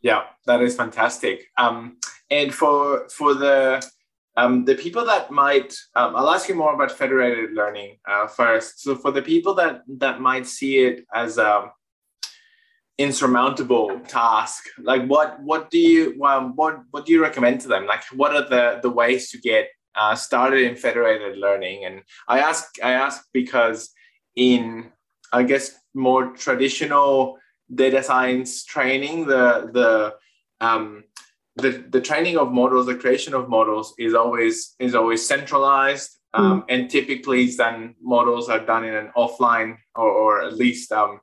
Yeah, 0.00 0.22
that 0.46 0.60
is 0.60 0.74
fantastic. 0.76 1.44
Um, 1.56 1.98
and 2.30 2.52
for 2.52 3.08
for 3.08 3.34
the 3.34 3.86
um, 4.36 4.64
the 4.64 4.74
people 4.74 5.04
that 5.04 5.30
might, 5.30 5.74
um, 5.94 6.16
I'll 6.16 6.30
ask 6.30 6.48
you 6.48 6.54
more 6.54 6.74
about 6.74 6.90
federated 6.90 7.52
learning 7.52 7.98
uh, 8.08 8.26
first. 8.26 8.80
So 8.80 8.96
for 8.96 9.10
the 9.12 9.22
people 9.22 9.54
that 9.54 9.82
that 9.98 10.20
might 10.20 10.46
see 10.46 10.78
it 10.78 11.04
as 11.14 11.38
a 11.38 11.70
insurmountable 13.02 14.00
task? 14.08 14.64
Like 14.78 15.04
what 15.06 15.40
what 15.42 15.70
do 15.70 15.78
you 15.78 16.22
um, 16.24 16.56
what 16.56 16.74
what 16.90 17.06
do 17.06 17.12
you 17.12 17.22
recommend 17.22 17.60
to 17.62 17.68
them? 17.68 17.86
Like 17.86 18.02
what 18.20 18.34
are 18.36 18.48
the 18.48 18.80
the 18.82 18.90
ways 18.90 19.30
to 19.30 19.38
get 19.38 19.68
uh, 19.94 20.14
started 20.14 20.62
in 20.62 20.76
federated 20.76 21.38
learning? 21.38 21.84
And 21.84 22.02
i 22.28 22.38
ask 22.38 22.64
i 22.82 22.92
ask 22.92 23.18
because 23.32 23.90
in 24.36 24.90
i 25.32 25.42
guess 25.42 25.72
more 25.94 26.22
traditional 26.36 27.38
data 27.74 28.02
science 28.02 28.64
training 28.64 29.26
the 29.26 29.70
the 29.72 30.14
um, 30.66 31.04
the, 31.56 31.84
the 31.90 32.00
training 32.00 32.38
of 32.38 32.52
models 32.52 32.86
the 32.86 32.94
creation 32.94 33.34
of 33.34 33.48
models 33.48 33.94
is 33.98 34.14
always 34.14 34.74
is 34.78 34.94
always 34.94 35.26
centralized 35.26 36.18
um, 36.34 36.62
mm. 36.62 36.64
and 36.68 36.90
typically 36.90 37.50
then 37.50 37.94
models 38.00 38.48
are 38.48 38.64
done 38.64 38.84
in 38.84 38.94
an 38.94 39.10
offline 39.16 39.76
or, 39.94 40.08
or 40.08 40.42
at 40.42 40.54
least 40.54 40.92
um, 40.92 41.20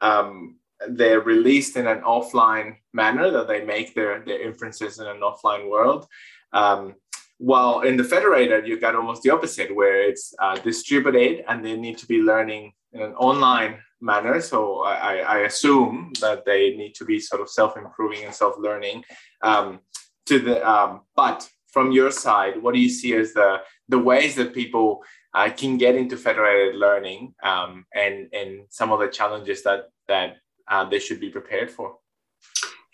um, 0.00 0.56
they're 0.88 1.20
released 1.20 1.76
in 1.76 1.86
an 1.86 2.00
offline 2.00 2.76
manner 2.92 3.30
that 3.30 3.48
they 3.48 3.64
make 3.64 3.94
their, 3.94 4.24
their 4.24 4.42
inferences 4.42 4.98
in 4.98 5.06
an 5.06 5.20
offline 5.20 5.70
world. 5.70 6.06
Um, 6.52 6.94
while 7.38 7.80
in 7.80 7.96
the 7.96 8.04
federated 8.04 8.66
you 8.66 8.78
got 8.78 8.94
almost 8.94 9.22
the 9.22 9.30
opposite 9.30 9.74
where 9.74 10.08
it's 10.08 10.34
uh, 10.40 10.56
distributed 10.56 11.44
and 11.48 11.64
they 11.64 11.76
need 11.76 11.98
to 11.98 12.06
be 12.06 12.22
learning 12.22 12.72
in 12.92 13.02
an 13.02 13.12
online 13.14 13.78
manner. 14.00 14.40
So 14.40 14.84
i, 14.84 15.18
I 15.18 15.38
assume 15.40 16.12
that 16.20 16.44
they 16.44 16.76
need 16.76 16.94
to 16.96 17.04
be 17.04 17.18
sort 17.18 17.42
of 17.42 17.48
self-improving 17.48 18.24
and 18.24 18.34
self-learning 18.34 19.04
um, 19.42 19.80
to 20.26 20.38
the 20.38 20.68
um, 20.68 21.02
but 21.16 21.48
from 21.72 21.90
your 21.90 22.10
side 22.10 22.62
what 22.62 22.74
do 22.74 22.80
you 22.80 22.88
see 22.88 23.14
as 23.14 23.32
the 23.34 23.60
the 23.88 23.98
ways 23.98 24.36
that 24.36 24.54
people 24.54 25.02
uh, 25.34 25.50
can 25.50 25.76
get 25.76 25.96
into 25.96 26.16
federated 26.16 26.76
learning 26.76 27.34
um, 27.42 27.84
and 27.94 28.32
and 28.32 28.64
some 28.70 28.92
of 28.92 29.00
the 29.00 29.08
challenges 29.08 29.62
that 29.64 29.88
that 30.06 30.36
uh, 30.68 30.84
they 30.88 30.98
should 30.98 31.20
be 31.20 31.30
prepared 31.30 31.70
for. 31.70 31.98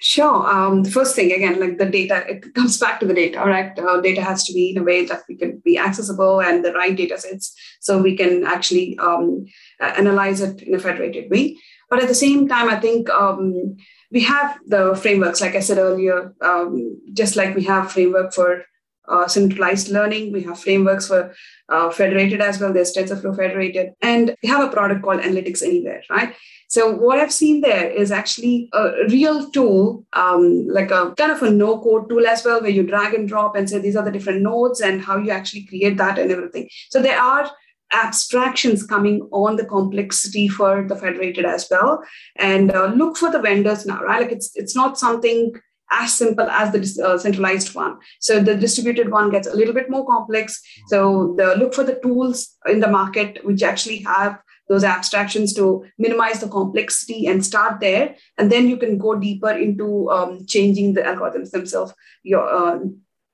Sure. 0.03 0.49
Um, 0.49 0.83
the 0.83 0.91
first 0.91 1.15
thing, 1.15 1.31
again, 1.31 1.61
like 1.61 1.77
the 1.77 1.85
data, 1.85 2.25
it 2.27 2.55
comes 2.55 2.79
back 2.79 3.01
to 3.01 3.07
the 3.07 3.13
data, 3.13 3.41
right? 3.41 3.79
Uh, 3.79 4.01
data 4.01 4.23
has 4.23 4.45
to 4.45 4.53
be 4.55 4.71
in 4.71 4.79
a 4.79 4.83
way 4.83 5.05
that 5.05 5.21
we 5.29 5.37
can 5.37 5.61
be 5.63 5.77
accessible 5.77 6.41
and 6.41 6.65
the 6.65 6.73
right 6.73 6.97
data 6.97 7.19
sets 7.19 7.55
so 7.81 8.01
we 8.01 8.17
can 8.17 8.45
actually 8.45 8.99
um, 8.99 9.45
analyze 9.79 10.41
it 10.41 10.63
in 10.63 10.75
a 10.75 10.79
federated 10.79 11.31
way. 11.31 11.59
But 11.91 12.03
at 12.03 12.09
the 12.09 12.15
same 12.15 12.49
time, 12.49 12.71
I 12.71 12.81
think 12.81 13.11
um, 13.11 13.77
we 14.11 14.23
have 14.23 14.59
the 14.67 14.99
frameworks, 15.01 15.43
like 15.43 15.55
I 15.55 15.61
said 15.61 15.77
earlier, 15.77 16.35
um, 16.41 16.99
just 17.13 17.37
like 17.37 17.55
we 17.55 17.65
have 17.65 17.93
framework 17.93 18.33
for 18.33 18.65
uh, 19.11 19.29
centralized 19.29 19.89
learning. 19.89 20.33
We 20.33 20.43
have 20.45 20.61
frameworks 20.61 21.09
for 21.09 21.35
uh, 21.69 21.91
federated 21.91 22.41
as 22.41 22.61
well. 22.61 22.73
There's 22.73 22.95
TensorFlow 22.95 23.37
federated. 23.37 23.91
And 24.01 24.35
we 24.43 24.49
have 24.49 24.67
a 24.67 24.73
product 24.73 25.03
called 25.03 25.21
Analytics 25.21 25.63
Anywhere, 25.63 26.03
right? 26.09 26.35
So 26.69 26.95
what 26.95 27.19
I've 27.19 27.33
seen 27.33 27.63
there 27.63 27.91
is 27.91 28.13
actually 28.13 28.69
a 28.73 28.91
real 29.09 29.51
tool, 29.51 30.07
um, 30.13 30.69
like 30.69 30.93
a 30.93 31.13
kind 31.17 31.33
of 31.33 31.43
a 31.43 31.51
no-code 31.51 32.09
tool 32.09 32.27
as 32.29 32.45
well, 32.45 32.61
where 32.61 32.71
you 32.71 32.85
drag 32.85 33.13
and 33.13 33.29
drop 33.29 33.57
and 33.57 33.69
say 33.69 33.81
these 33.81 33.97
are 33.97 34.05
the 34.05 34.13
different 34.13 34.43
nodes 34.43 34.81
and 34.81 35.03
how 35.03 35.17
you 35.17 35.31
actually 35.33 35.65
create 35.65 35.97
that 35.97 36.17
and 36.17 36.31
everything. 36.31 36.69
So 36.91 37.03
there 37.03 37.21
are 37.21 37.51
abstractions 37.93 38.87
coming 38.87 39.29
on 39.33 39.57
the 39.57 39.65
complexity 39.65 40.47
for 40.47 40.87
the 40.87 40.95
federated 40.95 41.45
as 41.45 41.67
well 41.71 42.03
and 42.37 42.73
uh, 42.73 42.87
look 42.87 43.17
for 43.17 43.33
the 43.33 43.41
vendors 43.41 43.85
now 43.85 44.01
right 44.03 44.23
like 44.23 44.31
it's 44.31 44.53
it's 44.55 44.77
not 44.77 44.97
something 44.97 45.53
as 45.91 46.15
simple 46.15 46.49
as 46.49 46.73
the 46.73 47.05
uh, 47.05 47.19
centralized 47.19 47.75
one. 47.75 47.99
So 48.21 48.41
the 48.41 48.55
distributed 48.55 49.11
one 49.11 49.31
gets 49.31 49.49
a 49.49 49.55
little 49.55 49.75
bit 49.75 49.91
more 49.91 50.07
complex. 50.07 50.63
So 50.89 51.35
the 51.37 51.57
look 51.57 51.75
for 51.75 51.85
the 51.85 51.99
tools 52.01 52.57
in 52.67 52.81
the 52.81 52.89
market 52.89 53.45
which 53.45 53.63
actually 53.63 53.99
have 53.99 54.41
those 54.69 54.85
abstractions 54.85 55.53
to 55.55 55.85
minimize 55.99 56.41
the 56.41 56.49
complexity 56.49 57.27
and 57.27 57.45
start 57.45 57.81
there, 57.81 58.15
and 58.39 58.53
then 58.53 58.69
you 58.69 58.77
can 58.77 58.99
go 58.99 59.19
deeper 59.19 59.51
into 59.51 60.09
um, 60.11 60.47
changing 60.47 60.95
the 60.95 61.03
algorithms 61.03 61.51
themselves 61.51 61.93
your, 62.23 62.49
uh, 62.49 62.79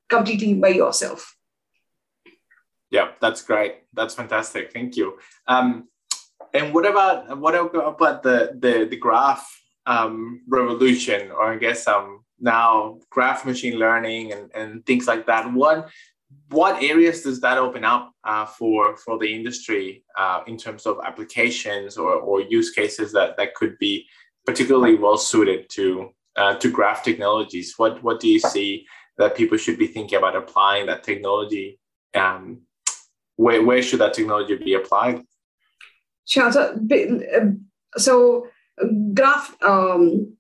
completely 0.09 0.55
by 0.55 0.69
yourself. 0.69 1.37
Yeah, 2.91 3.11
that's 3.21 3.43
great. 3.43 3.83
That's 3.93 4.15
fantastic. 4.15 4.73
Thank 4.73 4.97
you. 4.97 5.19
Um, 5.47 5.89
and 6.55 6.73
what 6.73 6.87
about 6.87 7.37
what 7.39 7.55
about 7.55 8.23
the 8.23 8.57
the, 8.59 8.87
the 8.89 8.97
graph 8.97 9.47
um, 9.85 10.43
revolution, 10.49 11.31
or 11.31 11.53
I 11.53 11.57
guess 11.59 11.87
um, 11.87 12.25
now 12.41 12.99
graph 13.11 13.45
machine 13.45 13.79
learning 13.79 14.33
and, 14.33 14.51
and 14.55 14.87
things 14.87 15.07
like 15.07 15.27
that. 15.27 15.53
What 15.53 15.89
what 16.51 16.83
areas 16.83 17.23
does 17.23 17.41
that 17.41 17.57
open 17.57 17.85
up 17.85 18.13
uh, 18.25 18.47
for 18.47 18.97
for 18.97 19.19
the 19.19 19.33
industry 19.33 20.05
uh, 20.19 20.41
in 20.47 20.57
terms 20.57 20.87
of 20.87 20.99
applications 21.05 21.97
or, 21.97 22.13
or 22.13 22.41
use 22.41 22.71
cases 22.71 23.13
that, 23.13 23.37
that 23.37 23.55
could 23.55 23.79
be 23.79 24.07
particularly 24.45 24.97
well 24.97 25.17
suited 25.17 25.69
to 25.71 26.11
uh, 26.37 26.55
to 26.57 26.71
graph 26.71 27.03
technologies? 27.03 27.75
What 27.77 28.03
what 28.03 28.21
do 28.21 28.29
you 28.29 28.41
see 28.41 28.87
that 29.19 29.37
people 29.37 29.57
should 29.57 29.79
be 29.79 29.87
thinking 29.87 30.19
about 30.19 30.37
applying 30.37 30.87
that 30.87 31.03
technology? 31.03 31.79
Um, 32.15 32.63
where, 33.37 33.63
where 33.63 33.83
should 33.83 34.01
that 34.01 34.15
technology 34.15 34.57
be 34.57 34.75
applied? 34.75 35.23
Sure. 36.25 36.51
So, 36.51 36.79
so 37.97 38.49
graph 39.15 39.57
um, 39.63 40.37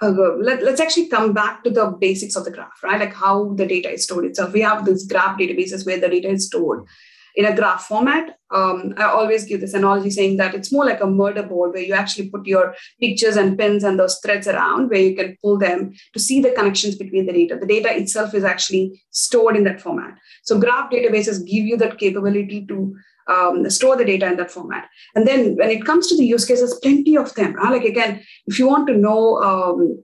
uh, 0.00 0.36
let, 0.40 0.62
us 0.62 0.80
actually 0.80 1.08
come 1.08 1.32
back 1.32 1.64
to 1.64 1.70
the 1.70 1.86
basics 1.86 2.36
of 2.36 2.44
the 2.44 2.50
graph, 2.50 2.82
right? 2.82 3.00
Like 3.00 3.14
how 3.14 3.54
the 3.54 3.66
data 3.66 3.90
is 3.90 4.04
stored 4.04 4.24
itself. 4.24 4.52
We 4.52 4.60
have 4.60 4.84
this 4.84 5.04
graph 5.04 5.38
databases 5.38 5.84
where 5.84 6.00
the 6.00 6.08
data 6.08 6.28
is 6.28 6.46
stored 6.46 6.86
in 7.34 7.44
a 7.44 7.54
graph 7.54 7.84
format. 7.84 8.36
Um, 8.50 8.94
I 8.96 9.04
always 9.04 9.44
give 9.44 9.60
this 9.60 9.74
analogy 9.74 10.10
saying 10.10 10.38
that 10.38 10.54
it's 10.54 10.72
more 10.72 10.84
like 10.84 11.00
a 11.00 11.06
murder 11.06 11.42
board 11.42 11.72
where 11.72 11.82
you 11.82 11.94
actually 11.94 12.30
put 12.30 12.46
your 12.46 12.74
pictures 13.00 13.36
and 13.36 13.56
pins 13.56 13.84
and 13.84 13.98
those 13.98 14.18
threads 14.24 14.48
around 14.48 14.90
where 14.90 15.00
you 15.00 15.14
can 15.14 15.36
pull 15.42 15.58
them 15.58 15.92
to 16.14 16.18
see 16.18 16.40
the 16.40 16.50
connections 16.50 16.96
between 16.96 17.26
the 17.26 17.32
data. 17.32 17.56
The 17.60 17.66
data 17.66 17.96
itself 17.96 18.34
is 18.34 18.44
actually 18.44 19.00
stored 19.10 19.56
in 19.56 19.64
that 19.64 19.80
format. 19.80 20.14
So 20.42 20.58
graph 20.58 20.90
databases 20.90 21.46
give 21.46 21.64
you 21.64 21.76
that 21.76 21.98
capability 21.98 22.66
to 22.66 22.96
um, 23.28 23.68
store 23.70 23.96
the 23.96 24.04
data 24.04 24.26
in 24.26 24.36
that 24.36 24.50
format. 24.50 24.88
And 25.14 25.26
then 25.26 25.56
when 25.56 25.70
it 25.70 25.84
comes 25.84 26.08
to 26.08 26.16
the 26.16 26.24
use 26.24 26.44
cases, 26.44 26.78
plenty 26.82 27.16
of 27.16 27.34
them. 27.34 27.54
Right? 27.54 27.72
Like 27.72 27.84
again, 27.84 28.22
if 28.46 28.58
you 28.58 28.66
want 28.66 28.86
to 28.88 28.94
know 28.96 29.42
um, 29.42 30.02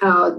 uh, 0.00 0.32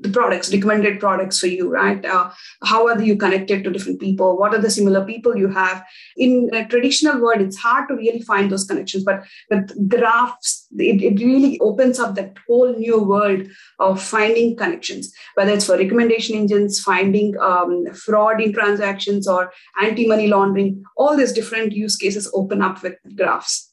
the 0.00 0.08
products, 0.10 0.52
recommended 0.52 0.98
products 0.98 1.38
for 1.38 1.46
you, 1.46 1.70
right? 1.70 2.04
Uh, 2.04 2.30
how 2.64 2.88
are 2.88 3.00
you 3.00 3.16
connected 3.16 3.62
to 3.62 3.70
different 3.70 4.00
people? 4.00 4.36
What 4.38 4.54
are 4.54 4.60
the 4.60 4.70
similar 4.70 5.04
people 5.04 5.36
you 5.36 5.48
have? 5.48 5.84
In 6.16 6.50
a 6.52 6.66
traditional 6.66 7.20
world, 7.20 7.40
it's 7.40 7.56
hard 7.56 7.88
to 7.88 7.96
really 7.96 8.22
find 8.22 8.50
those 8.50 8.64
connections, 8.64 9.04
but 9.04 9.24
with 9.50 9.88
graphs, 9.88 10.66
it, 10.76 11.02
it 11.02 11.24
really 11.24 11.60
opens 11.60 11.98
up 11.98 12.14
that 12.14 12.36
whole 12.46 12.72
new 12.74 13.02
world 13.02 13.46
of 13.78 14.02
finding 14.02 14.56
connections, 14.56 15.12
whether 15.34 15.52
it's 15.52 15.66
for 15.66 15.76
recommendation 15.76 16.36
engines, 16.36 16.80
finding 16.80 17.38
um, 17.38 17.86
fraud 17.92 18.40
in 18.40 18.52
transactions 18.52 19.28
or 19.28 19.52
anti-money 19.80 20.28
laundering, 20.28 20.82
all 20.96 21.16
these 21.16 21.32
different 21.32 21.72
use 21.72 21.96
cases 21.96 22.30
open 22.34 22.62
up 22.62 22.82
with 22.82 22.94
graphs. 23.16 23.72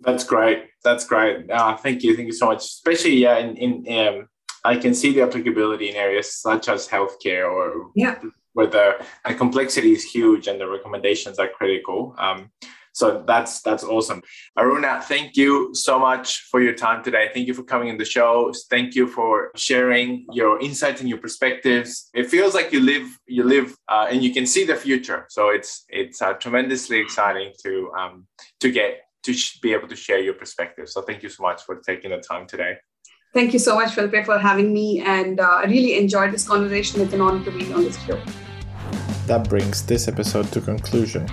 That's 0.00 0.24
great. 0.24 0.69
That's 0.82 1.06
great. 1.06 1.50
Uh, 1.50 1.76
thank 1.76 2.02
you. 2.02 2.16
Thank 2.16 2.26
you 2.26 2.32
so 2.32 2.46
much. 2.46 2.64
Especially, 2.64 3.16
yeah, 3.16 3.38
in, 3.38 3.56
in 3.56 3.98
um, 3.98 4.28
I 4.64 4.76
can 4.76 4.94
see 4.94 5.12
the 5.12 5.22
applicability 5.22 5.90
in 5.90 5.96
areas 5.96 6.34
such 6.34 6.68
as 6.68 6.88
healthcare 6.88 7.50
or 7.50 7.90
yeah. 7.94 8.18
where 8.52 8.66
the, 8.66 9.04
the 9.26 9.34
complexity 9.34 9.92
is 9.92 10.04
huge 10.04 10.48
and 10.48 10.60
the 10.60 10.68
recommendations 10.68 11.38
are 11.38 11.48
critical. 11.48 12.14
Um, 12.18 12.50
so 12.92 13.22
that's 13.26 13.62
that's 13.62 13.84
awesome. 13.84 14.20
Aruna, 14.58 15.02
thank 15.02 15.36
you 15.36 15.70
so 15.74 15.98
much 15.98 16.42
for 16.50 16.60
your 16.60 16.74
time 16.74 17.04
today. 17.04 17.30
Thank 17.32 17.46
you 17.46 17.54
for 17.54 17.62
coming 17.62 17.88
in 17.88 17.96
the 17.96 18.04
show. 18.04 18.52
Thank 18.68 18.94
you 18.94 19.06
for 19.06 19.52
sharing 19.54 20.26
your 20.32 20.60
insights 20.60 21.00
and 21.00 21.08
your 21.08 21.18
perspectives. 21.18 22.10
It 22.14 22.28
feels 22.28 22.52
like 22.52 22.72
you 22.72 22.80
live 22.80 23.06
you 23.26 23.44
live 23.44 23.76
uh, 23.88 24.08
and 24.10 24.22
you 24.24 24.32
can 24.32 24.44
see 24.44 24.64
the 24.64 24.74
future. 24.74 25.26
So 25.28 25.50
it's 25.50 25.84
it's 25.88 26.20
uh, 26.20 26.32
tremendously 26.34 26.98
exciting 26.98 27.52
to 27.62 27.92
um, 27.96 28.26
to 28.58 28.72
get 28.72 29.02
to 29.22 29.32
sh- 29.32 29.58
be 29.60 29.72
able 29.72 29.88
to 29.88 29.96
share 29.96 30.20
your 30.20 30.34
perspective. 30.34 30.88
So 30.88 31.02
thank 31.02 31.22
you 31.22 31.28
so 31.28 31.42
much 31.42 31.62
for 31.62 31.76
taking 31.76 32.10
the 32.10 32.18
time 32.18 32.46
today. 32.46 32.76
Thank 33.32 33.52
you 33.52 33.60
so 33.60 33.76
much, 33.76 33.94
Felipe, 33.94 34.24
for 34.24 34.38
having 34.38 34.72
me. 34.72 35.00
And 35.00 35.38
uh, 35.38 35.60
I 35.62 35.64
really 35.64 35.96
enjoyed 35.96 36.32
this 36.32 36.48
conversation. 36.48 37.00
It's 37.00 37.12
an 37.12 37.20
honor 37.20 37.44
to 37.44 37.50
be 37.50 37.72
on 37.72 37.84
this 37.84 38.02
show. 38.04 38.20
That 39.26 39.48
brings 39.48 39.86
this 39.86 40.08
episode 40.08 40.50
to 40.52 40.60
conclusion. 40.60 41.28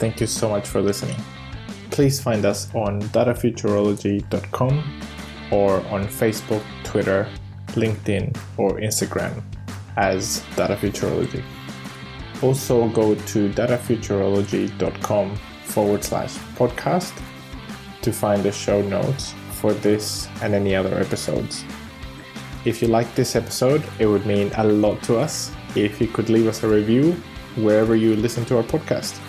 Thank 0.00 0.20
you 0.20 0.26
so 0.26 0.48
much 0.48 0.66
for 0.66 0.80
listening. 0.80 1.16
Please 1.90 2.20
find 2.20 2.44
us 2.44 2.74
on 2.74 3.00
datafuturology.com 3.02 5.00
or 5.52 5.80
on 5.86 6.06
Facebook, 6.06 6.62
Twitter, 6.84 7.28
LinkedIn, 7.68 8.36
or 8.56 8.80
Instagram 8.80 9.42
as 9.96 10.44
Data 10.56 10.76
Futurology. 10.76 11.42
Also, 12.42 12.88
go 12.88 13.14
to 13.14 13.48
datafuturology.com 13.50 15.38
forward 15.78 16.02
slash 16.02 16.34
podcast 16.58 17.14
to 18.02 18.12
find 18.12 18.42
the 18.42 18.50
show 18.50 18.82
notes 18.82 19.32
for 19.60 19.72
this 19.74 20.26
and 20.42 20.52
any 20.52 20.74
other 20.74 20.98
episodes. 20.98 21.64
If 22.64 22.82
you 22.82 22.88
like 22.88 23.14
this 23.14 23.36
episode, 23.36 23.84
it 24.00 24.06
would 24.06 24.26
mean 24.26 24.50
a 24.56 24.64
lot 24.64 25.00
to 25.04 25.18
us 25.18 25.52
if 25.76 26.00
you 26.00 26.08
could 26.08 26.30
leave 26.30 26.48
us 26.48 26.64
a 26.64 26.68
review 26.68 27.12
wherever 27.54 27.94
you 27.94 28.16
listen 28.16 28.44
to 28.46 28.56
our 28.56 28.64
podcast. 28.64 29.20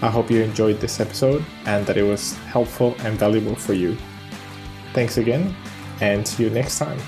I 0.00 0.10
hope 0.10 0.30
you 0.30 0.42
enjoyed 0.42 0.78
this 0.78 1.00
episode 1.00 1.44
and 1.66 1.84
that 1.86 1.96
it 1.96 2.04
was 2.04 2.34
helpful 2.54 2.94
and 3.00 3.18
valuable 3.18 3.56
for 3.56 3.72
you. 3.72 3.96
Thanks 4.92 5.16
again, 5.16 5.56
and 6.00 6.24
see 6.24 6.44
you 6.44 6.50
next 6.50 6.78
time. 6.78 7.00